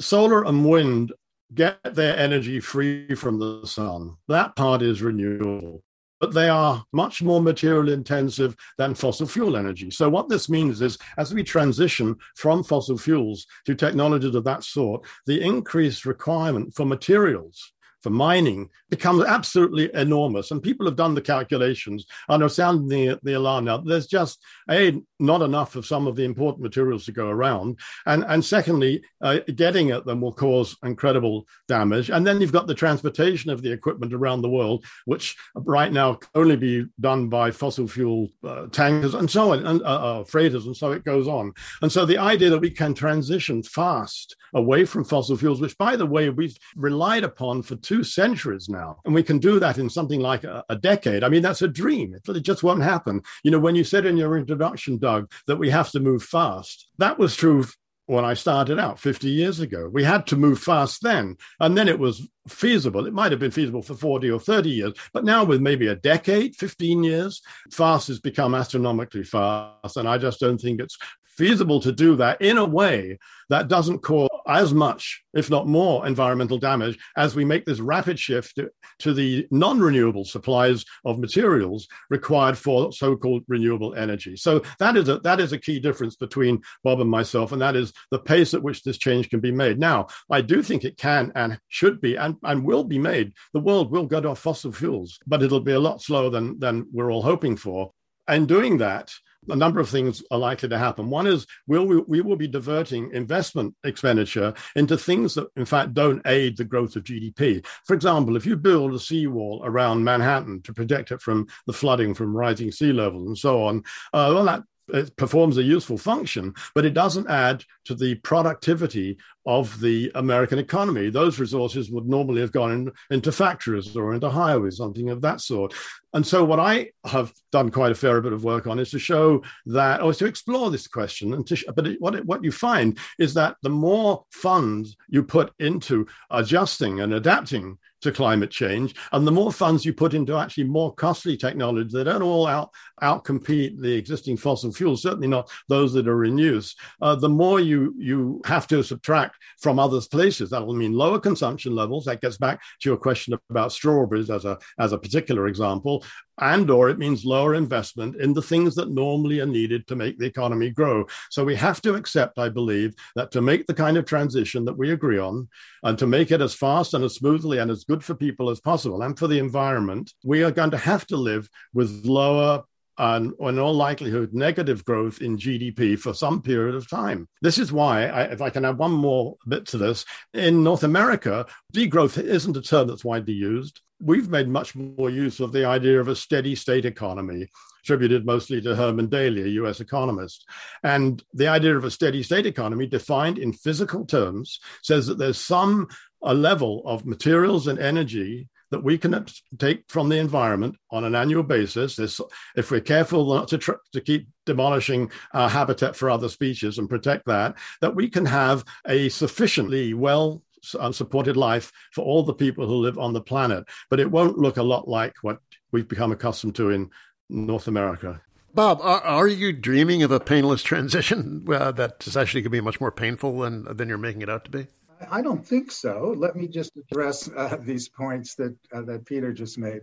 solar 0.00 0.44
and 0.44 0.68
wind 0.68 1.12
get 1.54 1.78
their 1.94 2.16
energy 2.16 2.58
free 2.58 3.14
from 3.14 3.38
the 3.38 3.64
sun. 3.66 4.16
That 4.26 4.56
part 4.56 4.82
is 4.82 5.02
renewable 5.02 5.84
but 6.20 6.32
they 6.32 6.48
are 6.48 6.84
much 6.92 7.22
more 7.22 7.40
material 7.40 7.90
intensive 7.90 8.56
than 8.78 8.94
fossil 8.94 9.26
fuel 9.26 9.56
energy. 9.56 9.90
So, 9.90 10.08
what 10.08 10.28
this 10.28 10.48
means 10.48 10.80
is 10.80 10.98
as 11.18 11.34
we 11.34 11.42
transition 11.42 12.16
from 12.36 12.64
fossil 12.64 12.98
fuels 12.98 13.46
to 13.66 13.74
technologies 13.74 14.34
of 14.34 14.44
that 14.44 14.64
sort, 14.64 15.06
the 15.26 15.40
increased 15.40 16.06
requirement 16.06 16.74
for 16.74 16.84
materials 16.84 17.72
for 18.02 18.10
mining 18.10 18.70
becomes 18.90 19.24
absolutely 19.24 19.90
enormous. 19.94 20.50
And 20.50 20.62
people 20.62 20.86
have 20.86 20.96
done 20.96 21.14
the 21.14 21.20
calculations 21.20 22.06
and 22.28 22.42
are 22.42 22.48
sounding 22.48 22.88
the, 22.88 23.18
the 23.22 23.34
alarm 23.34 23.64
now. 23.64 23.78
There's 23.78 24.06
just, 24.06 24.42
A, 24.70 25.00
not 25.18 25.42
enough 25.42 25.76
of 25.76 25.86
some 25.86 26.06
of 26.06 26.16
the 26.16 26.24
important 26.24 26.62
materials 26.62 27.04
to 27.06 27.12
go 27.12 27.28
around. 27.28 27.78
And, 28.06 28.24
and 28.28 28.44
secondly, 28.44 29.02
uh, 29.20 29.38
getting 29.54 29.90
at 29.90 30.04
them 30.04 30.20
will 30.20 30.32
cause 30.32 30.76
incredible 30.84 31.46
damage. 31.68 32.10
And 32.10 32.26
then 32.26 32.40
you've 32.40 32.52
got 32.52 32.66
the 32.66 32.74
transportation 32.74 33.50
of 33.50 33.62
the 33.62 33.72
equipment 33.72 34.12
around 34.12 34.42
the 34.42 34.50
world, 34.50 34.84
which 35.04 35.36
right 35.54 35.92
now 35.92 36.14
can 36.14 36.30
only 36.34 36.56
be 36.56 36.86
done 37.00 37.28
by 37.28 37.50
fossil 37.50 37.88
fuel 37.88 38.28
uh, 38.44 38.66
tankers 38.66 39.14
and 39.14 39.30
so 39.30 39.52
on, 39.52 39.66
and 39.66 39.82
uh, 39.82 39.84
uh 39.84 40.24
freighters, 40.24 40.66
and 40.66 40.76
so 40.76 40.92
it 40.92 41.04
goes 41.04 41.28
on. 41.28 41.52
And 41.82 41.90
so 41.90 42.04
the 42.04 42.18
idea 42.18 42.50
that 42.50 42.58
we 42.58 42.70
can 42.70 42.94
transition 42.94 43.62
fast 43.62 44.36
away 44.54 44.84
from 44.84 45.04
fossil 45.04 45.36
fuels, 45.36 45.60
which, 45.60 45.76
by 45.78 45.96
the 45.96 46.06
way, 46.06 46.30
we've 46.30 46.56
relied 46.76 47.24
upon 47.24 47.62
for 47.62 47.76
two 47.86 48.02
centuries 48.02 48.68
now. 48.68 48.98
And 49.04 49.14
we 49.14 49.22
can 49.22 49.38
do 49.38 49.60
that 49.60 49.78
in 49.78 49.88
something 49.88 50.20
like 50.20 50.42
a, 50.42 50.64
a 50.68 50.76
decade. 50.76 51.22
I 51.22 51.28
mean, 51.28 51.42
that's 51.42 51.62
a 51.62 51.68
dream. 51.68 52.14
It, 52.14 52.28
it 52.28 52.40
just 52.40 52.64
won't 52.64 52.82
happen. 52.82 53.22
You 53.44 53.52
know, 53.52 53.60
when 53.60 53.76
you 53.76 53.84
said 53.84 54.06
in 54.06 54.16
your 54.16 54.36
introduction, 54.36 54.98
Doug, 54.98 55.30
that 55.46 55.56
we 55.56 55.70
have 55.70 55.90
to 55.92 56.00
move 56.00 56.22
fast, 56.22 56.88
that 56.98 57.18
was 57.18 57.36
true 57.36 57.64
when 58.06 58.24
I 58.24 58.34
started 58.34 58.78
out 58.78 58.98
50 58.98 59.28
years 59.28 59.60
ago. 59.60 59.88
We 59.92 60.04
had 60.04 60.26
to 60.28 60.36
move 60.36 60.60
fast 60.60 61.02
then. 61.02 61.36
And 61.60 61.76
then 61.76 61.88
it 61.88 61.98
was 61.98 62.28
feasible. 62.48 63.06
It 63.06 63.14
might 63.14 63.32
have 63.32 63.40
been 63.40 63.50
feasible 63.50 63.82
for 63.82 63.94
40 63.94 64.30
or 64.30 64.40
30 64.40 64.70
years, 64.70 64.92
but 65.12 65.24
now 65.24 65.44
with 65.44 65.60
maybe 65.60 65.88
a 65.88 65.96
decade, 65.96 66.54
15 66.56 67.02
years, 67.02 67.42
fast 67.72 68.08
has 68.08 68.20
become 68.20 68.54
astronomically 68.54 69.24
fast. 69.24 69.96
And 69.96 70.08
I 70.08 70.18
just 70.18 70.40
don't 70.40 70.60
think 70.60 70.80
it's 70.80 70.96
feasible 71.36 71.80
to 71.80 71.92
do 71.92 72.16
that 72.16 72.40
in 72.40 72.58
a 72.58 72.64
way 72.64 73.18
that 73.48 73.68
doesn't 73.68 74.00
cause 74.00 74.28
as 74.48 74.72
much, 74.72 75.22
if 75.34 75.50
not 75.50 75.66
more, 75.66 76.06
environmental 76.06 76.58
damage 76.58 76.98
as 77.16 77.34
we 77.34 77.44
make 77.44 77.64
this 77.64 77.80
rapid 77.80 78.18
shift 78.18 78.60
to, 78.98 79.14
the 79.14 79.46
non 79.50 79.80
renewable 79.80 80.24
supplies 80.24 80.84
of 81.04 81.18
materials 81.18 81.86
required 82.10 82.56
for 82.58 82.92
so 82.92 83.16
called 83.16 83.42
renewable 83.48 83.94
energy. 83.94 84.36
So 84.36 84.62
that 84.78 84.96
is, 84.96 85.08
a, 85.08 85.18
that 85.20 85.40
is 85.40 85.52
a 85.52 85.58
key 85.58 85.78
difference 85.78 86.16
between 86.16 86.62
Bob 86.84 87.00
and 87.00 87.10
myself, 87.10 87.52
and 87.52 87.62
that 87.62 87.76
is 87.76 87.92
the 88.10 88.18
pace 88.18 88.54
at 88.54 88.62
which 88.62 88.82
this 88.82 88.98
change 88.98 89.30
can 89.30 89.40
be 89.40 89.52
made. 89.52 89.78
Now, 89.78 90.08
I 90.30 90.40
do 90.40 90.62
think 90.62 90.84
it 90.84 90.96
can 90.96 91.32
and 91.34 91.58
should 91.68 92.00
be 92.00 92.16
and, 92.16 92.36
and 92.42 92.64
will 92.64 92.84
be 92.84 92.98
made. 92.98 93.32
The 93.52 93.60
world 93.60 93.90
will 93.90 94.06
get 94.06 94.26
off 94.26 94.40
fossil 94.40 94.72
fuels, 94.72 95.18
but 95.26 95.42
it'll 95.42 95.60
be 95.60 95.72
a 95.72 95.80
lot 95.80 96.02
slower 96.02 96.30
than, 96.30 96.58
than 96.58 96.86
we're 96.92 97.12
all 97.12 97.22
hoping 97.22 97.56
for. 97.56 97.92
And 98.28 98.48
doing 98.48 98.78
that, 98.78 99.12
a 99.48 99.56
number 99.56 99.80
of 99.80 99.88
things 99.88 100.22
are 100.30 100.38
likely 100.38 100.68
to 100.68 100.78
happen. 100.78 101.10
One 101.10 101.26
is 101.26 101.46
we'll, 101.66 101.86
we, 102.06 102.20
will 102.20 102.36
be 102.36 102.48
diverting 102.48 103.10
investment 103.12 103.74
expenditure 103.84 104.54
into 104.74 104.96
things 104.96 105.34
that, 105.34 105.48
in 105.56 105.64
fact, 105.64 105.94
don't 105.94 106.22
aid 106.26 106.56
the 106.56 106.64
growth 106.64 106.96
of 106.96 107.04
GDP. 107.04 107.64
For 107.84 107.94
example, 107.94 108.36
if 108.36 108.46
you 108.46 108.56
build 108.56 108.94
a 108.94 108.98
seawall 108.98 109.62
around 109.64 110.04
Manhattan 110.04 110.62
to 110.62 110.72
protect 110.72 111.12
it 111.12 111.20
from 111.20 111.46
the 111.66 111.72
flooding 111.72 112.14
from 112.14 112.36
rising 112.36 112.72
sea 112.72 112.92
levels 112.92 113.26
and 113.26 113.38
so 113.38 113.64
on, 113.64 113.78
uh, 114.12 114.32
well, 114.34 114.44
that 114.44 114.62
it 114.88 115.16
performs 115.16 115.58
a 115.58 115.62
useful 115.62 115.98
function, 115.98 116.54
but 116.74 116.84
it 116.84 116.94
doesn't 116.94 117.28
add 117.28 117.64
to 117.84 117.94
the 117.94 118.14
productivity 118.16 119.18
of 119.46 119.80
the 119.80 120.10
American 120.14 120.58
economy. 120.58 121.08
Those 121.08 121.38
resources 121.38 121.90
would 121.90 122.06
normally 122.06 122.40
have 122.40 122.52
gone 122.52 122.72
in, 122.72 122.92
into 123.10 123.32
factories 123.32 123.96
or 123.96 124.14
into 124.14 124.28
highways, 124.28 124.76
something 124.76 125.08
of 125.10 125.22
that 125.22 125.40
sort. 125.40 125.72
And 126.14 126.26
so, 126.26 126.44
what 126.44 126.58
I 126.58 126.90
have 127.04 127.32
done 127.52 127.70
quite 127.70 127.92
a 127.92 127.94
fair 127.94 128.20
bit 128.20 128.32
of 128.32 128.44
work 128.44 128.66
on 128.66 128.78
is 128.78 128.90
to 128.90 128.98
show 128.98 129.42
that, 129.66 130.02
or 130.02 130.12
to 130.14 130.26
explore 130.26 130.70
this 130.70 130.88
question. 130.88 131.34
And 131.34 131.46
to, 131.46 131.72
but 131.74 131.86
it, 131.86 132.00
what 132.00 132.14
it, 132.14 132.24
what 132.24 132.42
you 132.42 132.52
find 132.52 132.98
is 133.18 133.34
that 133.34 133.56
the 133.62 133.70
more 133.70 134.24
funds 134.30 134.96
you 135.08 135.22
put 135.22 135.52
into 135.58 136.06
adjusting 136.30 137.00
and 137.00 137.14
adapting 137.14 137.78
to 138.02 138.12
climate 138.12 138.50
change. 138.50 138.94
And 139.12 139.26
the 139.26 139.32
more 139.32 139.52
funds 139.52 139.84
you 139.84 139.92
put 139.92 140.14
into 140.14 140.36
actually 140.36 140.64
more 140.64 140.94
costly 140.94 141.36
technology, 141.36 141.90
that 141.92 142.04
don't 142.04 142.22
all 142.22 142.46
out 142.46 142.70
outcompete 143.02 143.80
the 143.80 143.92
existing 143.92 144.36
fossil 144.36 144.72
fuels, 144.72 145.02
certainly 145.02 145.28
not 145.28 145.50
those 145.68 145.92
that 145.94 146.08
are 146.08 146.24
in 146.24 146.38
use, 146.38 146.74
uh, 147.02 147.14
the 147.14 147.28
more 147.28 147.60
you 147.60 147.94
you 147.98 148.40
have 148.46 148.66
to 148.68 148.82
subtract 148.82 149.35
from 149.60 149.78
other 149.78 150.00
places. 150.00 150.50
That 150.50 150.66
will 150.66 150.74
mean 150.74 150.92
lower 150.92 151.18
consumption 151.18 151.74
levels. 151.74 152.04
That 152.04 152.20
gets 152.20 152.36
back 152.36 152.60
to 152.80 152.88
your 152.88 152.96
question 152.96 153.36
about 153.50 153.72
strawberries 153.72 154.30
as 154.30 154.44
a 154.44 154.58
as 154.78 154.92
a 154.92 154.98
particular 154.98 155.48
example 155.48 156.04
and 156.40 156.70
or 156.70 156.90
it 156.90 156.98
means 156.98 157.24
lower 157.24 157.54
investment 157.54 158.16
in 158.16 158.32
the 158.32 158.42
things 158.42 158.74
that 158.74 158.90
normally 158.90 159.40
are 159.40 159.46
needed 159.46 159.86
to 159.86 159.96
make 159.96 160.18
the 160.18 160.26
economy 160.26 160.70
grow 160.70 161.04
so 161.30 161.44
we 161.44 161.54
have 161.54 161.80
to 161.80 161.94
accept 161.94 162.38
i 162.38 162.48
believe 162.48 162.94
that 163.14 163.30
to 163.30 163.40
make 163.40 163.66
the 163.66 163.74
kind 163.74 163.96
of 163.96 164.04
transition 164.04 164.64
that 164.64 164.76
we 164.76 164.92
agree 164.92 165.18
on 165.18 165.48
and 165.84 165.98
to 165.98 166.06
make 166.06 166.30
it 166.30 166.40
as 166.40 166.54
fast 166.54 166.94
and 166.94 167.04
as 167.04 167.14
smoothly 167.14 167.58
and 167.58 167.70
as 167.70 167.84
good 167.84 168.04
for 168.04 168.14
people 168.14 168.50
as 168.50 168.60
possible 168.60 169.02
and 169.02 169.18
for 169.18 169.26
the 169.26 169.38
environment 169.38 170.12
we 170.24 170.42
are 170.42 170.50
going 170.50 170.70
to 170.70 170.78
have 170.78 171.06
to 171.06 171.16
live 171.16 171.48
with 171.72 172.04
lower 172.04 172.62
and 172.98 173.32
in 173.40 173.58
all 173.58 173.74
likelihood 173.74 174.32
negative 174.32 174.84
growth 174.84 175.20
in 175.20 175.36
GDP 175.36 175.98
for 175.98 176.14
some 176.14 176.42
period 176.42 176.74
of 176.74 176.88
time. 176.88 177.28
This 177.42 177.58
is 177.58 177.72
why, 177.72 178.06
I, 178.06 178.22
if 178.24 178.40
I 178.40 178.50
can 178.50 178.64
add 178.64 178.78
one 178.78 178.92
more 178.92 179.36
bit 179.46 179.66
to 179.66 179.78
this, 179.78 180.04
in 180.34 180.64
North 180.64 180.82
America, 180.82 181.46
degrowth 181.74 182.22
isn't 182.22 182.56
a 182.56 182.62
term 182.62 182.88
that's 182.88 183.04
widely 183.04 183.34
used 183.34 183.80
we've 184.00 184.28
made 184.28 184.48
much 184.48 184.74
more 184.74 185.10
use 185.10 185.40
of 185.40 185.52
the 185.52 185.64
idea 185.64 186.00
of 186.00 186.08
a 186.08 186.16
steady 186.16 186.54
state 186.54 186.84
economy, 186.84 187.48
attributed 187.82 188.26
mostly 188.26 188.60
to 188.60 188.74
Herman 188.74 189.08
Daly, 189.08 189.42
a 189.42 189.62
US 189.62 189.80
economist. 189.80 190.46
And 190.82 191.22
the 191.32 191.48
idea 191.48 191.76
of 191.76 191.84
a 191.84 191.90
steady 191.90 192.22
state 192.22 192.46
economy, 192.46 192.86
defined 192.86 193.38
in 193.38 193.52
physical 193.52 194.04
terms, 194.04 194.60
says 194.82 195.06
that 195.06 195.18
there's 195.18 195.40
some 195.40 195.88
a 196.22 196.34
level 196.34 196.82
of 196.86 197.06
materials 197.06 197.68
and 197.68 197.78
energy 197.78 198.48
that 198.70 198.82
we 198.82 198.98
can 198.98 199.24
take 199.58 199.84
from 199.88 200.08
the 200.08 200.18
environment 200.18 200.76
on 200.90 201.04
an 201.04 201.14
annual 201.14 201.42
basis. 201.42 201.96
This, 201.96 202.20
if 202.56 202.70
we're 202.70 202.80
careful 202.80 203.26
not 203.34 203.48
to, 203.48 203.58
tr- 203.58 203.72
to 203.92 204.00
keep 204.00 204.28
demolishing 204.44 205.10
our 205.32 205.48
habitat 205.48 205.96
for 205.96 206.10
other 206.10 206.28
species 206.28 206.78
and 206.78 206.88
protect 206.88 207.26
that, 207.26 207.56
that 207.80 207.94
we 207.94 208.08
can 208.08 208.26
have 208.26 208.64
a 208.86 209.08
sufficiently 209.08 209.94
well 209.94 210.42
supported 210.62 211.36
life 211.36 211.70
for 211.92 212.04
all 212.04 212.24
the 212.24 212.34
people 212.34 212.66
who 212.66 212.74
live 212.74 212.98
on 212.98 213.12
the 213.12 213.20
planet. 213.20 213.64
But 213.88 214.00
it 214.00 214.10
won't 214.10 214.38
look 214.38 214.56
a 214.56 214.62
lot 214.62 214.88
like 214.88 215.14
what 215.22 215.38
we've 215.70 215.86
become 215.86 216.12
accustomed 216.12 216.56
to 216.56 216.70
in 216.70 216.90
North 217.28 217.68
America. 217.68 218.20
Bob, 218.52 218.80
are, 218.80 219.02
are 219.02 219.28
you 219.28 219.52
dreaming 219.52 220.02
of 220.02 220.10
a 220.10 220.18
painless 220.18 220.62
transition 220.62 221.44
uh, 221.52 221.70
that 221.72 222.06
is 222.06 222.16
actually 222.16 222.40
going 222.40 222.50
to 222.52 222.58
be 222.58 222.60
much 222.62 222.80
more 222.80 222.90
painful 222.90 223.40
than, 223.40 223.64
than 223.76 223.88
you're 223.88 223.98
making 223.98 224.22
it 224.22 224.30
out 224.30 224.46
to 224.46 224.50
be? 224.50 224.66
I 225.10 225.22
don't 225.22 225.46
think 225.46 225.70
so. 225.70 226.14
Let 226.16 226.36
me 226.36 226.48
just 226.48 226.72
address 226.76 227.28
uh, 227.28 227.56
these 227.60 227.88
points 227.88 228.34
that 228.36 228.56
uh, 228.72 228.82
that 228.82 229.06
Peter 229.06 229.32
just 229.32 229.58
made. 229.58 229.82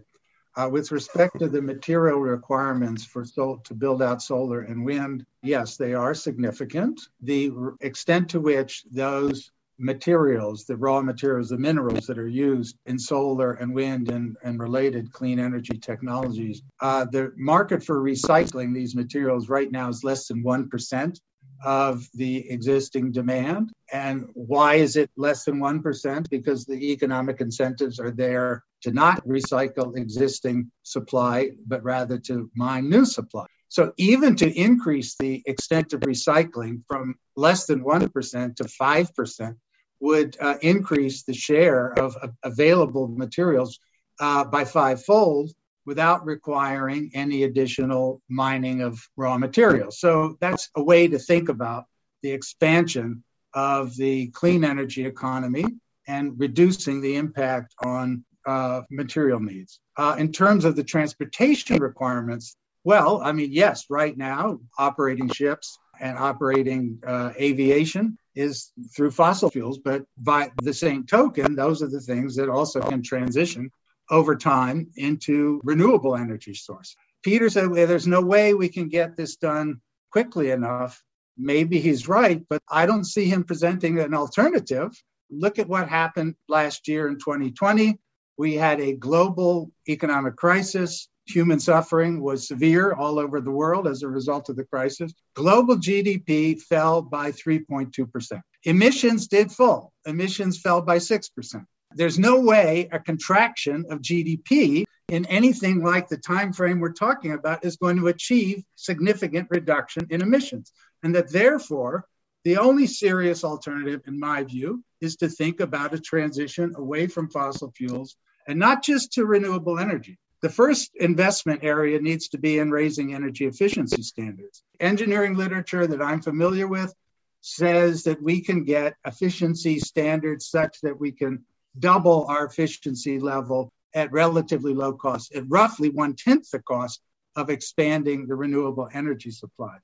Uh, 0.55 0.69
with 0.71 0.91
respect 0.91 1.39
to 1.39 1.47
the 1.49 1.61
material 1.61 2.19
requirements 2.19 3.03
for 3.03 3.25
sol- 3.25 3.57
to 3.65 3.73
build 3.73 4.03
out 4.03 4.21
solar 4.21 4.61
and 4.61 4.85
wind, 4.85 5.25
yes, 5.41 5.77
they 5.77 5.95
are 5.95 6.13
significant. 6.13 7.01
The 7.21 7.51
r- 7.57 7.73
extent 7.81 8.29
to 8.29 8.39
which 8.39 8.83
those 8.91 9.51
materials, 9.79 10.65
the 10.65 10.77
raw 10.77 11.01
materials, 11.01 11.49
the 11.49 11.57
minerals 11.57 12.05
that 12.05 12.19
are 12.19 12.27
used 12.27 12.77
in 12.85 12.99
solar 12.99 13.53
and 13.53 13.73
wind 13.73 14.09
and, 14.09 14.37
and 14.43 14.59
related 14.59 15.11
clean 15.11 15.39
energy 15.39 15.77
technologies. 15.77 16.61
Uh, 16.79 17.05
the 17.11 17.33
market 17.35 17.83
for 17.83 18.03
recycling 18.03 18.75
these 18.75 18.95
materials 18.95 19.49
right 19.49 19.71
now 19.71 19.89
is 19.89 20.03
less 20.03 20.27
than 20.27 20.43
1% 20.43 21.19
of 21.63 22.07
the 22.13 22.49
existing 22.49 23.11
demand. 23.11 23.71
And 23.91 24.27
why 24.33 24.75
is 24.75 24.95
it 24.95 25.09
less 25.15 25.45
than 25.45 25.59
1%? 25.59 26.29
Because 26.29 26.65
the 26.65 26.91
economic 26.91 27.41
incentives 27.41 27.99
are 27.99 28.11
there 28.11 28.63
to 28.81 28.91
not 28.91 29.25
recycle 29.25 29.95
existing 29.95 30.71
supply, 30.83 31.51
but 31.67 31.83
rather 31.83 32.17
to 32.19 32.49
mine 32.55 32.89
new 32.89 33.05
supply. 33.05 33.45
So 33.69 33.91
even 33.97 34.35
to 34.35 34.51
increase 34.53 35.15
the 35.15 35.41
extent 35.45 35.93
of 35.93 36.01
recycling 36.01 36.83
from 36.87 37.15
less 37.35 37.65
than 37.65 37.83
1% 37.83 38.55
to 38.57 38.63
5% 38.63 39.55
would 39.99 40.37
uh, 40.39 40.55
increase 40.61 41.23
the 41.23 41.33
share 41.33 41.93
of 41.97 42.15
uh, 42.21 42.27
available 42.43 43.07
materials 43.07 43.79
uh, 44.19 44.43
by 44.43 44.65
fivefold 44.65 45.51
without 45.85 46.25
requiring 46.25 47.11
any 47.13 47.43
additional 47.43 48.21
mining 48.29 48.81
of 48.81 48.99
raw 49.17 49.37
materials. 49.37 49.99
So 49.99 50.37
that's 50.39 50.69
a 50.75 50.83
way 50.83 51.07
to 51.07 51.19
think 51.19 51.49
about 51.49 51.85
the 52.21 52.31
expansion 52.31 53.23
of 53.53 53.95
the 53.95 54.27
clean 54.27 54.63
energy 54.63 55.05
economy 55.05 55.65
and 56.07 56.39
reducing 56.39 57.01
the 57.01 57.15
impact 57.15 57.75
on 57.83 58.23
uh, 58.45 58.81
material 58.89 59.39
needs. 59.39 59.79
Uh, 59.95 60.15
in 60.17 60.31
terms 60.31 60.65
of 60.65 60.75
the 60.75 60.83
transportation 60.83 61.81
requirements, 61.81 62.55
well, 62.83 63.21
I 63.21 63.31
mean, 63.31 63.51
yes, 63.51 63.85
right 63.89 64.17
now, 64.17 64.59
operating 64.77 65.29
ships 65.29 65.77
and 65.99 66.17
operating 66.17 66.99
uh, 67.05 67.31
aviation 67.39 68.17
is 68.35 68.71
through 68.95 69.11
fossil 69.11 69.49
fuels, 69.49 69.77
but 69.77 70.03
by 70.17 70.51
the 70.61 70.73
same 70.73 71.05
token, 71.05 71.55
those 71.55 71.81
are 71.81 71.87
the 71.87 72.01
things 72.01 72.35
that 72.35 72.49
also 72.49 72.81
can 72.81 73.01
transition 73.01 73.71
over 74.09 74.35
time 74.35 74.87
into 74.95 75.61
renewable 75.63 76.15
energy 76.15 76.53
source. 76.53 76.95
Peter 77.23 77.49
said 77.49 77.69
well, 77.69 77.87
there's 77.87 78.07
no 78.07 78.21
way 78.21 78.53
we 78.53 78.69
can 78.69 78.89
get 78.89 79.15
this 79.15 79.37
done 79.37 79.81
quickly 80.11 80.51
enough. 80.51 81.01
Maybe 81.37 81.79
he's 81.79 82.07
right, 82.07 82.43
but 82.49 82.61
I 82.69 82.85
don't 82.85 83.05
see 83.05 83.25
him 83.25 83.43
presenting 83.43 83.99
an 83.99 84.13
alternative. 84.13 84.91
Look 85.31 85.57
at 85.57 85.67
what 85.67 85.89
happened 85.89 86.35
last 86.47 86.87
year 86.87 87.07
in 87.07 87.15
2020. 87.15 87.97
We 88.37 88.53
had 88.55 88.79
a 88.79 88.93
global 88.93 89.71
economic 89.87 90.35
crisis. 90.35 91.07
Human 91.25 91.59
suffering 91.59 92.21
was 92.21 92.47
severe 92.47 92.93
all 92.93 93.17
over 93.17 93.39
the 93.39 93.51
world 93.51 93.87
as 93.87 94.03
a 94.03 94.07
result 94.09 94.49
of 94.49 94.57
the 94.57 94.65
crisis. 94.65 95.13
Global 95.35 95.77
GDP 95.77 96.61
fell 96.61 97.01
by 97.01 97.31
3.2%. 97.31 98.41
Emissions 98.65 99.27
did 99.27 99.51
fall. 99.51 99.93
Emissions 100.05 100.59
fell 100.59 100.81
by 100.81 100.97
6%. 100.97 101.65
There's 101.95 102.19
no 102.19 102.39
way 102.39 102.89
a 102.91 102.99
contraction 102.99 103.85
of 103.89 104.01
GDP 104.01 104.85
in 105.09 105.25
anything 105.25 105.83
like 105.83 106.07
the 106.07 106.17
time 106.17 106.53
frame 106.53 106.79
we're 106.79 106.93
talking 106.93 107.33
about 107.33 107.65
is 107.65 107.77
going 107.77 107.97
to 107.97 108.07
achieve 108.07 108.63
significant 108.75 109.47
reduction 109.49 110.07
in 110.09 110.21
emissions. 110.21 110.71
And 111.03 111.13
that 111.15 111.31
therefore, 111.31 112.05
the 112.43 112.57
only 112.57 112.87
serious 112.87 113.43
alternative, 113.43 114.01
in 114.07 114.19
my 114.19 114.43
view, 114.43 114.83
is 115.01 115.15
to 115.17 115.29
think 115.29 115.59
about 115.59 115.93
a 115.93 115.99
transition 115.99 116.73
away 116.75 117.07
from 117.07 117.29
fossil 117.29 117.71
fuels 117.75 118.15
and 118.47 118.59
not 118.59 118.83
just 118.83 119.13
to 119.13 119.25
renewable 119.25 119.79
energy, 119.79 120.17
the 120.41 120.49
first 120.49 120.91
investment 120.95 121.63
area 121.63 121.99
needs 121.99 122.27
to 122.29 122.37
be 122.37 122.59
in 122.59 122.69
raising 122.69 123.13
energy 123.13 123.45
efficiency 123.45 124.01
standards. 124.01 124.63
Engineering 124.79 125.35
literature 125.35 125.87
that 125.87 126.01
I'm 126.01 126.21
familiar 126.21 126.67
with 126.67 126.93
says 127.39 128.03
that 128.03 128.21
we 128.21 128.41
can 128.41 128.63
get 128.65 128.95
efficiency 129.05 129.79
standards 129.79 130.49
such 130.49 130.81
that 130.81 130.99
we 130.99 131.11
can 131.11 131.45
double 131.77 132.25
our 132.27 132.45
efficiency 132.45 133.19
level 133.19 133.71
at 133.93 134.11
relatively 134.11 134.73
low 134.73 134.93
cost, 134.93 135.33
at 135.35 135.43
roughly 135.47 135.89
one 135.89 136.15
tenth 136.15 136.49
the 136.51 136.59
cost 136.59 137.01
of 137.35 137.49
expanding 137.49 138.27
the 138.27 138.35
renewable 138.35 138.89
energy 138.93 139.31
supply. 139.31 139.77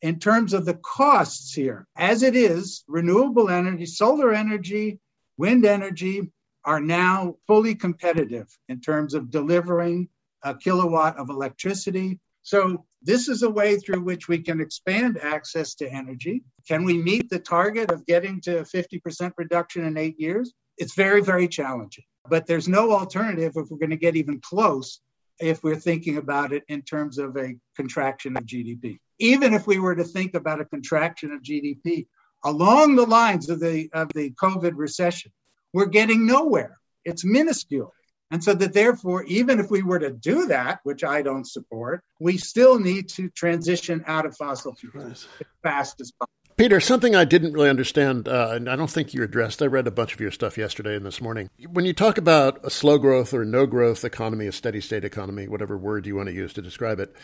In 0.00 0.20
terms 0.20 0.52
of 0.52 0.64
the 0.64 0.78
costs 0.82 1.52
here, 1.52 1.86
as 1.96 2.22
it 2.22 2.36
is, 2.36 2.84
renewable 2.86 3.50
energy, 3.50 3.86
solar 3.86 4.32
energy, 4.32 5.00
wind 5.36 5.64
energy 5.64 6.30
are 6.64 6.80
now 6.80 7.36
fully 7.46 7.74
competitive 7.74 8.46
in 8.68 8.80
terms 8.80 9.14
of 9.14 9.30
delivering 9.30 10.08
a 10.42 10.54
kilowatt 10.54 11.16
of 11.16 11.30
electricity. 11.30 12.20
So, 12.42 12.84
this 13.02 13.28
is 13.28 13.42
a 13.44 13.50
way 13.50 13.76
through 13.76 14.00
which 14.00 14.26
we 14.26 14.38
can 14.38 14.60
expand 14.60 15.18
access 15.18 15.74
to 15.76 15.88
energy. 15.88 16.42
Can 16.66 16.84
we 16.84 17.00
meet 17.00 17.30
the 17.30 17.38
target 17.38 17.92
of 17.92 18.04
getting 18.06 18.40
to 18.42 18.62
50% 18.62 19.32
reduction 19.36 19.84
in 19.84 19.96
eight 19.96 20.18
years? 20.18 20.52
It's 20.78 20.94
very, 20.94 21.22
very 21.22 21.48
challenging. 21.48 22.04
But 22.28 22.46
there's 22.46 22.68
no 22.68 22.92
alternative 22.92 23.52
if 23.56 23.70
we're 23.70 23.78
going 23.78 23.90
to 23.90 23.96
get 23.96 24.16
even 24.16 24.40
close 24.40 25.00
if 25.40 25.62
we're 25.62 25.76
thinking 25.76 26.16
about 26.16 26.52
it 26.52 26.64
in 26.68 26.82
terms 26.82 27.18
of 27.18 27.36
a 27.36 27.54
contraction 27.76 28.36
of 28.36 28.44
GDP. 28.44 28.98
Even 29.18 29.54
if 29.54 29.66
we 29.66 29.78
were 29.78 29.94
to 29.94 30.04
think 30.04 30.34
about 30.34 30.60
a 30.60 30.64
contraction 30.64 31.32
of 31.32 31.42
GDP 31.42 32.06
along 32.44 32.96
the 32.96 33.06
lines 33.06 33.48
of 33.48 33.60
the 33.60 33.88
of 33.92 34.12
the 34.14 34.30
COVID 34.32 34.72
recession, 34.74 35.32
we're 35.72 35.86
getting 35.86 36.26
nowhere. 36.26 36.78
It's 37.04 37.24
minuscule. 37.24 37.92
And 38.30 38.44
so 38.44 38.52
that 38.54 38.74
therefore, 38.74 39.24
even 39.24 39.58
if 39.58 39.70
we 39.70 39.82
were 39.82 39.98
to 39.98 40.10
do 40.10 40.46
that, 40.48 40.80
which 40.82 41.02
I 41.02 41.22
don't 41.22 41.46
support, 41.46 42.04
we 42.20 42.36
still 42.36 42.78
need 42.78 43.08
to 43.10 43.30
transition 43.30 44.04
out 44.06 44.26
of 44.26 44.36
fossil 44.36 44.74
fuels 44.74 45.26
as 45.40 45.46
fast 45.62 46.00
as 46.00 46.12
possible. 46.12 46.37
Peter, 46.58 46.80
something 46.80 47.14
I 47.14 47.24
didn't 47.24 47.52
really 47.52 47.68
understand, 47.68 48.26
uh, 48.26 48.48
and 48.50 48.68
I 48.68 48.74
don't 48.74 48.90
think 48.90 49.14
you 49.14 49.22
addressed. 49.22 49.62
I 49.62 49.66
read 49.66 49.86
a 49.86 49.92
bunch 49.92 50.12
of 50.12 50.18
your 50.18 50.32
stuff 50.32 50.58
yesterday 50.58 50.96
and 50.96 51.06
this 51.06 51.20
morning. 51.20 51.50
When 51.70 51.84
you 51.84 51.92
talk 51.92 52.18
about 52.18 52.58
a 52.64 52.68
slow 52.68 52.98
growth 52.98 53.32
or 53.32 53.44
no 53.44 53.64
growth 53.64 54.04
economy, 54.04 54.48
a 54.48 54.52
steady 54.52 54.80
state 54.80 55.04
economy, 55.04 55.46
whatever 55.46 55.78
word 55.78 56.04
you 56.04 56.16
want 56.16 56.30
to 56.30 56.34
use 56.34 56.52
to 56.54 56.60
describe 56.60 56.98
it, 56.98 57.14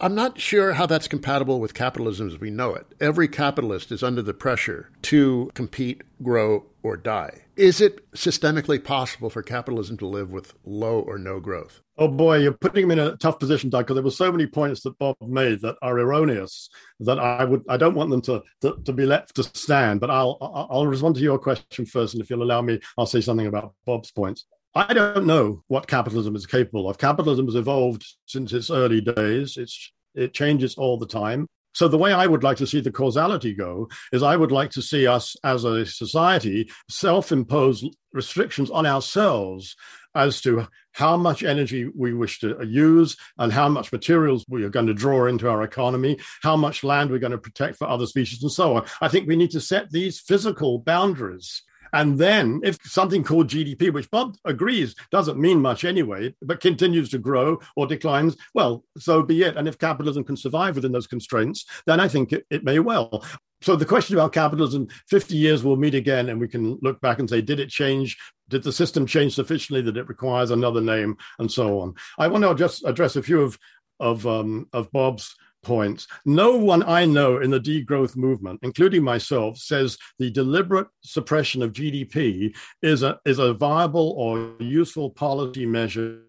I'm 0.00 0.14
not 0.14 0.40
sure 0.40 0.72
how 0.72 0.86
that's 0.86 1.06
compatible 1.06 1.60
with 1.60 1.74
capitalism 1.74 2.28
as 2.28 2.40
we 2.40 2.48
know 2.48 2.74
it. 2.74 2.86
Every 2.98 3.28
capitalist 3.28 3.92
is 3.92 4.02
under 4.02 4.22
the 4.22 4.32
pressure 4.32 4.88
to 5.02 5.50
compete, 5.52 6.00
grow, 6.22 6.64
or 6.82 6.96
die. 6.96 7.42
Is 7.56 7.82
it 7.82 8.10
systemically 8.12 8.82
possible 8.82 9.28
for 9.28 9.42
capitalism 9.42 9.98
to 9.98 10.06
live 10.06 10.30
with 10.30 10.54
low 10.64 10.98
or 10.98 11.18
no 11.18 11.40
growth? 11.40 11.82
Oh 12.00 12.06
boy, 12.06 12.38
you're 12.38 12.52
putting 12.52 12.84
him 12.84 12.92
in 12.92 13.00
a 13.00 13.16
tough 13.16 13.40
position, 13.40 13.70
Doug, 13.70 13.84
because 13.84 13.96
there 13.96 14.04
were 14.04 14.10
so 14.12 14.30
many 14.30 14.46
points 14.46 14.82
that 14.82 14.96
Bob 14.98 15.16
made 15.20 15.60
that 15.62 15.76
are 15.82 15.98
erroneous 15.98 16.70
that 17.00 17.18
I 17.18 17.44
would 17.44 17.64
I 17.68 17.76
don't 17.76 17.96
want 17.96 18.10
them 18.10 18.22
to 18.22 18.42
to, 18.60 18.80
to 18.84 18.92
be 18.92 19.04
left 19.04 19.34
to 19.34 19.42
stand. 19.42 19.98
But 19.98 20.10
I'll 20.10 20.38
I'll 20.70 20.86
respond 20.86 21.16
to 21.16 21.22
your 21.22 21.40
question 21.40 21.86
first, 21.86 22.14
and 22.14 22.22
if 22.22 22.30
you'll 22.30 22.44
allow 22.44 22.62
me, 22.62 22.78
I'll 22.96 23.06
say 23.06 23.20
something 23.20 23.48
about 23.48 23.74
Bob's 23.84 24.12
points. 24.12 24.46
I 24.76 24.94
don't 24.94 25.26
know 25.26 25.64
what 25.66 25.88
capitalism 25.88 26.36
is 26.36 26.46
capable 26.46 26.88
of. 26.88 26.98
Capitalism 26.98 27.46
has 27.46 27.56
evolved 27.56 28.04
since 28.26 28.52
its 28.52 28.70
early 28.70 29.00
days. 29.00 29.56
It's 29.56 29.92
it 30.14 30.32
changes 30.32 30.76
all 30.76 30.98
the 30.98 31.06
time. 31.06 31.48
So 31.74 31.88
the 31.88 31.98
way 31.98 32.12
I 32.12 32.26
would 32.26 32.42
like 32.44 32.56
to 32.58 32.66
see 32.66 32.80
the 32.80 32.92
causality 32.92 33.54
go 33.54 33.88
is 34.12 34.22
I 34.22 34.36
would 34.36 34.52
like 34.52 34.70
to 34.72 34.82
see 34.82 35.06
us 35.06 35.36
as 35.44 35.64
a 35.64 35.84
society 35.84 36.70
self-impose 36.88 37.84
restrictions 38.12 38.70
on 38.70 38.86
ourselves 38.86 39.76
as 40.18 40.40
to 40.42 40.66
how 40.92 41.16
much 41.16 41.44
energy 41.44 41.88
we 41.94 42.12
wish 42.12 42.40
to 42.40 42.58
use 42.66 43.16
and 43.38 43.52
how 43.52 43.68
much 43.68 43.92
materials 43.92 44.44
we 44.48 44.64
are 44.64 44.68
going 44.68 44.86
to 44.86 44.94
draw 44.94 45.26
into 45.26 45.48
our 45.48 45.62
economy, 45.62 46.18
how 46.42 46.56
much 46.56 46.82
land 46.82 47.10
we're 47.10 47.18
going 47.18 47.30
to 47.32 47.38
protect 47.38 47.76
for 47.76 47.88
other 47.88 48.06
species, 48.06 48.42
and 48.42 48.50
so 48.50 48.76
on. 48.76 48.84
I 49.00 49.08
think 49.08 49.28
we 49.28 49.36
need 49.36 49.52
to 49.52 49.60
set 49.60 49.90
these 49.90 50.18
physical 50.18 50.80
boundaries. 50.80 51.62
And 51.92 52.18
then, 52.18 52.60
if 52.64 52.78
something 52.84 53.22
called 53.22 53.48
GDP, 53.48 53.92
which 53.92 54.10
Bob 54.10 54.36
agrees 54.44 54.94
doesn't 55.10 55.38
mean 55.38 55.60
much 55.60 55.84
anyway, 55.84 56.34
but 56.42 56.60
continues 56.60 57.08
to 57.10 57.18
grow 57.18 57.58
or 57.76 57.86
declines, 57.86 58.36
well, 58.54 58.84
so 58.98 59.22
be 59.22 59.42
it. 59.42 59.56
And 59.56 59.68
if 59.68 59.78
capitalism 59.78 60.24
can 60.24 60.36
survive 60.36 60.76
within 60.76 60.92
those 60.92 61.06
constraints, 61.06 61.66
then 61.86 62.00
I 62.00 62.08
think 62.08 62.32
it, 62.32 62.46
it 62.50 62.64
may 62.64 62.78
well. 62.78 63.24
So 63.60 63.74
the 63.74 63.84
question 63.84 64.16
about 64.16 64.32
capitalism 64.32 64.86
50 65.08 65.36
years 65.36 65.64
we'll 65.64 65.76
meet 65.76 65.94
again 65.94 66.28
and 66.28 66.40
we 66.40 66.46
can 66.46 66.78
look 66.80 67.00
back 67.00 67.18
and 67.18 67.28
say 67.28 67.40
did 67.40 67.58
it 67.58 67.70
change? 67.70 68.16
Did 68.48 68.62
the 68.62 68.72
system 68.72 69.04
change 69.04 69.34
sufficiently 69.34 69.82
that 69.82 69.96
it 69.96 70.08
requires 70.08 70.50
another 70.50 70.80
name 70.80 71.16
and 71.38 71.50
so 71.50 71.80
on? 71.80 71.94
I 72.18 72.28
want 72.28 72.44
to 72.44 72.54
just 72.54 72.84
address 72.84 73.16
a 73.16 73.22
few 73.22 73.40
of 73.40 73.58
of 74.00 74.24
um, 74.26 74.68
of 74.72 74.90
bob's 74.92 75.34
points. 75.62 76.06
No 76.24 76.56
one 76.56 76.82
I 76.84 77.04
know 77.04 77.38
in 77.38 77.50
the 77.50 77.60
degrowth 77.60 78.16
movement, 78.16 78.60
including 78.62 79.02
myself, 79.02 79.58
says 79.58 79.98
the 80.18 80.30
deliberate 80.30 80.88
suppression 81.02 81.62
of 81.62 81.72
GDP 81.72 82.54
is 82.82 83.02
a 83.02 83.18
is 83.24 83.38
a 83.38 83.54
viable 83.54 84.14
or 84.16 84.54
useful 84.60 85.10
policy 85.10 85.66
measure 85.66 86.22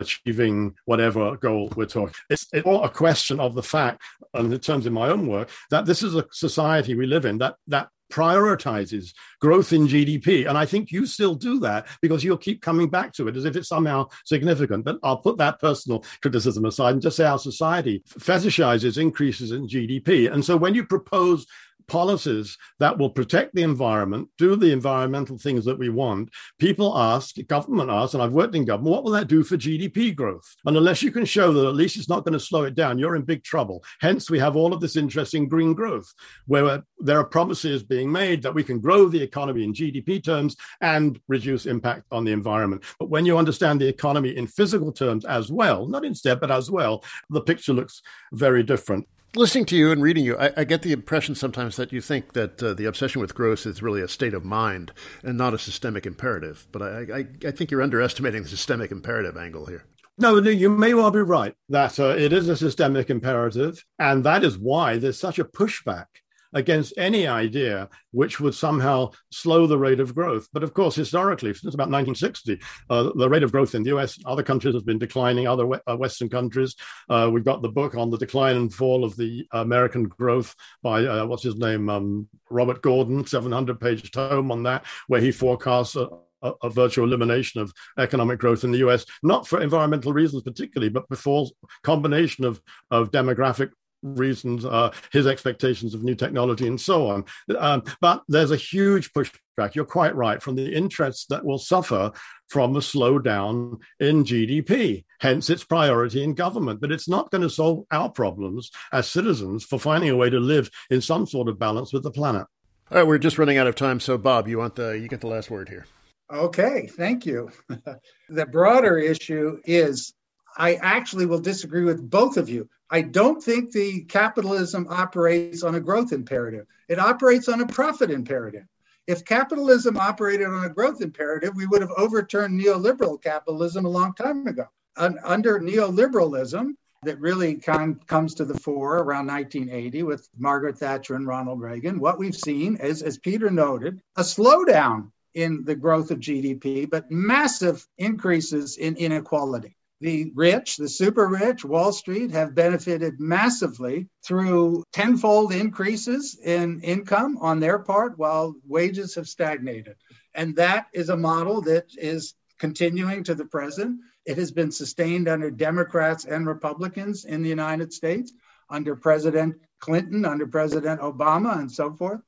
achieving 0.00 0.74
whatever 0.84 1.36
goal 1.36 1.72
we're 1.76 1.86
talking. 1.86 2.14
It's, 2.30 2.46
it's 2.52 2.66
all 2.66 2.84
a 2.84 2.90
question 2.90 3.40
of 3.40 3.54
the 3.54 3.62
fact, 3.62 4.02
and 4.34 4.52
in 4.52 4.60
terms 4.60 4.86
of 4.86 4.92
my 4.92 5.08
own 5.08 5.26
work, 5.26 5.50
that 5.70 5.86
this 5.86 6.02
is 6.02 6.14
a 6.14 6.24
society 6.30 6.94
we 6.94 7.06
live 7.06 7.24
in 7.24 7.38
that 7.38 7.56
that 7.68 7.88
prioritizes 8.10 9.12
growth 9.40 9.72
in 9.72 9.86
GDP. 9.86 10.48
And 10.48 10.56
I 10.56 10.66
think 10.66 10.90
you 10.90 11.06
still 11.06 11.34
do 11.34 11.58
that 11.60 11.86
because 12.00 12.24
you'll 12.24 12.36
keep 12.36 12.62
coming 12.62 12.88
back 12.88 13.12
to 13.14 13.28
it 13.28 13.36
as 13.36 13.44
if 13.44 13.56
it's 13.56 13.68
somehow 13.68 14.08
significant. 14.24 14.84
But 14.84 14.98
I'll 15.02 15.18
put 15.18 15.38
that 15.38 15.60
personal 15.60 16.04
criticism 16.22 16.64
aside 16.64 16.92
and 16.92 17.02
just 17.02 17.16
say 17.16 17.24
our 17.24 17.38
society 17.38 18.02
fetishizes 18.08 19.00
increases 19.00 19.52
in 19.52 19.68
GDP. 19.68 20.32
And 20.32 20.44
so 20.44 20.56
when 20.56 20.74
you 20.74 20.84
propose 20.84 21.46
policies 21.88 22.56
that 22.78 22.96
will 22.98 23.10
protect 23.10 23.54
the 23.54 23.62
environment, 23.62 24.28
do 24.38 24.56
the 24.56 24.72
environmental 24.72 25.38
things 25.38 25.64
that 25.64 25.78
we 25.78 25.88
want, 25.88 26.30
people 26.58 26.96
ask, 26.96 27.36
government 27.48 27.90
asks, 27.90 28.14
and 28.14 28.22
I've 28.22 28.32
worked 28.32 28.54
in 28.54 28.64
government, 28.64 28.92
what 28.92 29.04
will 29.04 29.12
that 29.12 29.28
do 29.28 29.42
for 29.42 29.56
GDP 29.56 30.14
growth? 30.14 30.46
And 30.64 30.76
unless 30.76 31.02
you 31.02 31.10
can 31.10 31.24
show 31.24 31.52
that 31.52 31.66
at 31.66 31.74
least 31.74 31.96
it's 31.96 32.08
not 32.08 32.24
going 32.24 32.32
to 32.32 32.40
slow 32.40 32.64
it 32.64 32.74
down, 32.74 32.98
you're 32.98 33.16
in 33.16 33.22
big 33.22 33.42
trouble. 33.44 33.84
Hence, 34.00 34.30
we 34.30 34.38
have 34.38 34.56
all 34.56 34.72
of 34.72 34.80
this 34.80 34.96
interest 34.96 35.34
in 35.34 35.48
green 35.48 35.74
growth, 35.74 36.12
where 36.46 36.82
there 36.98 37.18
are 37.18 37.24
promises 37.24 37.82
being 37.82 38.10
made 38.10 38.42
that 38.42 38.54
we 38.54 38.64
can 38.64 38.80
grow 38.80 39.08
the 39.08 39.22
economy 39.22 39.64
in 39.64 39.72
GDP 39.72 40.22
terms 40.22 40.56
and 40.80 41.18
reduce 41.28 41.66
impact 41.66 42.04
on 42.10 42.24
the 42.24 42.32
environment. 42.32 42.84
But 42.98 43.10
when 43.10 43.26
you 43.26 43.38
understand 43.38 43.80
the 43.80 43.88
economy 43.88 44.36
in 44.36 44.46
physical 44.46 44.92
terms 44.92 45.24
as 45.24 45.50
well, 45.50 45.86
not 45.86 46.04
instead, 46.04 46.40
but 46.40 46.50
as 46.50 46.70
well, 46.70 47.04
the 47.30 47.40
picture 47.40 47.72
looks 47.72 48.02
very 48.32 48.62
different 48.62 49.06
listening 49.36 49.66
to 49.66 49.76
you 49.76 49.92
and 49.92 50.02
reading 50.02 50.24
you, 50.24 50.36
I, 50.36 50.52
I, 50.56 50.64
get 50.64 50.82
the 50.82 50.92
impression 50.92 51.34
sometimes 51.34 51.76
that 51.76 51.92
you 51.92 52.00
think 52.00 52.32
that 52.32 52.62
uh, 52.62 52.74
the 52.74 52.86
obsession 52.86 53.20
with 53.20 53.34
growth 53.34 53.66
is 53.66 53.82
really 53.82 54.00
a 54.00 54.08
state 54.08 54.34
of 54.34 54.44
mind 54.44 54.92
and 55.22 55.36
not 55.36 55.54
a 55.54 55.58
systemic 55.58 56.06
imperative. 56.06 56.66
But 56.72 56.82
I, 56.82 56.86
I, 57.14 57.26
I 57.46 57.50
think 57.50 57.70
you're 57.70 57.82
underestimating 57.82 58.42
the 58.42 58.48
systemic 58.48 58.90
imperative 58.90 59.36
angle 59.36 59.66
here. 59.66 59.84
No, 60.18 60.38
you 60.38 60.70
may 60.70 60.94
well 60.94 61.10
be 61.10 61.20
right 61.20 61.54
that 61.68 62.00
uh, 62.00 62.08
it 62.08 62.32
is 62.32 62.48
a 62.48 62.56
systemic 62.56 63.10
imperative, 63.10 63.84
and 63.98 64.24
that 64.24 64.44
is 64.44 64.56
why 64.56 64.96
there's 64.96 65.20
such 65.20 65.38
a 65.38 65.44
pushback 65.44 66.06
against 66.52 66.94
any 66.96 67.26
idea 67.26 67.88
which 68.12 68.40
would 68.40 68.54
somehow 68.54 69.10
slow 69.30 69.66
the 69.66 69.78
rate 69.78 70.00
of 70.00 70.14
growth. 70.14 70.48
But 70.52 70.62
of 70.62 70.74
course, 70.74 70.94
historically, 70.94 71.52
since 71.52 71.74
about 71.74 71.90
1960, 71.90 72.60
uh, 72.88 73.10
the 73.14 73.28
rate 73.28 73.42
of 73.42 73.52
growth 73.52 73.74
in 73.74 73.82
the 73.82 73.96
US, 73.96 74.18
other 74.24 74.42
countries 74.42 74.74
has 74.74 74.82
been 74.82 74.98
declining, 74.98 75.46
other 75.46 75.68
uh, 75.86 75.96
Western 75.96 76.28
countries. 76.28 76.74
Uh, 77.08 77.30
we've 77.32 77.44
got 77.44 77.62
the 77.62 77.68
book 77.68 77.94
on 77.94 78.10
the 78.10 78.18
decline 78.18 78.56
and 78.56 78.72
fall 78.72 79.04
of 79.04 79.16
the 79.16 79.46
American 79.52 80.04
growth 80.04 80.54
by, 80.82 81.04
uh, 81.04 81.26
what's 81.26 81.42
his 81.42 81.56
name, 81.56 81.88
um, 81.88 82.28
Robert 82.50 82.82
Gordon, 82.82 83.26
700 83.26 83.80
page 83.80 84.10
tome 84.10 84.50
on 84.50 84.62
that, 84.64 84.84
where 85.08 85.20
he 85.20 85.32
forecasts 85.32 85.96
a, 85.96 86.08
a, 86.42 86.52
a, 86.62 86.70
virtual 86.70 87.06
elimination 87.06 87.60
of 87.60 87.72
economic 87.98 88.38
growth 88.38 88.64
in 88.64 88.70
the 88.70 88.86
US, 88.88 89.04
not 89.22 89.46
for 89.46 89.60
environmental 89.60 90.12
reasons 90.12 90.42
particularly, 90.42 90.90
but 90.90 91.08
before 91.08 91.48
combination 91.82 92.44
of, 92.44 92.60
of 92.90 93.10
demographic 93.10 93.70
reasons, 94.14 94.64
uh, 94.64 94.92
his 95.12 95.26
expectations 95.26 95.94
of 95.94 96.02
new 96.02 96.14
technology, 96.14 96.66
and 96.66 96.80
so 96.80 97.08
on. 97.08 97.24
Um, 97.58 97.82
but 98.00 98.22
there's 98.28 98.50
a 98.50 98.56
huge 98.56 99.12
pushback. 99.12 99.74
You're 99.74 99.84
quite 99.84 100.14
right 100.14 100.42
from 100.42 100.54
the 100.54 100.72
interests 100.72 101.26
that 101.26 101.44
will 101.44 101.58
suffer 101.58 102.12
from 102.48 102.76
a 102.76 102.80
slowdown 102.80 103.80
in 104.00 104.24
GDP. 104.24 105.04
Hence, 105.20 105.50
its 105.50 105.64
priority 105.64 106.22
in 106.22 106.34
government. 106.34 106.80
But 106.80 106.92
it's 106.92 107.08
not 107.08 107.30
going 107.30 107.42
to 107.42 107.50
solve 107.50 107.84
our 107.90 108.08
problems 108.08 108.70
as 108.92 109.08
citizens 109.08 109.64
for 109.64 109.78
finding 109.78 110.10
a 110.10 110.16
way 110.16 110.30
to 110.30 110.38
live 110.38 110.70
in 110.90 111.00
some 111.00 111.26
sort 111.26 111.48
of 111.48 111.58
balance 111.58 111.92
with 111.92 112.02
the 112.02 112.10
planet. 112.10 112.46
All 112.90 112.98
right, 112.98 113.06
we're 113.06 113.18
just 113.18 113.38
running 113.38 113.58
out 113.58 113.66
of 113.66 113.74
time. 113.74 113.98
So, 113.98 114.16
Bob, 114.16 114.46
you 114.46 114.58
want 114.58 114.76
the 114.76 114.90
you 114.90 115.08
get 115.08 115.20
the 115.20 115.26
last 115.26 115.50
word 115.50 115.68
here. 115.68 115.86
Okay, 116.32 116.88
thank 116.96 117.26
you. 117.26 117.50
the 118.28 118.46
broader 118.46 118.98
issue 118.98 119.58
is 119.64 120.12
I 120.56 120.74
actually 120.76 121.26
will 121.26 121.38
disagree 121.38 121.84
with 121.84 122.08
both 122.08 122.36
of 122.36 122.48
you. 122.48 122.68
I 122.90 123.02
don't 123.02 123.42
think 123.42 123.72
the 123.72 124.04
capitalism 124.04 124.86
operates 124.88 125.62
on 125.62 125.74
a 125.74 125.80
growth 125.80 126.12
imperative. 126.12 126.66
It 126.88 126.98
operates 126.98 127.48
on 127.48 127.60
a 127.60 127.66
profit 127.66 128.10
imperative. 128.10 128.64
If 129.06 129.24
capitalism 129.24 129.96
operated 129.96 130.46
on 130.46 130.64
a 130.64 130.70
growth 130.70 131.00
imperative, 131.00 131.54
we 131.54 131.66
would 131.66 131.82
have 131.82 131.92
overturned 131.96 132.60
neoliberal 132.60 133.22
capitalism 133.22 133.84
a 133.84 133.90
long 133.90 134.14
time 134.14 134.46
ago. 134.46 134.64
Un- 134.96 135.18
under 135.22 135.60
neoliberalism, 135.60 136.72
that 137.02 137.20
really 137.20 137.54
kind 137.54 137.96
of 137.96 138.06
comes 138.06 138.34
to 138.34 138.44
the 138.44 138.58
fore 138.58 138.98
around 138.98 139.26
1980 139.26 140.02
with 140.02 140.28
Margaret 140.36 140.78
Thatcher 140.78 141.14
and 141.14 141.26
Ronald 141.26 141.60
Reagan. 141.60 142.00
What 142.00 142.18
we've 142.18 142.34
seen 142.34 142.76
is, 142.76 143.02
as 143.02 143.18
Peter 143.18 143.50
noted, 143.50 144.00
a 144.16 144.22
slowdown 144.22 145.12
in 145.34 145.64
the 145.64 145.76
growth 145.76 146.10
of 146.10 146.18
GDP, 146.18 146.88
but 146.88 147.10
massive 147.10 147.86
increases 147.98 148.76
in 148.78 148.96
inequality. 148.96 149.75
The 150.00 150.30
rich, 150.34 150.76
the 150.76 150.88
super 150.88 151.26
rich, 151.26 151.64
Wall 151.64 151.90
Street 151.90 152.30
have 152.32 152.54
benefited 152.54 153.18
massively 153.18 154.08
through 154.22 154.84
tenfold 154.92 155.52
increases 155.52 156.38
in 156.44 156.80
income 156.80 157.38
on 157.40 157.60
their 157.60 157.78
part 157.78 158.18
while 158.18 158.54
wages 158.66 159.14
have 159.14 159.26
stagnated. 159.26 159.96
And 160.34 160.54
that 160.56 160.88
is 160.92 161.08
a 161.08 161.16
model 161.16 161.62
that 161.62 161.86
is 161.96 162.34
continuing 162.58 163.24
to 163.24 163.34
the 163.34 163.46
present. 163.46 164.00
It 164.26 164.36
has 164.36 164.50
been 164.50 164.70
sustained 164.70 165.28
under 165.28 165.50
Democrats 165.50 166.26
and 166.26 166.46
Republicans 166.46 167.24
in 167.24 167.42
the 167.42 167.48
United 167.48 167.92
States, 167.92 168.32
under 168.68 168.96
President 168.96 169.56
Clinton, 169.78 170.26
under 170.26 170.46
President 170.46 171.00
Obama, 171.00 171.58
and 171.58 171.72
so 171.72 171.92
forth. 171.94 172.20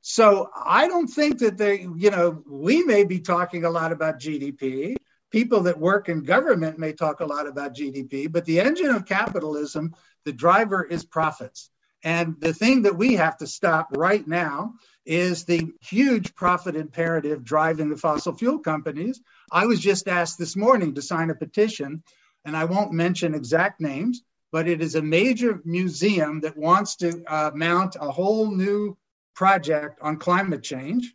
So 0.00 0.50
I 0.54 0.88
don't 0.88 1.08
think 1.08 1.38
that 1.38 1.56
they, 1.56 1.80
you 1.96 2.10
know, 2.10 2.42
we 2.48 2.82
may 2.82 3.04
be 3.04 3.20
talking 3.20 3.64
a 3.64 3.70
lot 3.70 3.92
about 3.92 4.20
GDP. 4.20 4.96
People 5.36 5.60
that 5.64 5.78
work 5.78 6.08
in 6.08 6.22
government 6.22 6.78
may 6.78 6.94
talk 6.94 7.20
a 7.20 7.26
lot 7.26 7.46
about 7.46 7.74
GDP, 7.74 8.32
but 8.32 8.46
the 8.46 8.58
engine 8.58 8.88
of 8.88 9.04
capitalism, 9.04 9.94
the 10.24 10.32
driver 10.32 10.82
is 10.82 11.04
profits. 11.04 11.68
And 12.02 12.36
the 12.40 12.54
thing 12.54 12.80
that 12.84 12.96
we 12.96 13.16
have 13.16 13.36
to 13.36 13.46
stop 13.46 13.88
right 13.98 14.26
now 14.26 14.76
is 15.04 15.44
the 15.44 15.74
huge 15.82 16.34
profit 16.34 16.74
imperative 16.74 17.44
driving 17.44 17.90
the 17.90 17.98
fossil 17.98 18.34
fuel 18.34 18.60
companies. 18.60 19.20
I 19.52 19.66
was 19.66 19.78
just 19.78 20.08
asked 20.08 20.38
this 20.38 20.56
morning 20.56 20.94
to 20.94 21.02
sign 21.02 21.28
a 21.28 21.34
petition, 21.34 22.02
and 22.46 22.56
I 22.56 22.64
won't 22.64 22.92
mention 22.92 23.34
exact 23.34 23.78
names, 23.78 24.22
but 24.52 24.66
it 24.66 24.80
is 24.80 24.94
a 24.94 25.02
major 25.02 25.60
museum 25.66 26.40
that 26.40 26.56
wants 26.56 26.96
to 26.96 27.22
uh, 27.26 27.50
mount 27.54 27.94
a 28.00 28.10
whole 28.10 28.50
new 28.50 28.96
project 29.34 29.98
on 30.00 30.16
climate 30.16 30.62
change. 30.62 31.12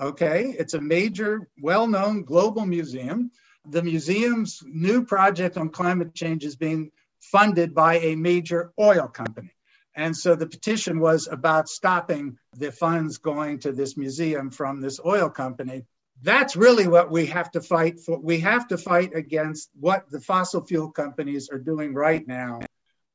Okay, 0.00 0.54
it's 0.56 0.74
a 0.74 0.80
major, 0.80 1.48
well 1.60 1.88
known 1.88 2.22
global 2.22 2.66
museum. 2.66 3.32
The 3.66 3.82
museum's 3.82 4.62
new 4.66 5.04
project 5.04 5.56
on 5.56 5.70
climate 5.70 6.14
change 6.14 6.44
is 6.44 6.56
being 6.56 6.90
funded 7.20 7.74
by 7.74 7.98
a 7.98 8.16
major 8.16 8.72
oil 8.78 9.08
company. 9.08 9.50
And 9.96 10.16
so 10.16 10.34
the 10.34 10.46
petition 10.46 10.98
was 11.00 11.28
about 11.30 11.68
stopping 11.68 12.36
the 12.56 12.72
funds 12.72 13.18
going 13.18 13.60
to 13.60 13.72
this 13.72 13.96
museum 13.96 14.50
from 14.50 14.80
this 14.80 15.00
oil 15.04 15.30
company. 15.30 15.86
That's 16.22 16.56
really 16.56 16.88
what 16.88 17.10
we 17.10 17.26
have 17.26 17.50
to 17.52 17.60
fight 17.60 18.00
for. 18.00 18.18
We 18.18 18.40
have 18.40 18.68
to 18.68 18.78
fight 18.78 19.14
against 19.14 19.70
what 19.78 20.10
the 20.10 20.20
fossil 20.20 20.64
fuel 20.64 20.90
companies 20.90 21.48
are 21.50 21.58
doing 21.58 21.94
right 21.94 22.26
now, 22.26 22.60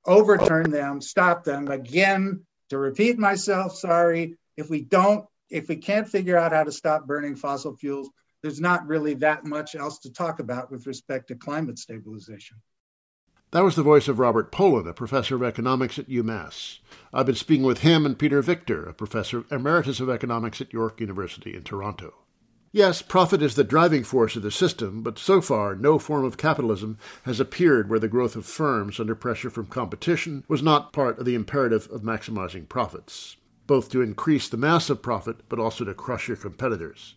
overturn 0.05 0.71
them, 0.71 1.01
stop 1.01 1.43
them. 1.43 1.67
Again, 1.69 2.45
to 2.69 2.77
repeat 2.77 3.17
myself, 3.17 3.75
sorry, 3.75 4.37
if 4.57 4.69
we 4.69 4.81
don't, 4.81 5.25
if 5.49 5.67
we 5.67 5.77
can't 5.77 6.07
figure 6.07 6.37
out 6.37 6.53
how 6.53 6.63
to 6.63 6.71
stop 6.71 7.07
burning 7.07 7.35
fossil 7.35 7.75
fuels, 7.75 8.09
there's 8.41 8.61
not 8.61 8.87
really 8.87 9.13
that 9.15 9.45
much 9.45 9.75
else 9.75 9.99
to 9.99 10.11
talk 10.11 10.39
about 10.39 10.71
with 10.71 10.87
respect 10.87 11.27
to 11.27 11.35
climate 11.35 11.79
stabilization. 11.79 12.57
That 13.51 13.63
was 13.63 13.75
the 13.75 13.83
voice 13.83 14.07
of 14.07 14.19
Robert 14.19 14.51
Pollin, 14.51 14.87
a 14.87 14.93
professor 14.93 15.35
of 15.35 15.41
economics 15.41 15.97
at 15.97 16.07
UMass. 16.07 16.79
I've 17.11 17.25
been 17.25 17.33
speaking 17.33 17.65
with 17.65 17.79
him 17.79 18.05
and 18.05 18.17
Peter 18.17 18.43
Victor, 18.43 18.85
a 18.85 18.93
professor 18.93 19.43
emeritus 19.49 19.99
of 19.99 20.09
economics 20.09 20.61
at 20.61 20.71
York 20.71 21.01
University 21.01 21.55
in 21.55 21.63
Toronto. 21.63 22.13
Yes, 22.71 23.01
profit 23.01 23.41
is 23.41 23.55
the 23.55 23.63
driving 23.63 24.03
force 24.03 24.35
of 24.35 24.43
the 24.43 24.51
system, 24.51 25.01
but 25.01 25.17
so 25.17 25.41
far 25.41 25.75
no 25.75 25.97
form 25.97 26.23
of 26.23 26.37
capitalism 26.37 26.99
has 27.23 27.39
appeared 27.39 27.89
where 27.89 27.97
the 27.97 28.07
growth 28.07 28.35
of 28.35 28.45
firms 28.45 28.99
under 28.99 29.15
pressure 29.15 29.49
from 29.49 29.65
competition 29.65 30.43
was 30.47 30.61
not 30.61 30.93
part 30.93 31.17
of 31.17 31.25
the 31.25 31.33
imperative 31.33 31.89
of 31.89 32.03
maximizing 32.03 32.69
profits, 32.69 33.37
both 33.65 33.89
to 33.89 34.03
increase 34.03 34.47
the 34.47 34.57
mass 34.57 34.91
of 34.91 35.01
profit 35.01 35.37
but 35.49 35.57
also 35.57 35.83
to 35.83 35.95
crush 35.95 36.27
your 36.27 36.37
competitors. 36.37 37.15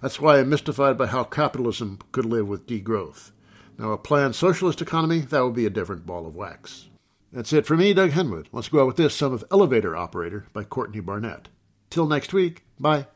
That's 0.00 0.20
why 0.20 0.38
I'm 0.38 0.48
mystified 0.48 0.96
by 0.96 1.06
how 1.06 1.24
capitalism 1.24 1.98
could 2.12 2.24
live 2.24 2.48
with 2.48 2.66
degrowth. 2.66 3.32
Now, 3.78 3.92
a 3.92 3.98
planned 3.98 4.34
socialist 4.34 4.82
economy, 4.82 5.20
that 5.20 5.40
would 5.40 5.54
be 5.54 5.66
a 5.66 5.70
different 5.70 6.06
ball 6.06 6.26
of 6.26 6.34
wax. 6.34 6.88
That's 7.32 7.52
it 7.52 7.66
for 7.66 7.76
me, 7.76 7.94
Doug 7.94 8.10
Henwood. 8.10 8.46
Let's 8.52 8.68
go 8.68 8.80
out 8.80 8.86
with 8.86 8.96
this 8.96 9.14
Some 9.14 9.32
of 9.32 9.44
Elevator 9.50 9.96
Operator 9.96 10.46
by 10.52 10.64
Courtney 10.64 11.00
Barnett. 11.00 11.48
Till 11.90 12.06
next 12.06 12.32
week, 12.32 12.64
bye. 12.80 13.06